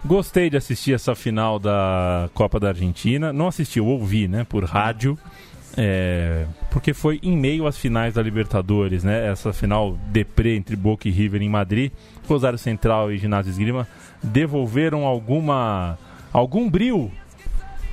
Gostei 0.05 0.51
de 0.51 0.57
assistir 0.59 0.93
essa 0.93 1.15
final 1.15 1.59
da 1.59 2.29
Copa 2.35 2.61
da 2.61 2.69
Argentina. 2.69 3.33
Não 3.33 3.49
assisti, 3.49 3.81
ouvi, 3.81 4.29
né? 4.29 4.45
Por 4.45 4.63
rádio. 4.65 5.19
É, 5.77 6.47
porque 6.71 6.95
foi 6.95 7.19
em 7.23 7.37
meio 7.37 7.67
às 7.67 7.77
finais 7.77 8.15
da 8.15 8.23
Libertadores, 8.23 9.03
né? 9.05 9.27
Essa 9.31 9.53
final 9.53 9.99
deprê 10.09 10.57
entre 10.57 10.77
Boca 10.77 11.09
e 11.09 11.11
River 11.11 11.43
em 11.43 11.49
Madrid. 11.49 11.91
Rosário 12.29 12.59
Central 12.59 13.13
e 13.13 13.19
Ginásio 13.19 13.51
Esgrima 13.51 13.87
devolveram 14.23 15.05
alguma 15.05 15.99
algum 16.33 16.69
brilho 16.71 17.11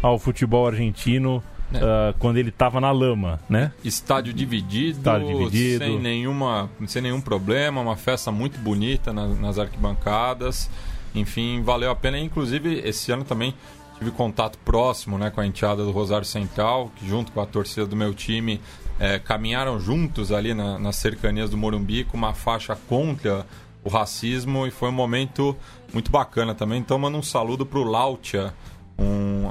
ao 0.02 0.18
futebol 0.18 0.68
argentino 0.68 1.44
É. 1.74 1.78
ah, 1.82 2.14
quando 2.20 2.38
ele 2.38 2.50
estava 2.50 2.82
na 2.82 2.92
lama, 2.92 3.40
né? 3.50 3.72
Estádio 3.84 4.34
dividido, 4.34 4.98
Estádio 5.00 5.28
dividido. 5.28 5.86
Sem, 5.86 6.00
nenhuma, 6.00 6.70
sem 6.86 7.02
nenhum 7.02 7.22
problema, 7.22 7.80
uma 7.82 7.96
festa 7.96 8.32
muito 8.32 8.60
bonita 8.60 9.14
na- 9.14 9.28
nas 9.28 9.58
arquibancadas. 9.58 10.70
Enfim, 11.16 11.62
valeu 11.64 11.90
a 11.92 11.96
pena. 11.96 12.18
Inclusive, 12.20 12.82
esse 12.86 13.12
ano 13.12 13.24
também 13.24 13.54
tive 14.02 14.12
contato 14.12 14.58
próximo 14.66 15.16
né, 15.16 15.30
com 15.30 15.42
a 15.42 15.46
enteada 15.46 15.84
do 15.84 15.92
Rosário 15.92 16.26
Central, 16.26 16.92
que 16.96 17.08
junto 17.08 17.32
com 17.32 17.40
a 17.40 17.46
torcida 17.46 17.86
do 17.86 17.96
meu 17.96 18.16
time 18.16 18.60
é, 19.00 19.20
caminharam 19.20 19.80
juntos 19.80 20.32
ali 20.32 20.56
na- 20.56 20.80
nas 20.80 20.96
cercanias 20.96 21.52
do 21.52 21.58
Morumbi 21.58 22.04
com 22.04 22.18
uma 22.18 22.34
faixa 22.34 22.76
contra 22.90 23.46
o 23.84 23.90
racismo 23.90 24.66
e 24.66 24.72
foi 24.72 24.90
um 24.90 24.94
momento 24.94 25.56
muito 25.94 26.10
bacana 26.12 26.56
também. 26.56 26.80
Então, 26.80 26.98
mando 26.98 27.16
um 27.18 27.22
saludo 27.24 27.64
pro 27.64 27.84
Lautia, 27.84 28.54
um, 28.98 29.50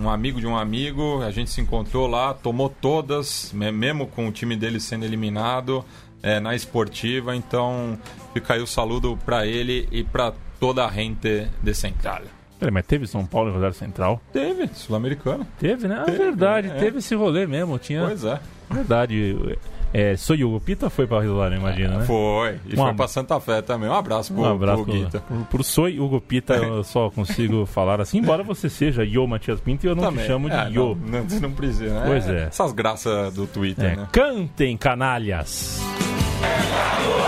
um 0.00 0.08
amigo 0.08 0.40
de 0.40 0.46
um 0.46 0.56
amigo. 0.56 1.20
A 1.22 1.30
gente 1.32 1.50
se 1.50 1.60
encontrou 1.60 2.06
lá, 2.06 2.34
tomou 2.34 2.68
todas, 2.68 3.50
me- 3.52 3.72
mesmo 3.72 4.06
com 4.06 4.28
o 4.28 4.32
time 4.32 4.54
dele 4.56 4.78
sendo 4.78 5.04
eliminado 5.04 5.84
é, 6.22 6.38
na 6.38 6.54
esportiva. 6.54 7.34
Então, 7.34 7.98
fica 8.32 8.54
aí 8.54 8.62
o 8.62 8.66
saludo 8.66 9.18
para 9.24 9.44
ele 9.44 9.88
e 9.90 10.04
para 10.04 10.32
toda 10.60 10.86
a 10.86 10.90
gente 10.92 11.48
de 11.62 11.74
Central. 11.74 12.22
Peraí, 12.58 12.72
mas 12.72 12.86
teve 12.86 13.06
São 13.06 13.24
Paulo 13.26 13.50
em 13.50 13.52
Rosário 13.52 13.74
Central? 13.74 14.20
Teve, 14.32 14.68
Sul-Americana. 14.72 15.46
Teve, 15.58 15.86
né? 15.88 16.00
É 16.02 16.04
Teve, 16.04 16.18
verdade, 16.18 16.68
é. 16.68 16.74
teve 16.74 16.98
esse 16.98 17.14
rolê 17.14 17.46
mesmo. 17.46 17.78
Tinha. 17.78 18.04
Pois 18.06 18.24
é. 18.24 18.40
Verdade. 18.70 19.58
É, 19.94 20.16
Soyugo 20.16 20.60
Pita 20.60 20.90
foi 20.90 21.06
pra 21.06 21.22
Rosário, 21.22 21.56
imagina, 21.56 21.98
né? 21.98 22.04
Foi. 22.04 22.58
E 22.66 22.72
Um 22.74 22.76
foi 22.76 22.88
ab- 22.88 22.96
pra 22.96 23.08
Santa 23.08 23.38
Fé 23.40 23.62
também. 23.62 23.88
Um 23.88 23.94
abraço 23.94 24.32
pro, 24.34 24.42
Um 24.42 24.52
abraço 24.52 24.82
pro 24.82 24.92
pro, 24.92 25.02
Guita. 25.04 25.20
pro, 25.20 25.36
pro 25.44 25.64
Soy 25.64 25.98
Hugo 26.00 26.20
Pita, 26.20 26.54
eu 26.54 26.82
só 26.84 27.08
consigo 27.08 27.64
falar 27.66 28.00
assim, 28.00 28.18
embora 28.18 28.42
você 28.42 28.68
seja 28.68 29.04
Yo 29.04 29.26
Matias 29.26 29.60
Pinto 29.60 29.86
e 29.86 29.88
eu 29.88 29.94
não 29.94 30.02
Também. 30.04 30.24
te 30.24 30.26
chamo 30.26 30.50
de 30.50 30.56
É, 30.56 30.68
Yo. 30.70 30.96
Não, 31.06 31.22
não, 31.24 31.40
não 31.40 31.52
precisa, 31.52 31.94
né? 32.00 32.02
Pois 32.06 32.28
é. 32.28 32.44
Essas 32.46 32.72
graças 32.72 33.32
do 33.34 33.46
Twitter, 33.46 33.92
É, 33.92 33.96
né? 33.96 34.08
Cantem, 34.12 34.76
canalhas! 34.76 35.80
La 36.42 37.25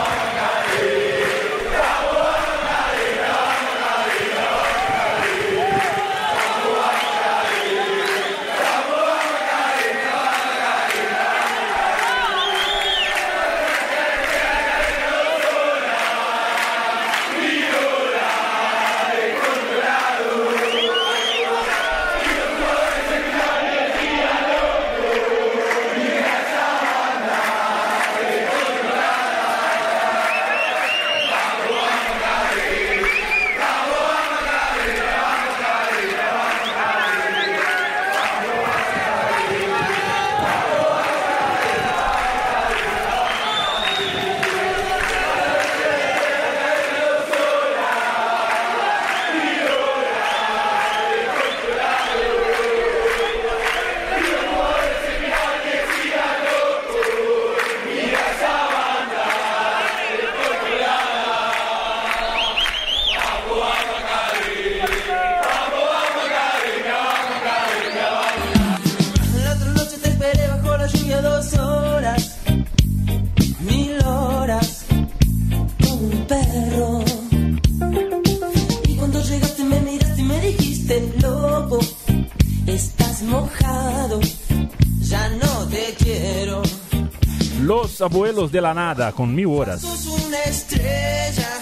Abuelos 88.09 88.51
de 88.51 88.59
la 88.63 88.73
Nada, 88.73 89.13
com 89.13 89.27
mil 89.27 89.51
horas. 89.51 89.83
Sos 89.83 90.07
una 90.07 90.43
estrella, 90.45 91.61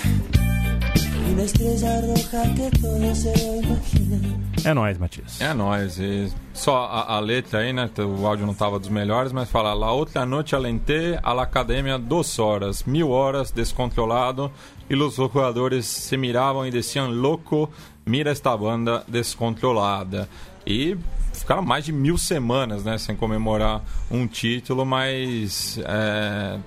una 1.33 1.43
estrella 1.43 2.01
roja 2.03 2.55
que 2.55 2.71
todo 2.79 3.15
se 3.17 3.33
lo 3.37 3.63
imagina. 3.63 4.47
É 4.65 4.73
nóis, 4.73 4.97
Matias. 4.97 5.41
É 5.41 5.53
nóis. 5.53 5.99
E 5.99 6.33
só 6.55 6.85
a, 6.85 7.17
a 7.17 7.19
letra 7.19 7.59
aí, 7.59 7.73
né? 7.73 7.91
O 7.99 8.25
áudio 8.25 8.47
não 8.47 8.55
tava 8.55 8.79
dos 8.79 8.89
melhores, 8.89 9.33
mas 9.33 9.51
fala 9.51 9.75
La 9.75 9.91
outra 9.91 10.25
noite 10.25 10.55
alenté 10.55 11.19
a 11.21 11.33
la 11.33 11.43
academia 11.43 11.99
dos 11.99 12.39
horas, 12.39 12.85
mil 12.85 13.11
horas, 13.11 13.51
descontrolado, 13.51 14.49
e 14.89 14.95
os 14.95 15.17
jogadores 15.17 15.85
se 15.87 16.17
miravam 16.17 16.65
e 16.65 16.71
diziam 16.71 17.11
louco, 17.11 17.69
mira 18.07 18.31
esta 18.31 18.57
banda 18.57 19.03
descontrolada. 19.09 20.29
E 20.65 20.97
ficaram 21.41 21.63
mais 21.63 21.85
de 21.85 21.93
mil 21.93 22.19
semanas, 22.19 22.85
né? 22.85 22.99
Sem 22.99 23.17
comemorar 23.17 23.83
um 24.11 24.27
título, 24.27 24.85
mas 24.85 25.79
é, 25.85 26.59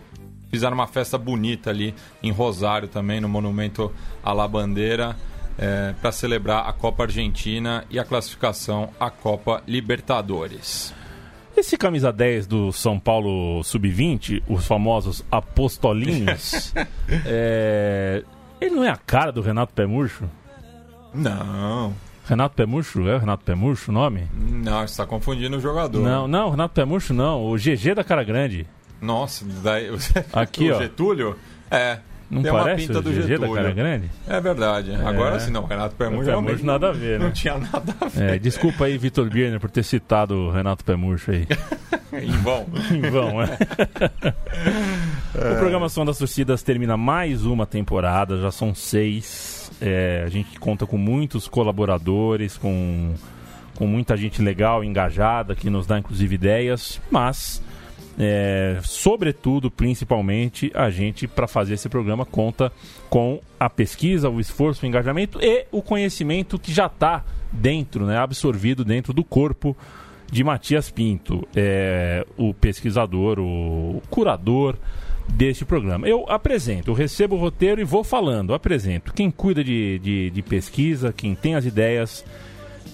fizeram 0.49 0.75
uma 0.75 0.87
festa 0.87 1.17
bonita 1.17 1.69
ali 1.69 1.93
em 2.21 2.31
Rosário 2.31 2.87
também, 2.87 3.19
no 3.19 3.29
Monumento 3.29 3.91
à 4.23 4.33
La 4.33 4.47
Bandeira 4.47 5.15
para 6.01 6.11
celebrar 6.11 6.69
a 6.69 6.71
Copa 6.71 7.03
Argentina 7.03 7.83
e 7.89 7.99
a 7.99 8.05
classificação 8.05 8.89
à 8.97 9.09
Copa 9.09 9.61
Libertadores. 9.67 10.93
Esse 11.55 11.75
camisa 11.75 12.13
10 12.13 12.47
do 12.47 12.71
São 12.71 12.97
Paulo 12.97 13.61
Sub-20, 13.63 14.43
os 14.47 14.65
famosos 14.65 15.25
apostolinhos, 15.29 16.73
é, 17.25 18.23
ele 18.61 18.75
não 18.75 18.83
é 18.83 18.89
a 18.89 18.95
cara 18.95 19.31
do 19.31 19.41
Renato 19.41 19.73
Pé 19.73 19.85
Murcho? 19.85 20.29
Não, 21.13 21.93
Renato 22.29 22.55
Pé 22.55 22.65
Murcho? 22.65 23.07
É 23.07 23.15
o 23.15 23.19
Renato 23.19 23.43
Pé 23.43 23.55
Murcho 23.55 23.91
o 23.91 23.93
nome? 23.93 24.27
não, 24.33 24.79
você 24.79 24.85
está 24.85 25.05
confundindo 25.05 25.57
o 25.57 25.59
jogador. 25.59 26.01
Não, 26.01 26.27
não, 26.27 26.49
Renato 26.51 26.73
Pé 26.75 26.85
Murcho 26.85 27.13
não, 27.13 27.43
o 27.45 27.55
GG 27.55 27.95
da 27.95 28.03
cara 28.03 28.23
grande. 28.23 28.65
Nossa, 29.01 29.45
daí, 29.63 29.89
Aqui, 30.33 30.69
o 30.71 30.75
ó. 30.75 30.79
Getúlio? 30.79 31.35
É, 31.71 31.99
Não 32.29 32.41
tem 32.43 32.51
uma 32.51 32.61
parece 32.63 32.87
pinta 32.87 32.99
o 32.99 33.01
do 33.01 33.11
GG 33.11 33.27
Getúlio. 33.27 33.55
da 33.55 33.61
cara 33.61 33.73
grande? 33.73 34.11
É 34.27 34.39
verdade. 34.41 34.93
Agora 34.95 35.39
sim, 35.39 35.51
não, 35.51 35.65
Renato 35.65 35.95
Permujo 35.95 36.29
Pé 36.29 36.35
Murcho 36.35 36.65
nada 36.65 36.89
a 36.89 36.91
ver, 36.91 37.19
né? 37.19 37.25
Não 37.25 37.31
tinha 37.31 37.57
nada 37.57 37.95
a 38.01 38.05
ver. 38.07 38.35
É, 38.35 38.39
desculpa 38.39 38.85
aí, 38.85 38.97
Vitor 38.97 39.29
Birner, 39.29 39.59
por 39.59 39.69
ter 39.71 39.83
citado 39.83 40.35
o 40.35 40.51
Renato 40.51 40.83
Pé 40.85 40.95
Murcho 40.95 41.31
aí. 41.31 41.47
Em 42.11 42.31
vão. 42.31 42.65
em 42.91 43.01
vão, 43.09 43.39
é. 43.43 43.45
O 45.53 45.59
programa 45.59 45.87
Som 45.89 46.03
das 46.03 46.17
Torcidas 46.17 46.63
termina 46.63 46.97
mais 46.97 47.45
uma 47.45 47.67
temporada, 47.67 48.41
já 48.41 48.49
são 48.51 48.73
seis. 48.73 49.58
É, 49.81 50.23
a 50.25 50.29
gente 50.29 50.59
conta 50.59 50.85
com 50.85 50.97
muitos 50.97 51.47
colaboradores, 51.47 52.57
com, 52.57 53.13
com 53.75 53.87
muita 53.87 54.17
gente 54.17 54.41
legal, 54.41 54.83
engajada, 54.83 55.55
que 55.55 55.69
nos 55.69 55.87
dá 55.87 55.99
inclusive 55.99 56.35
ideias, 56.35 57.01
mas. 57.09 57.61
é, 58.19 58.79
sobretudo, 58.83 59.71
principalmente, 59.71 60.69
a 60.75 60.89
gente, 60.89 61.25
para 61.25 61.47
fazer 61.47 61.75
esse 61.75 61.87
programa, 61.87 62.25
conta 62.25 62.69
com 63.09 63.39
a 63.57 63.69
pesquisa, 63.69 64.29
o 64.29 64.41
esforço, 64.41 64.85
o 64.85 64.87
engajamento 64.87 65.39
e 65.41 65.65
o 65.71 65.81
conhecimento 65.81 66.59
que 66.59 66.73
já 66.73 66.87
está 66.87 67.23
dentro, 67.51 68.05
né, 68.05 68.17
absorvido 68.17 68.83
dentro 68.83 69.13
do 69.13 69.23
corpo 69.23 69.75
de 70.31 70.43
Matias 70.43 70.91
Pinto, 70.91 71.47
é, 71.55 72.25
o 72.37 72.53
pesquisador, 72.53 73.39
o 73.39 74.01
curador 74.09 74.75
deste 75.33 75.65
programa. 75.65 76.07
Eu 76.07 76.25
apresento, 76.27 76.91
eu 76.91 76.95
recebo 76.95 77.35
o 77.35 77.39
roteiro 77.39 77.79
e 77.79 77.83
vou 77.83 78.03
falando, 78.03 78.53
apresento. 78.53 79.13
Quem 79.13 79.31
cuida 79.31 79.63
de, 79.63 79.99
de, 79.99 80.29
de 80.29 80.41
pesquisa, 80.41 81.13
quem 81.13 81.35
tem 81.35 81.55
as 81.55 81.65
ideias 81.65 82.25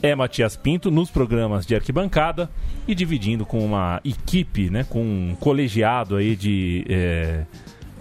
é 0.01 0.13
Matias 0.13 0.55
Pinto 0.55 0.91
nos 0.91 1.09
programas 1.09 1.65
de 1.65 1.73
arquibancada 1.75 2.49
e 2.87 2.93
dividindo 2.93 3.45
com 3.45 3.65
uma 3.65 3.99
equipe, 4.03 4.69
né, 4.69 4.83
com 4.83 5.01
um 5.01 5.35
colegiado 5.39 6.15
aí 6.15 6.35
de 6.35 6.85
é, 6.87 7.45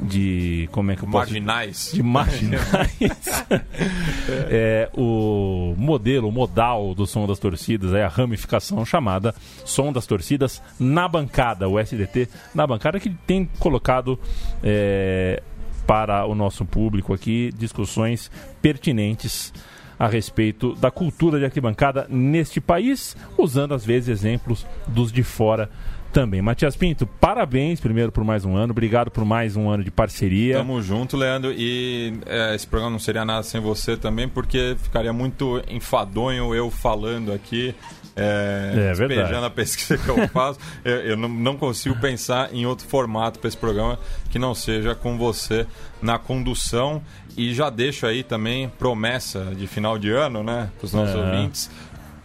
de 0.04 0.68
como 0.70 0.90
é 0.90 0.96
que 0.96 1.02
eu 1.02 1.08
posso 1.08 1.32
Marginais. 1.32 1.90
de 1.92 2.02
marginais. 2.02 2.60
é, 4.50 4.90
o 4.94 5.74
modelo, 5.76 6.28
o 6.28 6.32
modal 6.32 6.94
do 6.94 7.06
som 7.06 7.26
das 7.26 7.38
torcidas 7.38 7.94
é 7.94 8.04
a 8.04 8.08
ramificação 8.08 8.84
chamada 8.84 9.34
som 9.64 9.92
das 9.92 10.06
torcidas 10.06 10.62
na 10.78 11.08
bancada, 11.08 11.68
o 11.68 11.78
SDT 11.78 12.28
na 12.54 12.66
bancada, 12.66 13.00
que 13.00 13.10
tem 13.10 13.46
colocado 13.58 14.18
é, 14.62 15.42
para 15.86 16.26
o 16.26 16.34
nosso 16.34 16.64
público 16.64 17.14
aqui 17.14 17.50
discussões 17.56 18.30
pertinentes 18.60 19.52
a 19.98 20.08
respeito 20.08 20.74
da 20.74 20.90
cultura 20.90 21.38
de 21.38 21.44
arquibancada 21.44 22.06
neste 22.10 22.60
país, 22.60 23.16
usando 23.38 23.74
às 23.74 23.84
vezes 23.84 24.08
exemplos 24.08 24.66
dos 24.86 25.12
de 25.12 25.22
fora 25.22 25.70
também. 26.14 26.40
Matias 26.40 26.76
Pinto, 26.76 27.06
parabéns 27.06 27.80
primeiro 27.80 28.12
por 28.12 28.22
mais 28.22 28.44
um 28.44 28.56
ano, 28.56 28.70
obrigado 28.70 29.10
por 29.10 29.24
mais 29.24 29.56
um 29.56 29.68
ano 29.68 29.82
de 29.82 29.90
parceria. 29.90 30.58
Tamo 30.58 30.80
junto, 30.80 31.16
Leandro. 31.16 31.52
E 31.52 32.14
é, 32.24 32.54
esse 32.54 32.64
programa 32.64 32.92
não 32.92 33.00
seria 33.00 33.24
nada 33.24 33.42
sem 33.42 33.60
você 33.60 33.96
também, 33.96 34.28
porque 34.28 34.76
ficaria 34.80 35.12
muito 35.12 35.60
enfadonho 35.68 36.54
eu 36.54 36.70
falando 36.70 37.32
aqui 37.32 37.74
é, 38.16 38.72
É 38.76 38.88
despejando 38.94 39.44
a 39.44 39.50
pesquisa 39.50 39.98
que 39.98 40.08
eu 40.08 40.28
faço. 40.28 40.60
eu 40.84 40.94
eu 40.94 41.16
não, 41.16 41.28
não 41.28 41.56
consigo 41.56 41.98
pensar 41.98 42.54
em 42.54 42.64
outro 42.64 42.86
formato 42.86 43.40
para 43.40 43.48
esse 43.48 43.56
programa 43.56 43.98
que 44.30 44.38
não 44.38 44.54
seja 44.54 44.94
com 44.94 45.18
você 45.18 45.66
na 46.00 46.16
condução. 46.16 47.02
E 47.36 47.52
já 47.52 47.68
deixo 47.68 48.06
aí 48.06 48.22
também 48.22 48.68
promessa 48.68 49.46
de 49.56 49.66
final 49.66 49.98
de 49.98 50.10
ano, 50.10 50.44
né, 50.44 50.70
para 50.78 50.86
os 50.86 50.92
nossos 50.92 51.16
É. 51.16 51.18
ouvintes. 51.18 51.68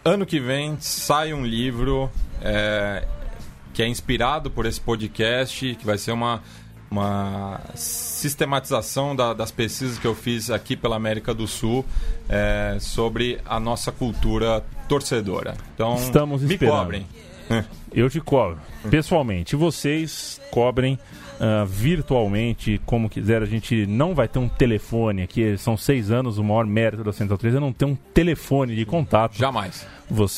Ano 0.04 0.24
que 0.24 0.38
vem 0.38 0.76
sai 0.78 1.34
um 1.34 1.44
livro 1.44 2.08
é, 2.40 3.04
que 3.72 3.82
é 3.82 3.88
inspirado 3.88 4.50
por 4.50 4.66
esse 4.66 4.80
podcast, 4.80 5.74
que 5.76 5.86
vai 5.86 5.96
ser 5.98 6.12
uma, 6.12 6.42
uma 6.90 7.60
sistematização 7.74 9.14
da- 9.16 9.32
das 9.32 9.50
pesquisas 9.50 9.98
que 9.98 10.06
eu 10.06 10.14
fiz 10.14 10.50
aqui 10.50 10.76
pela 10.76 10.96
América 10.96 11.32
do 11.34 11.46
Sul 11.46 11.84
é, 12.28 12.76
sobre 12.80 13.38
a 13.46 13.58
nossa 13.58 13.90
cultura 13.90 14.64
torcedora. 14.88 15.56
Então, 15.74 15.94
Estamos 15.96 16.42
me 16.42 16.52
esperando. 16.54 16.78
cobrem. 16.82 17.06
Eu 17.92 18.08
te 18.08 18.20
cobro, 18.20 18.58
pessoalmente. 18.88 19.56
Vocês 19.56 20.40
cobrem 20.52 20.96
ah, 21.40 21.64
virtualmente, 21.66 22.80
como 22.84 23.08
quiser. 23.08 23.42
A 23.42 23.46
gente 23.46 23.86
não 23.86 24.14
vai 24.14 24.28
ter 24.28 24.38
um 24.38 24.48
telefone 24.48 25.22
aqui. 25.22 25.56
São 25.56 25.76
seis 25.76 26.10
anos, 26.10 26.36
o 26.38 26.44
maior 26.44 26.66
mérito 26.66 27.02
da 27.02 27.12
Central 27.12 27.38
3 27.38 27.54
é 27.54 27.60
não 27.60 27.72
ter 27.72 27.86
um 27.86 27.96
telefone 28.14 28.76
de 28.76 28.84
contato. 28.84 29.36
Jamais. 29.36 29.86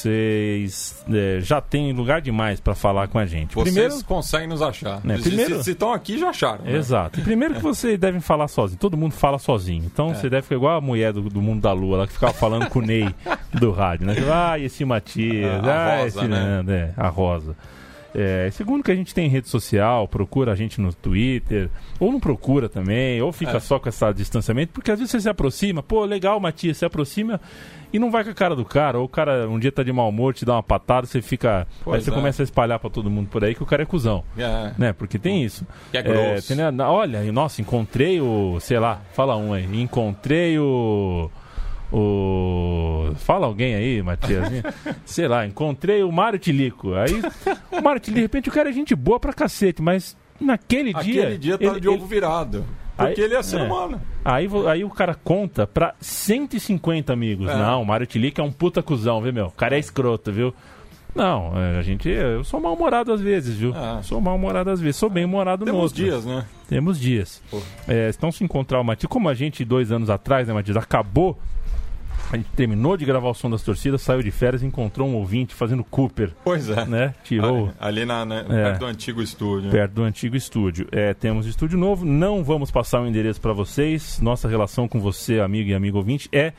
Vocês 0.06 1.04
eh, 1.10 1.38
já 1.40 1.60
têm 1.60 1.92
lugar 1.92 2.20
demais 2.20 2.60
para 2.60 2.74
falar 2.74 3.08
com 3.08 3.18
a 3.18 3.24
gente. 3.26 3.54
Vocês 3.54 3.74
Primeiro, 3.74 4.04
conseguem 4.04 4.46
nos 4.48 4.60
achar. 4.62 5.00
Né, 5.04 5.16
Se- 5.16 5.22
primeiro- 5.24 5.56
Se 5.58 5.64
se 5.64 5.70
estão 5.72 5.92
aqui, 5.92 6.18
já 6.18 6.28
acharam. 6.30 6.64
né? 6.64 6.76
Exato. 6.76 7.18
E 7.20 7.22
primeiro 7.22 7.54
que 7.54 7.62
vocês 7.62 7.98
devem 7.98 8.20
falar 8.20 8.48
sozinho. 8.48 8.78
Todo 8.78 8.96
mundo 8.96 9.12
fala 9.14 9.38
sozinho. 9.38 9.84
Então 9.86 10.10
É. 10.10 10.14
você 10.14 10.28
deve 10.28 10.42
ficar 10.42 10.56
igual 10.56 10.76
a 10.76 10.80
mulher 10.80 11.12
do, 11.12 11.22
do 11.22 11.40
mundo 11.40 11.62
da 11.62 11.72
lua, 11.72 11.98
lá 11.98 12.06
que 12.06 12.12
ficava 12.12 12.32
falando 12.32 12.68
com 12.68 12.78
o 12.80 12.82
Ney 12.82 13.08
do 13.52 13.70
rádio, 13.72 14.06
né? 14.06 14.14
Ah, 14.32 14.58
esse 14.58 14.84
Matias, 14.84 15.64
A- 15.64 15.70
a 15.72 15.72
ah, 15.94 15.96
Rosa, 16.02 16.06
esse 16.20 16.28
né? 16.28 16.38
Nando, 16.38 16.72
é, 16.72 16.92
a 16.96 17.08
Rosa. 17.08 17.56
É, 18.14 18.50
segundo 18.52 18.82
que 18.84 18.90
a 18.90 18.94
gente 18.94 19.14
tem 19.14 19.28
rede 19.28 19.48
social, 19.48 20.06
procura 20.06 20.52
a 20.52 20.54
gente 20.54 20.80
no 20.80 20.92
Twitter, 20.92 21.70
ou 21.98 22.12
não 22.12 22.20
procura 22.20 22.68
também, 22.68 23.20
ou 23.22 23.32
fica 23.32 23.56
É. 23.56 23.60
só 23.60 23.78
com 23.78 23.88
esse 23.88 24.12
distanciamento, 24.12 24.72
porque 24.72 24.90
às 24.90 24.98
vezes 24.98 25.10
você 25.12 25.20
se 25.20 25.28
aproxima, 25.28 25.82
pô, 25.82 26.04
legal, 26.04 26.38
Matias, 26.38 26.76
se 26.76 26.84
aproxima 26.84 27.40
e 27.92 27.98
não 27.98 28.10
vai 28.10 28.22
com 28.24 28.30
a 28.30 28.34
cara 28.34 28.54
do 28.56 28.64
cara, 28.64 28.98
ou 28.98 29.04
o 29.04 29.08
cara 29.08 29.48
um 29.48 29.58
dia 29.58 29.72
tá 29.72 29.82
de 29.82 29.92
mau 29.92 30.08
humor, 30.08 30.34
te 30.34 30.44
dá 30.44 30.54
uma 30.54 30.62
patada, 30.62 31.06
você 31.06 31.22
fica. 31.22 31.66
Pois 31.84 31.96
aí 31.96 32.02
você 32.04 32.10
é. 32.10 32.14
começa 32.14 32.42
a 32.42 32.44
espalhar 32.44 32.78
pra 32.78 32.90
todo 32.90 33.10
mundo 33.10 33.28
por 33.28 33.44
aí 33.44 33.54
que 33.54 33.62
o 33.62 33.66
cara 33.66 33.82
é 33.82 33.86
cuzão 33.86 34.24
É. 34.36 34.72
né? 34.78 34.92
Porque 34.92 35.18
tem 35.18 35.42
isso. 35.44 35.66
Que 35.90 35.98
é 35.98 36.02
grosso. 36.02 36.48
tem, 36.48 36.56
né, 36.56 36.70
olha, 36.84 37.30
nossa, 37.32 37.60
encontrei 37.62 38.20
o, 38.20 38.58
sei 38.60 38.78
lá, 38.78 39.00
fala 39.14 39.36
um 39.36 39.52
aí, 39.54 39.64
encontrei 39.80 40.58
o 40.58 41.30
o 41.92 43.12
fala 43.16 43.46
alguém 43.46 43.74
aí, 43.74 44.02
Matias, 44.02 44.48
sei 45.04 45.28
lá, 45.28 45.46
encontrei 45.46 46.02
o 46.02 46.10
Mário 46.10 46.38
Tilico. 46.38 46.94
Aí 46.94 47.20
o 47.70 47.82
Mário 47.82 48.00
Tilico, 48.00 48.16
de 48.16 48.22
repente 48.22 48.48
o 48.48 48.52
cara 48.52 48.70
é 48.70 48.72
gente 48.72 48.94
boa 48.94 49.20
pra 49.20 49.32
cacete, 49.32 49.80
mas 49.82 50.16
naquele 50.40 50.92
dia 50.94 51.22
Aquele 51.24 51.38
dia 51.38 51.58
tá 51.58 51.64
ele- 51.64 51.80
de 51.80 51.88
ovo 51.88 51.98
ele- 51.98 52.06
virado. 52.06 52.64
Porque 52.96 53.20
Aí- 53.22 53.26
ele 53.26 53.34
é 53.34 53.42
ser 53.42 53.58
é. 53.60 53.62
humano. 53.62 54.00
Aí, 54.24 54.46
aí 54.68 54.84
o 54.84 54.90
cara 54.90 55.14
conta 55.14 55.66
pra 55.66 55.94
150 56.00 57.12
amigos. 57.12 57.48
É. 57.48 57.56
Não, 57.56 57.82
o 57.82 57.86
Mário 57.86 58.06
Tilico 58.06 58.40
é 58.40 58.44
um 58.44 58.52
puta 58.52 58.82
cuzão, 58.82 59.20
viu, 59.22 59.32
meu? 59.32 59.46
O 59.46 59.50
cara 59.50 59.76
é 59.76 59.78
escroto, 59.78 60.30
viu? 60.30 60.54
Não, 61.14 61.52
é, 61.58 61.78
a 61.78 61.82
gente. 61.82 62.08
Eu 62.08 62.42
sou 62.44 62.60
mal-humorado 62.60 63.12
às 63.12 63.20
vezes, 63.20 63.56
viu? 63.56 63.74
É. 63.74 64.02
Sou 64.02 64.20
mal-humorado 64.20 64.70
às 64.70 64.80
vezes, 64.80 64.96
sou 64.96 65.08
bem-humorado 65.10 65.64
no 65.64 65.70
Temos 65.72 65.82
outro. 65.84 65.96
dias, 66.04 66.24
né? 66.24 66.44
Temos 66.68 66.98
dias. 67.00 67.42
É, 67.88 68.10
então, 68.16 68.30
se 68.32 68.44
encontrar 68.44 68.80
o 68.80 68.84
Matias, 68.84 69.10
como 69.10 69.28
a 69.28 69.34
gente, 69.34 69.64
dois 69.64 69.90
anos 69.90 70.08
atrás, 70.10 70.46
né, 70.48 70.54
Matias, 70.54 70.76
acabou. 70.76 71.38
A 72.30 72.36
gente 72.36 72.48
terminou 72.56 72.96
de 72.96 73.04
gravar 73.04 73.28
o 73.28 73.34
som 73.34 73.50
das 73.50 73.62
torcidas, 73.62 74.00
saiu 74.00 74.22
de 74.22 74.30
férias 74.30 74.62
e 74.62 74.66
encontrou 74.66 75.06
um 75.08 75.14
ouvinte 75.16 75.54
fazendo 75.54 75.84
Cooper, 75.84 76.30
Pois 76.42 76.68
é. 76.70 76.84
né? 76.86 77.14
Tirou 77.24 77.66
Ali, 77.78 78.00
ali 78.00 78.04
na, 78.06 78.24
né, 78.24 78.44
É. 78.48 78.62
perto 78.64 78.78
do 78.80 78.86
antigo 78.86 79.20
estúdio. 79.22 79.70
perto 79.70 79.92
do 79.92 80.02
antigo 80.02 80.34
estúdio. 80.34 80.88
É, 80.90 81.12
temos 81.12 81.46
estúdio 81.46 81.76
novo, 81.78 82.06
não 82.06 82.42
vamos 82.42 82.70
passar 82.70 83.02
o 83.02 83.06
endereço 83.06 83.40
para 83.40 83.52
vocês. 83.52 84.18
Nossa 84.20 84.48
relação 84.48 84.88
com 84.88 84.98
você, 84.98 85.40
amigo 85.40 85.68
e 85.70 85.74
amigo 85.74 85.98
ouvinte, 85.98 86.28
é, 86.32 86.54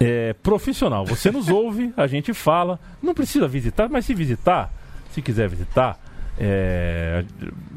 é 0.00 0.32
profissional. 0.42 1.04
Você 1.04 1.30
nos 1.30 1.48
ouve, 1.48 1.92
a 1.96 2.06
gente 2.06 2.32
fala. 2.32 2.78
Não 3.02 3.12
precisa 3.12 3.46
visitar, 3.48 3.88
mas 3.90 4.06
se 4.06 4.14
visitar, 4.14 4.72
se 5.12 5.20
quiser 5.20 5.48
visitar, 5.48 5.98
é, 6.40 7.24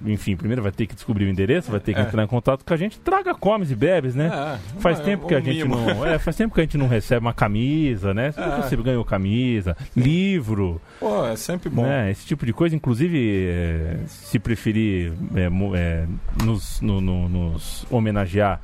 enfim, 0.05 0.35
primeiro 0.35 0.61
vai 0.61 0.71
ter 0.71 0.85
que 0.87 0.93
descobrir 0.95 1.25
o 1.25 1.29
endereço, 1.29 1.71
vai 1.71 1.79
ter 1.79 1.93
que 1.93 1.99
É. 1.99 2.03
entrar 2.03 2.23
em 2.23 2.27
contato 2.27 2.63
com 2.65 2.73
a 2.73 2.77
gente. 2.77 2.99
Traga 2.99 3.33
comes 3.33 3.71
e 3.71 3.75
bebes, 3.75 4.15
né? 4.15 4.29
É, 4.75 4.79
Faz 4.79 4.99
é, 4.99 5.03
tempo 5.03 5.27
que 5.27 5.35
a 5.35 5.39
gente 5.39 5.63
mimo. 5.63 5.75
não, 5.77 6.05
é, 6.05 6.17
faz 6.19 6.35
tempo 6.35 6.53
que 6.53 6.61
a 6.61 6.63
gente 6.63 6.77
não 6.77 6.87
recebe 6.87 7.25
uma 7.25 7.33
camisa, 7.33 8.13
né? 8.13 8.33
É. 8.37 8.61
Você 8.61 8.75
ganhou 8.77 9.03
camisa, 9.05 9.75
livro, 9.95 10.81
Pô, 10.99 11.25
é 11.27 11.35
sempre 11.35 11.69
bom. 11.69 11.83
né, 11.83 12.11
esse 12.11 12.25
tipo 12.25 12.45
de 12.45 12.53
coisa, 12.53 12.75
inclusive, 12.75 13.45
é, 13.47 13.97
se 14.07 14.37
preferir 14.39 15.13
é, 15.35 15.49
é, 15.77 16.05
nos, 16.43 16.81
no- 16.81 17.01
no- 17.01 17.27
nos 17.29 17.85
homenagear 17.89 18.61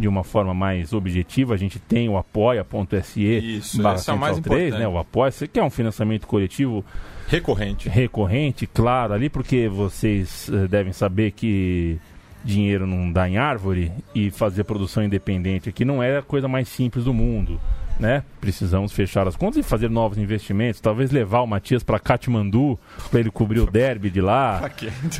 de 0.00 0.08
uma 0.08 0.24
forma 0.24 0.54
mais 0.54 0.92
objetiva, 0.92 1.54
a 1.54 1.56
gente 1.56 1.78
tem 1.78 2.08
o 2.08 2.16
apoia.se 2.16 3.22
Isso, 3.22 3.82
barra 3.82 3.96
esse 3.96 4.10
é 4.10 4.12
o 4.14 4.18
mais 4.18 4.36
Central 4.36 4.54
3, 4.56 4.68
importante. 4.68 4.82
né, 4.82 4.88
o 4.88 4.98
apoia 4.98 5.30
que 5.52 5.60
é 5.60 5.62
um 5.62 5.70
financiamento 5.70 6.26
coletivo 6.26 6.84
Recorrente. 7.28 7.88
recorrente, 7.88 8.66
claro, 8.66 9.12
ali 9.12 9.28
porque 9.28 9.68
vocês 9.68 10.50
eh, 10.52 10.66
devem 10.66 10.92
saber 10.92 11.30
que 11.32 11.98
dinheiro 12.42 12.86
não 12.86 13.12
dá 13.12 13.28
em 13.28 13.36
árvore 13.36 13.92
e 14.14 14.30
fazer 14.30 14.64
produção 14.64 15.04
independente 15.04 15.68
aqui 15.68 15.84
não 15.84 16.02
é 16.02 16.16
a 16.18 16.22
coisa 16.22 16.48
mais 16.48 16.68
simples 16.68 17.04
do 17.04 17.12
mundo. 17.12 17.60
Né? 18.00 18.22
Precisamos 18.40 18.92
fechar 18.92 19.28
as 19.28 19.36
contas 19.36 19.58
e 19.58 19.62
fazer 19.62 19.90
novos 19.90 20.16
investimentos. 20.16 20.80
Talvez 20.80 21.10
levar 21.10 21.42
o 21.42 21.46
Matias 21.46 21.82
para 21.82 21.98
Katmandu 21.98 22.78
para 23.10 23.20
ele 23.20 23.30
cobrir 23.30 23.60
o 23.60 23.66
derby 23.70 24.08
de 24.10 24.20
lá. 24.22 24.62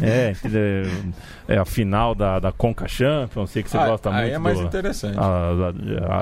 É, 0.02 0.32
é, 1.48 1.54
é 1.54 1.58
a 1.58 1.64
final 1.66 2.14
da, 2.14 2.38
da 2.38 2.50
Conca 2.52 2.88
Champions. 2.88 3.50
Sei 3.50 3.62
que 3.62 3.68
você 3.70 3.76
Ah, 3.76 3.86
gosta 3.86 4.10
aí 4.10 4.22
muito. 4.22 4.34
é 4.34 4.38
mais 4.38 4.58
do- 4.58 4.64
interessante. 4.64 5.18
a- 5.18 5.22
a- 5.22 5.26
a- 5.26 6.20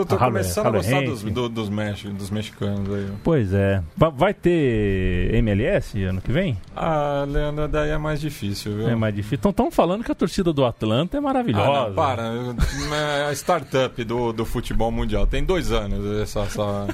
a 0.00 0.16
Halle- 0.16 0.18
começando 0.18 0.66
a 0.66 0.68
Halle 0.70 0.78
gostar 0.78 0.96
Henke. 1.02 1.06
dos, 1.10 1.22
do- 1.22 1.48
dos, 1.50 1.68
mex- 1.68 2.02
dos 2.04 2.30
mexicanos 2.30 2.88
aí. 2.92 3.06
Pois 3.22 3.52
é. 3.52 3.82
Va- 3.96 4.08
Vai 4.08 4.32
ter 4.32 5.34
MLS 5.34 6.02
ano 6.04 6.20
que 6.20 6.32
vem? 6.32 6.56
Ah, 6.74 7.24
Leandro, 7.28 7.68
daí 7.68 7.90
é 7.90 7.98
mais 7.98 8.20
difícil, 8.20 8.76
viu? 8.76 8.88
É 8.88 8.94
mais 8.94 9.14
difícil. 9.14 9.36
Então 9.38 9.50
estão 9.50 9.70
falando 9.70 10.02
que 10.02 10.10
a 10.10 10.14
torcida 10.14 10.52
do 10.52 10.64
Atlanta 10.64 11.16
é 11.18 11.20
maravilhosa. 11.20 11.68
Ah, 11.70 11.86
não, 11.88 11.94
para. 11.94 12.22
É 12.94 13.26
a 13.28 13.32
startup 13.32 14.02
do, 14.04 14.32
do 14.32 14.44
futebol 14.44 14.90
mundial. 14.90 15.26
Tem 15.26 15.44
dois 15.44 15.70
anos 15.70 15.73
essa, 16.22 16.40
essa, 16.40 16.86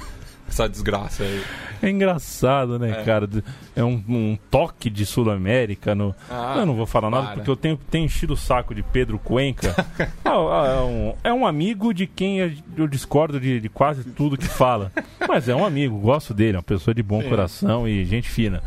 essa 0.47 0.69
desgraça 0.69 1.23
aí. 1.23 1.41
É 1.83 1.89
engraçado, 1.89 2.77
né, 2.77 2.91
É. 2.91 3.03
cara? 3.03 3.27
É 3.75 3.83
um, 3.83 4.03
um 4.07 4.37
toque 4.51 4.87
de 4.89 5.03
Sul-América. 5.05 5.95
No... 5.95 6.13
Ah, 6.29 6.57
eu 6.59 6.65
não 6.65 6.75
vou 6.75 6.85
falar 6.85 7.09
nada 7.09 7.23
para. 7.27 7.35
porque 7.37 7.49
eu 7.49 7.55
tenho, 7.55 7.75
tenho 7.89 8.05
enchido 8.05 8.33
o 8.33 8.37
saco 8.37 8.75
de 8.75 8.83
Pedro 8.83 9.17
Cuenca. 9.17 9.73
Ah, 10.23 10.29
ah, 10.33 10.67
é, 10.67 10.81
um, 10.81 11.15
é 11.25 11.33
um 11.33 11.45
amigo 11.47 11.93
de 11.93 12.05
quem 12.07 12.39
eu 12.77 12.87
discordo 12.87 13.39
de, 13.39 13.59
de 13.59 13.67
quase 13.69 14.03
tudo 14.03 14.37
que 14.37 14.47
fala. 14.47 14.91
Mas 15.27 15.49
é 15.49 15.55
um 15.55 15.65
amigo, 15.65 15.97
gosto 15.97 16.33
dele, 16.33 16.55
é 16.55 16.57
uma 16.57 16.63
pessoa 16.63 16.93
de 16.93 17.01
bom 17.03 17.21
Sim. 17.21 17.29
coração 17.29 17.87
e 17.87 18.05
gente 18.05 18.29
fina. 18.29 18.61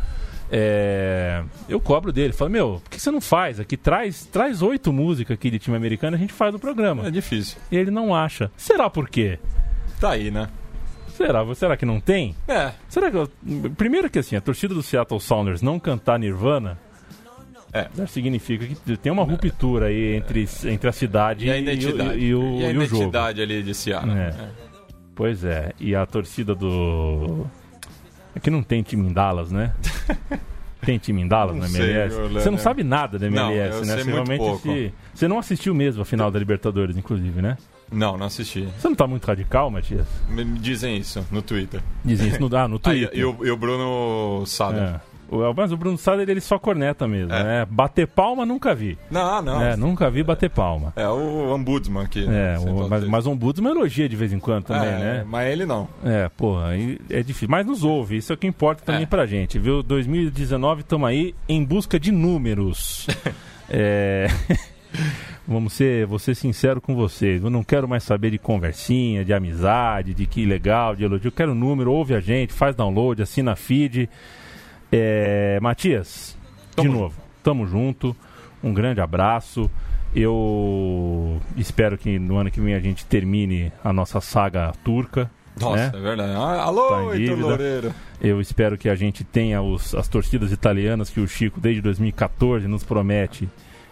É, 0.51 1.43
eu 1.67 1.79
cobro 1.79 2.11
dele, 2.13 2.33
falo, 2.33 2.51
meu, 2.51 2.81
por 2.83 2.89
que 2.89 2.99
você 2.99 3.09
não 3.09 3.21
faz 3.21 3.59
aqui? 3.59 3.75
Traz, 3.75 4.25
traz 4.25 4.61
oito 4.61 4.93
músicas 4.93 5.35
aqui 5.35 5.49
de 5.49 5.57
time 5.57 5.75
americano, 5.75 6.15
a 6.15 6.19
gente 6.19 6.33
faz 6.33 6.53
o 6.53 6.59
programa. 6.59 7.07
É 7.07 7.11
difícil. 7.11 7.57
E 7.71 7.77
ele 7.77 7.89
não 7.89 8.13
acha. 8.13 8.51
Será 8.55 8.89
por 8.89 9.09
quê? 9.09 9.39
Tá 9.99 10.11
aí, 10.11 10.29
né? 10.31 10.49
Será? 11.09 11.55
Será 11.55 11.77
que 11.77 11.85
não 11.85 11.99
tem? 11.99 12.35
É. 12.47 12.71
Será 12.89 13.09
que. 13.09 13.17
eu- 13.17 13.29
Primeiro 13.77 14.09
que 14.09 14.19
assim, 14.19 14.35
a 14.35 14.41
torcida 14.41 14.73
do 14.73 14.83
Seattle 14.83 15.19
Sounders 15.19 15.61
não 15.61 15.79
cantar 15.79 16.19
Nirvana. 16.19 16.77
É. 17.73 17.87
Significa 18.07 18.65
que 18.65 18.95
tem 18.97 19.11
uma 19.11 19.23
ruptura 19.23 19.87
aí 19.87 20.15
entre, 20.15 20.47
entre 20.65 20.89
a 20.89 20.93
cidade 20.93 21.45
E 21.45 21.51
a 21.51 21.57
e, 21.57 21.59
o- 21.59 21.63
identidade. 21.63 22.19
e 22.19 22.35
o, 22.35 22.41
a 22.41 22.43
e 22.71 22.77
o 22.77 22.81
jogo. 22.85 22.95
identidade 22.95 23.41
ali 23.41 23.63
de 23.63 23.73
Seattle. 23.73 24.13
É. 24.17 24.27
É. 24.29 24.49
Pois 25.13 25.43
é. 25.43 25.71
E 25.79 25.93
a 25.95 26.05
torcida 26.05 26.53
do. 26.55 27.45
É 28.35 28.39
que 28.39 28.49
não 28.49 28.61
tem 28.63 28.81
time 28.83 29.07
em 29.07 29.13
Dallas, 29.13 29.51
né? 29.51 29.73
Tem 30.81 30.99
time 30.99 31.19
em 31.23 31.27
Dallas 31.27 31.55
Não 31.55 31.63
na 31.63 31.67
sei, 31.67 31.81
MLS? 31.89 32.15
eu 32.15 32.29
Você 32.29 32.51
não 32.51 32.57
sabe 32.59 32.83
nada 32.83 33.17
da 33.17 33.27
Não, 33.27 33.49
MLS, 33.51 33.79
eu 33.79 33.85
né? 33.85 33.93
sei 33.95 34.03
Você 34.03 34.03
muito 34.03 34.13
realmente 34.13 34.37
pouco. 34.39 34.61
se- 34.61 34.93
Você 35.15 35.27
não 35.27 35.39
assistiu 35.39 35.73
mesmo 35.73 36.03
a 36.03 36.05
final 36.05 36.29
da 36.29 36.37
Libertadores, 36.37 36.95
inclusive, 36.95 37.41
né? 37.41 37.57
Não, 37.91 38.17
não 38.17 38.25
assisti. 38.27 38.67
Você 38.77 38.87
não 38.87 38.95
tá 38.95 39.05
muito 39.07 39.25
radical, 39.25 39.69
Matias? 39.69 40.07
Me 40.29 40.43
me 40.43 40.59
dizem 40.59 40.97
isso 40.97 41.25
no 41.31 41.41
Twitter. 41.41 41.81
Dizem 42.03 42.29
isso 42.29 42.39
no, 42.39 42.55
ah, 42.57 42.67
no 42.67 42.75
Ah, 42.83 42.89
Twitter. 42.89 43.09
e, 43.13 43.19
e 43.19 43.25
o, 43.25 43.45
e 43.45 43.51
o 43.51 43.57
Bruno 43.57 44.43
Sader. 44.45 44.81
É. 44.83 44.99
O, 45.27 45.53
mas 45.55 45.71
o 45.71 45.77
Bruno 45.77 45.97
Sader, 45.97 46.29
ele 46.29 46.39
só 46.39 46.59
corneta 46.59 47.07
mesmo, 47.07 47.33
É. 47.33 47.43
né? 47.43 47.67
Bater 47.67 48.05
palma, 48.07 48.45
nunca 48.45 48.75
vi. 48.75 48.95
Não, 49.09 49.41
não. 49.41 49.59
É, 49.61 49.75
nunca 49.75 50.07
vi 50.09 50.21
bater 50.23 50.51
palma. 50.51 50.93
É 50.95 51.07
o 51.07 51.51
Ombudsman 51.53 52.03
aqui. 52.03 52.27
É, 52.29 52.57
Central 52.59 52.85
o, 52.85 52.89
mas, 52.89 53.03
mas 53.07 53.25
o 53.25 53.31
Ombudsman 53.31 53.71
elogia 53.71 54.07
de 54.07 54.15
vez 54.15 54.31
em 54.31 54.39
quando 54.39 54.65
também, 54.65 54.87
É, 54.87 54.97
né? 54.99 55.25
Mas 55.27 55.51
ele 55.51 55.65
não. 55.65 55.87
É, 56.03 56.29
porra, 56.29 56.75
é 57.09 57.23
difícil. 57.23 57.47
Mas 57.49 57.65
nos 57.65 57.83
ouve, 57.83 58.17
isso 58.17 58.31
é 58.31 58.35
o 58.35 58.37
que 58.37 58.45
importa 58.45 58.83
também 58.85 59.01
É. 59.03 59.07
pra 59.07 59.25
gente, 59.25 59.57
viu? 59.57 59.81
2019 59.81 60.81
estamos 60.81 61.07
aí 61.09 61.33
em 61.49 61.63
busca 61.63 61.99
de 61.99 62.11
números. 62.11 63.07
é... 63.67 64.27
Vamos 65.47 65.73
ser, 65.73 66.07
vou 66.07 66.17
ser 66.17 66.33
sincero 66.35 66.81
com 66.81 66.95
vocês. 66.95 67.43
Eu 67.43 67.49
não 67.51 67.63
quero 67.63 67.87
mais 67.87 68.03
saber 68.03 68.31
de 68.31 68.39
conversinha, 68.39 69.23
de 69.23 69.31
amizade, 69.33 70.13
de 70.15 70.25
que 70.25 70.43
legal, 70.45 70.95
de 70.95 71.03
elogio. 71.03 71.27
Eu 71.27 71.31
quero 71.31 71.53
número, 71.53 71.91
ouve 71.91 72.15
a 72.15 72.19
gente, 72.19 72.51
faz 72.51 72.75
download, 72.75 73.21
assina 73.21 73.55
feed. 73.55 74.09
É, 74.91 75.59
Matias, 75.61 76.35
de 76.75 76.87
novo, 76.89 77.15
tamo 77.43 77.67
junto. 77.67 78.15
Um 78.63 78.73
grande 78.73 79.01
abraço. 79.01 79.69
Eu 80.15 81.39
espero 81.57 81.97
que 81.97 82.17
no 82.17 82.37
ano 82.37 82.49
que 82.49 82.59
vem 82.61 82.73
a 82.73 82.79
gente 82.79 83.05
termine 83.05 83.71
a 83.83 83.93
nossa 83.93 84.19
saga 84.21 84.71
turca. 84.83 85.29
Nossa, 85.59 85.91
né? 85.91 85.91
é 85.93 86.01
verdade. 86.01 86.31
Ah, 86.35 86.63
Alô, 86.63 86.87
Tá 86.89 87.15
Heitor. 87.15 87.37
Loureiro. 87.39 87.93
Eu 88.19 88.41
espero 88.41 88.77
que 88.77 88.89
a 88.89 88.95
gente 88.95 89.23
tenha 89.23 89.61
os- 89.61 89.93
as 89.93 90.07
torcidas 90.07 90.51
italianas 90.51 91.09
que 91.09 91.19
o 91.19 91.27
Chico, 91.27 91.59
desde 91.61 91.81
2014, 91.81 92.67
nos 92.67 92.83
promete 92.83 93.47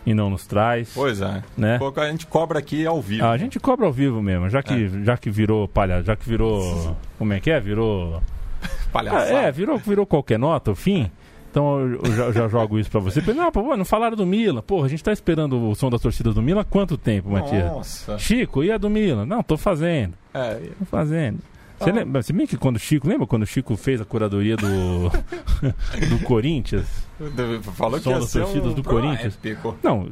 e 0.05 0.13
não 0.13 0.29
nos 0.29 0.45
traz. 0.45 0.91
Pois 0.93 1.21
é. 1.21 1.43
Né? 1.57 1.77
Pouco 1.77 1.99
A 1.99 2.09
gente 2.09 2.27
cobra 2.27 2.59
aqui 2.59 2.85
ao 2.85 3.01
vivo. 3.01 3.25
A 3.25 3.37
gente 3.37 3.59
cobra 3.59 3.85
ao 3.85 3.93
vivo 3.93 4.21
mesmo, 4.21 4.49
já 4.49 4.61
que, 4.61 5.03
já 5.03 5.17
que 5.17 5.29
virou 5.29 5.67
palha, 5.67 6.01
já 6.03 6.15
que 6.15 6.27
virou. 6.27 6.95
Como 7.17 7.33
é 7.33 7.39
que 7.39 7.51
é? 7.51 7.59
Virou. 7.59 8.21
Palhaçada. 8.91 9.39
Ah, 9.39 9.43
é, 9.43 9.51
virou, 9.51 9.77
virou 9.77 10.05
qualquer 10.05 10.37
nota, 10.37 10.71
o 10.71 10.75
fim. 10.75 11.09
Então 11.49 11.79
eu 11.79 12.01
eu 12.03 12.15
já, 12.15 12.31
já 12.31 12.47
jogo 12.47 12.79
isso 12.79 12.89
pra 12.89 12.99
você. 12.99 13.21
Não, 13.33 13.51
pô, 13.51 13.77
não 13.77 13.85
falaram 13.85 14.17
do 14.17 14.25
Milan. 14.25 14.61
Porra, 14.61 14.87
a 14.87 14.89
gente 14.89 15.03
tá 15.03 15.13
esperando 15.13 15.69
o 15.69 15.75
som 15.75 15.89
das 15.89 16.01
torcidas 16.01 16.33
do 16.33 16.41
Milan 16.41 16.61
há 16.61 16.63
quanto 16.63 16.97
tempo, 16.97 17.29
Matias? 17.29 17.65
Nossa. 17.65 18.17
Chico, 18.17 18.63
e 18.63 18.71
a 18.71 18.77
do 18.77 18.89
Milan? 18.89 19.25
Não, 19.25 19.43
tô 19.43 19.55
fazendo. 19.55 20.15
É, 20.33 20.55
Tô 20.79 20.85
fazendo. 20.85 21.39
Você 21.83 21.91
lembra, 21.91 22.23
se 22.23 22.33
bem 22.33 22.45
que 22.47 22.57
quando 22.57 22.75
o 22.75 22.79
Chico, 22.79 23.07
lembra 23.07 23.25
quando 23.27 23.43
o 23.43 23.47
Chico 23.47 23.75
fez 23.75 23.99
a 24.01 24.05
curadoria 24.05 24.55
do, 24.55 25.09
do 26.09 26.19
Corinthians? 26.23 26.85
falou 27.73 27.99
que 27.99 28.09
ia 28.09 28.19
das 28.19 28.29
ser 28.29 28.43
um 28.43 28.73
do 28.73 28.83
Corinthians. 28.83 29.37
épico. 29.43 29.77
Não, 29.83 30.07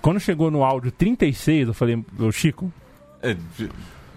quando 0.00 0.18
chegou 0.20 0.50
no 0.50 0.64
áudio 0.64 0.90
36, 0.92 1.68
eu 1.68 1.74
falei, 1.74 2.02
ô 2.18 2.30
Chico, 2.32 2.72
É, 3.22 3.36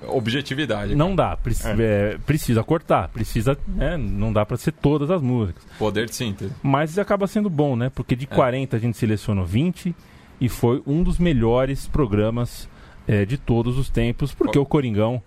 objetividade. 0.07 0.95
não 0.95 1.15
dá, 1.15 1.35
preci- 1.35 1.63
é, 1.67 2.17
precisa 2.25 2.63
cortar, 2.63 3.09
precisa, 3.09 3.57
né, 3.67 3.97
não 3.97 4.31
dá 4.31 4.45
pra 4.45 4.57
ser 4.57 4.71
todas 4.71 5.09
as 5.09 5.21
músicas. 5.21 5.63
Poder 5.77 6.07
de 6.07 6.15
síntese. 6.15 6.51
Mas 6.61 6.97
acaba 6.97 7.27
sendo 7.27 7.49
bom, 7.49 7.75
né? 7.75 7.89
Porque 7.93 8.15
de 8.15 8.27
40 8.27 8.75
a 8.75 8.79
gente 8.79 8.97
selecionou 8.97 9.45
20 9.45 9.95
e 10.39 10.49
foi 10.49 10.81
um 10.85 11.01
dos 11.01 11.17
melhores 11.17 11.87
programas 11.87 12.67
é, 13.07 13.25
de 13.25 13.37
todos 13.37 13.77
os 13.77 13.89
tempos, 13.89 14.33
porque 14.33 14.57
Ó. 14.59 14.61
o 14.61 14.65
Coringão 14.65 15.21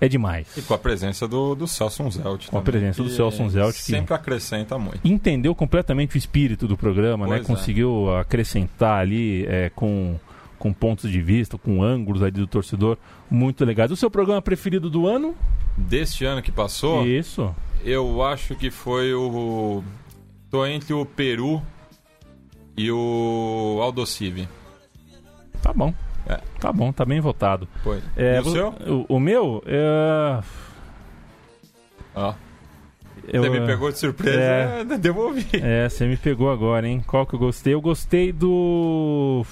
é 0.00 0.08
demais. 0.08 0.46
E 0.56 0.62
com 0.62 0.72
a 0.74 0.78
presença 0.78 1.28
do, 1.28 1.54
do 1.54 1.66
Celso 1.66 2.08
Zelt. 2.10 2.46
Com 2.48 2.58
a 2.58 2.60
também, 2.60 2.80
presença 2.80 3.02
do 3.02 3.10
Celso 3.10 3.48
Zelt, 3.50 3.74
que- 3.76 3.82
Sempre 3.82 4.14
acrescenta 4.14 4.78
muito. 4.78 5.00
entendeu 5.04 5.54
completamente 5.54 6.16
o 6.16 6.18
espírito 6.18 6.66
do 6.66 6.76
programa, 6.76 7.26
né? 7.26 7.36
Pois 7.36 7.42
é. 7.42 7.46
Conseguiu 7.46 8.16
acrescentar 8.16 9.00
ali 9.00 9.44
é, 9.46 9.70
com, 9.74 10.18
com 10.58 10.72
pontos 10.72 11.10
de 11.10 11.20
vista, 11.20 11.58
com 11.58 11.82
ângulos 11.82 12.22
ali 12.22 12.32
do 12.32 12.46
torcedor 12.46 12.96
muito 13.30 13.64
legais. 13.64 13.90
O 13.90 13.96
seu 13.96 14.10
programa 14.10 14.40
preferido 14.40 14.88
do 14.88 15.06
ano? 15.06 15.34
Deste 15.76 16.24
ano 16.24 16.42
que 16.42 16.50
passou, 16.52 17.06
Isso. 17.06 17.54
eu 17.84 18.22
acho 18.22 18.54
que 18.54 18.70
foi 18.70 19.14
o. 19.14 19.82
Tô 20.50 20.66
entre 20.66 20.92
o 20.92 21.06
Peru 21.06 21.62
e 22.76 22.90
o 22.90 23.78
Aldocive. 23.82 24.48
Tá 25.62 25.72
bom. 25.72 25.94
É. 26.26 26.38
Tá 26.60 26.72
bom, 26.72 26.92
tá 26.92 27.04
bem 27.04 27.20
votado. 27.20 27.66
Foi. 27.82 28.00
É, 28.16 28.36
e 28.36 28.40
o 28.40 28.44
seu? 28.44 28.68
O, 29.08 29.16
o 29.16 29.20
meu? 29.20 29.62
É... 29.66 30.40
Ó, 32.14 32.34
eu- 33.28 33.42
você 33.42 33.50
me 33.50 33.66
pegou 33.66 33.90
de 33.90 33.98
surpresa, 33.98 34.38
É. 34.40 34.80
é, 34.80 34.84
devolvi. 34.98 35.46
É, 35.54 35.88
você 35.88 36.06
me 36.06 36.16
pegou 36.16 36.50
agora, 36.50 36.86
hein? 36.86 37.02
Qual 37.06 37.26
que 37.26 37.34
eu 37.34 37.38
gostei? 37.38 37.74
Eu 37.74 37.80
gostei 37.80 38.32
do. 38.32 39.44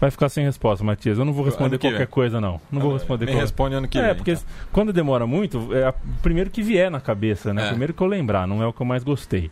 Vai 0.00 0.10
ficar 0.10 0.30
sem 0.30 0.44
resposta, 0.46 0.82
Matias. 0.82 1.18
Eu 1.18 1.26
não 1.26 1.32
vou 1.32 1.44
responder 1.44 1.76
qualquer 1.78 1.98
vem. 1.98 2.06
coisa, 2.06 2.40
não. 2.40 2.58
Não 2.72 2.80
vou 2.80 2.94
responder 2.94 3.26
Me 3.26 3.32
qual- 3.32 3.40
responde 3.42 3.74
ano 3.74 3.86
que 3.86 3.98
é, 3.98 4.06
vem. 4.08 4.14
porque 4.14 4.32
então. 4.32 4.44
quando 4.72 4.94
demora 4.94 5.26
muito, 5.26 5.74
é 5.74 5.84
a- 5.88 5.94
primeiro 6.22 6.48
que 6.48 6.62
vier 6.62 6.90
na 6.90 7.00
cabeça, 7.00 7.52
né? 7.52 7.66
É. 7.66 7.68
Primeiro 7.68 7.92
que 7.92 8.02
eu 8.02 8.06
lembrar, 8.06 8.46
não 8.46 8.62
é 8.62 8.66
o 8.66 8.72
que 8.72 8.80
eu 8.80 8.86
mais 8.86 9.04
gostei. 9.04 9.50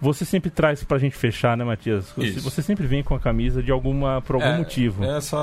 Você 0.00 0.24
sempre 0.24 0.50
traz 0.50 0.82
pra 0.84 0.98
gente 0.98 1.16
fechar, 1.16 1.56
né, 1.56 1.64
Matias? 1.64 2.12
Você, 2.16 2.40
você 2.40 2.62
sempre 2.62 2.86
vem 2.86 3.02
com 3.02 3.14
a 3.14 3.20
camisa 3.20 3.62
de 3.62 3.70
alguma 3.70 4.20
por 4.22 4.36
algum 4.36 4.46
É, 4.46 4.56
motivo. 4.58 5.02
Essa. 5.04 5.36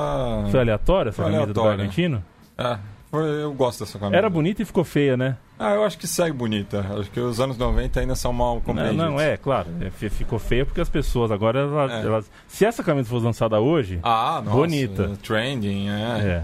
Foi 0.51 0.59
aleatória 0.59 1.09
essa 1.09 1.23
Foi 1.23 1.31
camisa 1.31 1.53
do 1.53 1.61
Bragantino? 1.63 2.23
É, 2.57 2.77
eu 3.13 3.53
gosto 3.53 3.79
dessa 3.83 3.97
camisa. 3.97 4.17
Era 4.17 4.29
bonita 4.29 4.61
e 4.61 4.65
ficou 4.65 4.83
feia, 4.83 5.17
né? 5.17 5.35
Ah, 5.57 5.73
eu 5.73 5.83
acho 5.83 5.97
que 5.97 6.07
segue 6.07 6.31
bonita. 6.35 6.85
Acho 6.99 7.09
que 7.11 7.19
os 7.19 7.39
anos 7.39 7.57
90 7.57 7.99
ainda 7.99 8.15
são 8.15 8.31
mal 8.33 8.55
Não, 8.55 8.61
compreendidos. 8.61 8.97
não, 9.05 9.19
é, 9.19 9.37
claro. 9.37 9.67
é, 9.81 9.89
fi- 9.89 10.09
ficou 10.09 10.39
feia 10.39 10.65
porque 10.65 10.81
as 10.81 10.89
pessoas 10.89 11.31
agora, 11.31 11.59
elas, 11.59 11.91
É. 11.91 12.01
elas- 12.05 12.31
se 12.47 12.65
essa 12.65 12.83
camisa 12.83 13.09
fosse 13.09 13.25
lançada 13.25 13.59
hoje, 13.59 13.99
Ah, 14.03 14.41
nossa. 14.43 14.57
Bonita. 14.57 15.11
Trending, 15.23 15.89
é. 15.89 15.93
É. 16.19 16.43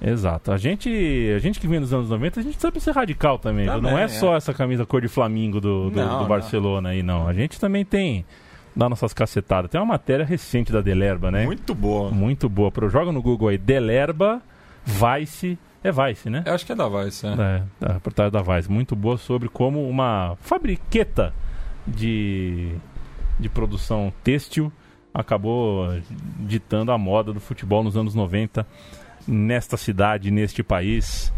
Exato. 0.00 0.52
A 0.52 0.56
gente, 0.56 0.88
a 1.34 1.38
gente 1.38 1.58
que 1.58 1.66
vem 1.66 1.80
dos 1.80 1.92
anos 1.92 2.10
90, 2.10 2.40
a 2.40 2.42
gente 2.42 2.60
sabe 2.60 2.80
ser 2.80 2.92
radical 2.92 3.38
também. 3.38 3.66
Também, 3.66 3.90
não 3.90 3.98
é, 3.98 4.04
é. 4.04 4.08
só 4.08 4.36
essa 4.36 4.52
camisa 4.52 4.84
cor 4.84 5.00
de 5.00 5.08
flamingo 5.08 5.60
do, 5.60 5.90
do, 5.90 5.96
Não, 5.96 6.08
do 6.08 6.20
não. 6.20 6.28
Barcelona 6.28 6.90
aí, 6.90 7.02
não. 7.02 7.26
A 7.26 7.32
gente 7.32 7.58
também 7.58 7.84
tem 7.84 8.24
dá 8.74 8.88
nossas 8.88 9.14
cacetadas. 9.14 9.70
Tem 9.70 9.80
uma 9.80 9.86
matéria 9.86 10.24
recente 10.24 10.70
da 10.70 10.82
Delerba, 10.82 11.30
né? 11.30 11.46
Muito 11.46 11.74
boa. 11.74 12.10
Muito 12.10 12.48
boa. 12.48 12.70
Joga 12.90 13.10
no 13.10 13.22
Google 13.22 13.48
aí, 13.48 13.56
Delerba, 13.56 14.42
Vice. 14.84 15.58
É 15.82 15.90
Vice, 15.90 16.28
né? 16.28 16.42
Eu 16.44 16.52
acho 16.52 16.66
que 16.66 16.72
é 16.72 16.74
da 16.74 16.88
Vice, 16.88 17.26
é. 17.26 17.30
É, 17.30 17.62
a 17.88 17.92
reportagem 17.94 18.30
da 18.30 18.42
Vice. 18.42 18.70
Muito 18.70 18.94
boa 18.94 19.16
sobre 19.16 19.48
como 19.48 19.88
uma 19.88 20.36
fabriqueta 20.40 21.32
de, 21.86 22.74
de 23.38 23.48
produção 23.48 24.12
têxtil 24.22 24.70
acabou 25.14 25.88
ditando 26.40 26.92
a 26.92 26.98
moda 26.98 27.32
do 27.32 27.40
futebol 27.40 27.82
nos 27.82 27.96
anos 27.96 28.14
90 28.14 28.66
nesta 29.26 29.76
cidade, 29.76 30.30
neste 30.30 30.62
país. 30.62 31.32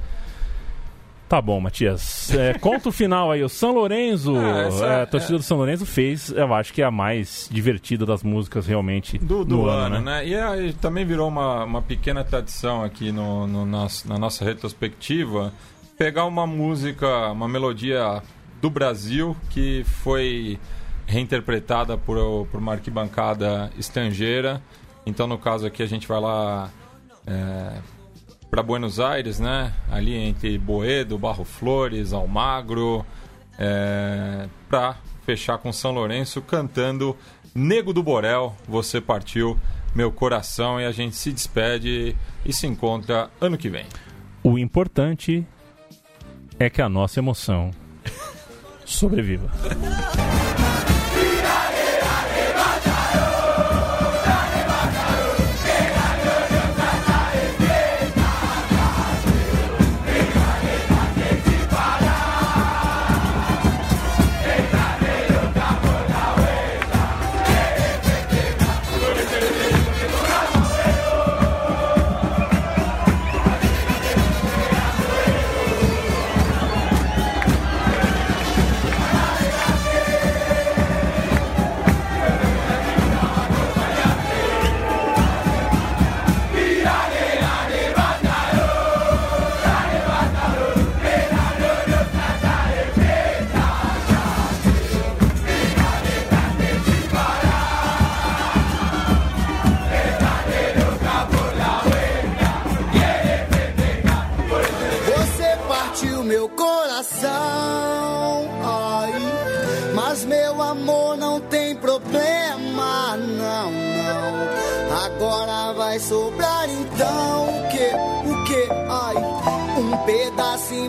Tá 1.28 1.42
bom, 1.42 1.60
Matias. 1.60 2.30
É, 2.34 2.54
conta 2.58 2.88
o 2.88 2.92
final 2.92 3.30
aí. 3.30 3.42
O 3.44 3.50
São 3.50 3.72
Lourenço, 3.74 4.34
Ah, 4.38 4.60
essa 4.62 4.86
é, 4.86 4.88
é- 4.88 5.02
a 5.02 5.06
torcida 5.06 5.36
do 5.36 5.42
São 5.44 5.58
Lourenço 5.58 5.84
fez, 5.84 6.30
eu 6.30 6.54
acho 6.54 6.72
que 6.72 6.80
é 6.80 6.86
a 6.86 6.90
mais 6.90 7.48
divertida 7.52 8.06
das 8.06 8.22
músicas 8.22 8.66
realmente 8.66 9.18
Do, 9.18 9.44
do 9.44 9.56
no 9.58 9.66
ano, 9.66 10.00
né? 10.00 10.26
E 10.26 10.34
aí 10.34 10.72
também 10.72 11.04
virou 11.04 11.28
uma, 11.28 11.64
uma 11.64 11.82
pequena 11.82 12.24
tradição 12.24 12.82
aqui 12.82 13.12
no, 13.12 13.46
no 13.46 13.66
nas- 13.66 14.04
na 14.06 14.16
nossa 14.18 14.42
retrospectiva 14.44 15.52
pegar 15.98 16.24
uma 16.24 16.46
música, 16.46 17.30
uma 17.32 17.46
melodia 17.48 18.22
do 18.62 18.70
Brasil 18.70 19.36
que 19.50 19.84
foi 20.02 20.58
reinterpretada 21.06 21.98
por, 21.98 22.46
por 22.46 22.58
uma 22.58 22.72
arquibancada 22.72 23.70
estrangeira. 23.76 24.62
Então, 25.04 25.26
no 25.26 25.36
caso 25.36 25.66
aqui, 25.66 25.82
a 25.82 25.86
gente 25.86 26.06
vai 26.08 26.20
lá 26.20 26.70
para 28.50 28.62
Buenos 28.62 28.98
Aires, 28.98 29.38
né? 29.38 29.72
Ali 29.90 30.14
entre 30.14 30.58
Boedo, 30.58 31.18
Barro 31.18 31.44
Flores, 31.44 32.12
Almagro, 32.12 33.04
é, 33.58 34.48
para 34.68 34.96
fechar 35.24 35.58
com 35.58 35.72
São 35.72 35.92
Lourenço 35.92 36.40
cantando 36.40 37.16
Nego 37.54 37.92
do 37.92 38.02
Borel, 38.02 38.54
você 38.66 39.00
partiu 39.00 39.58
meu 39.94 40.12
coração 40.12 40.80
e 40.80 40.84
a 40.84 40.92
gente 40.92 41.16
se 41.16 41.32
despede 41.32 42.16
e 42.44 42.52
se 42.52 42.66
encontra 42.66 43.30
ano 43.40 43.58
que 43.58 43.68
vem. 43.68 43.86
O 44.42 44.58
importante 44.58 45.46
é 46.58 46.70
que 46.70 46.80
a 46.80 46.88
nossa 46.88 47.20
emoção 47.20 47.70
sobreviva. 48.84 49.50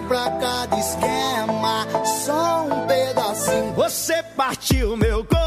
pra 0.08 0.30
cada 0.32 0.78
esquema. 0.78 1.88
Só 2.26 2.64
um 2.64 2.88
pedacinho. 2.88 3.74
Você 3.74 4.24
partiu 4.36 4.98
meu 4.98 5.24
coração. 5.24 5.39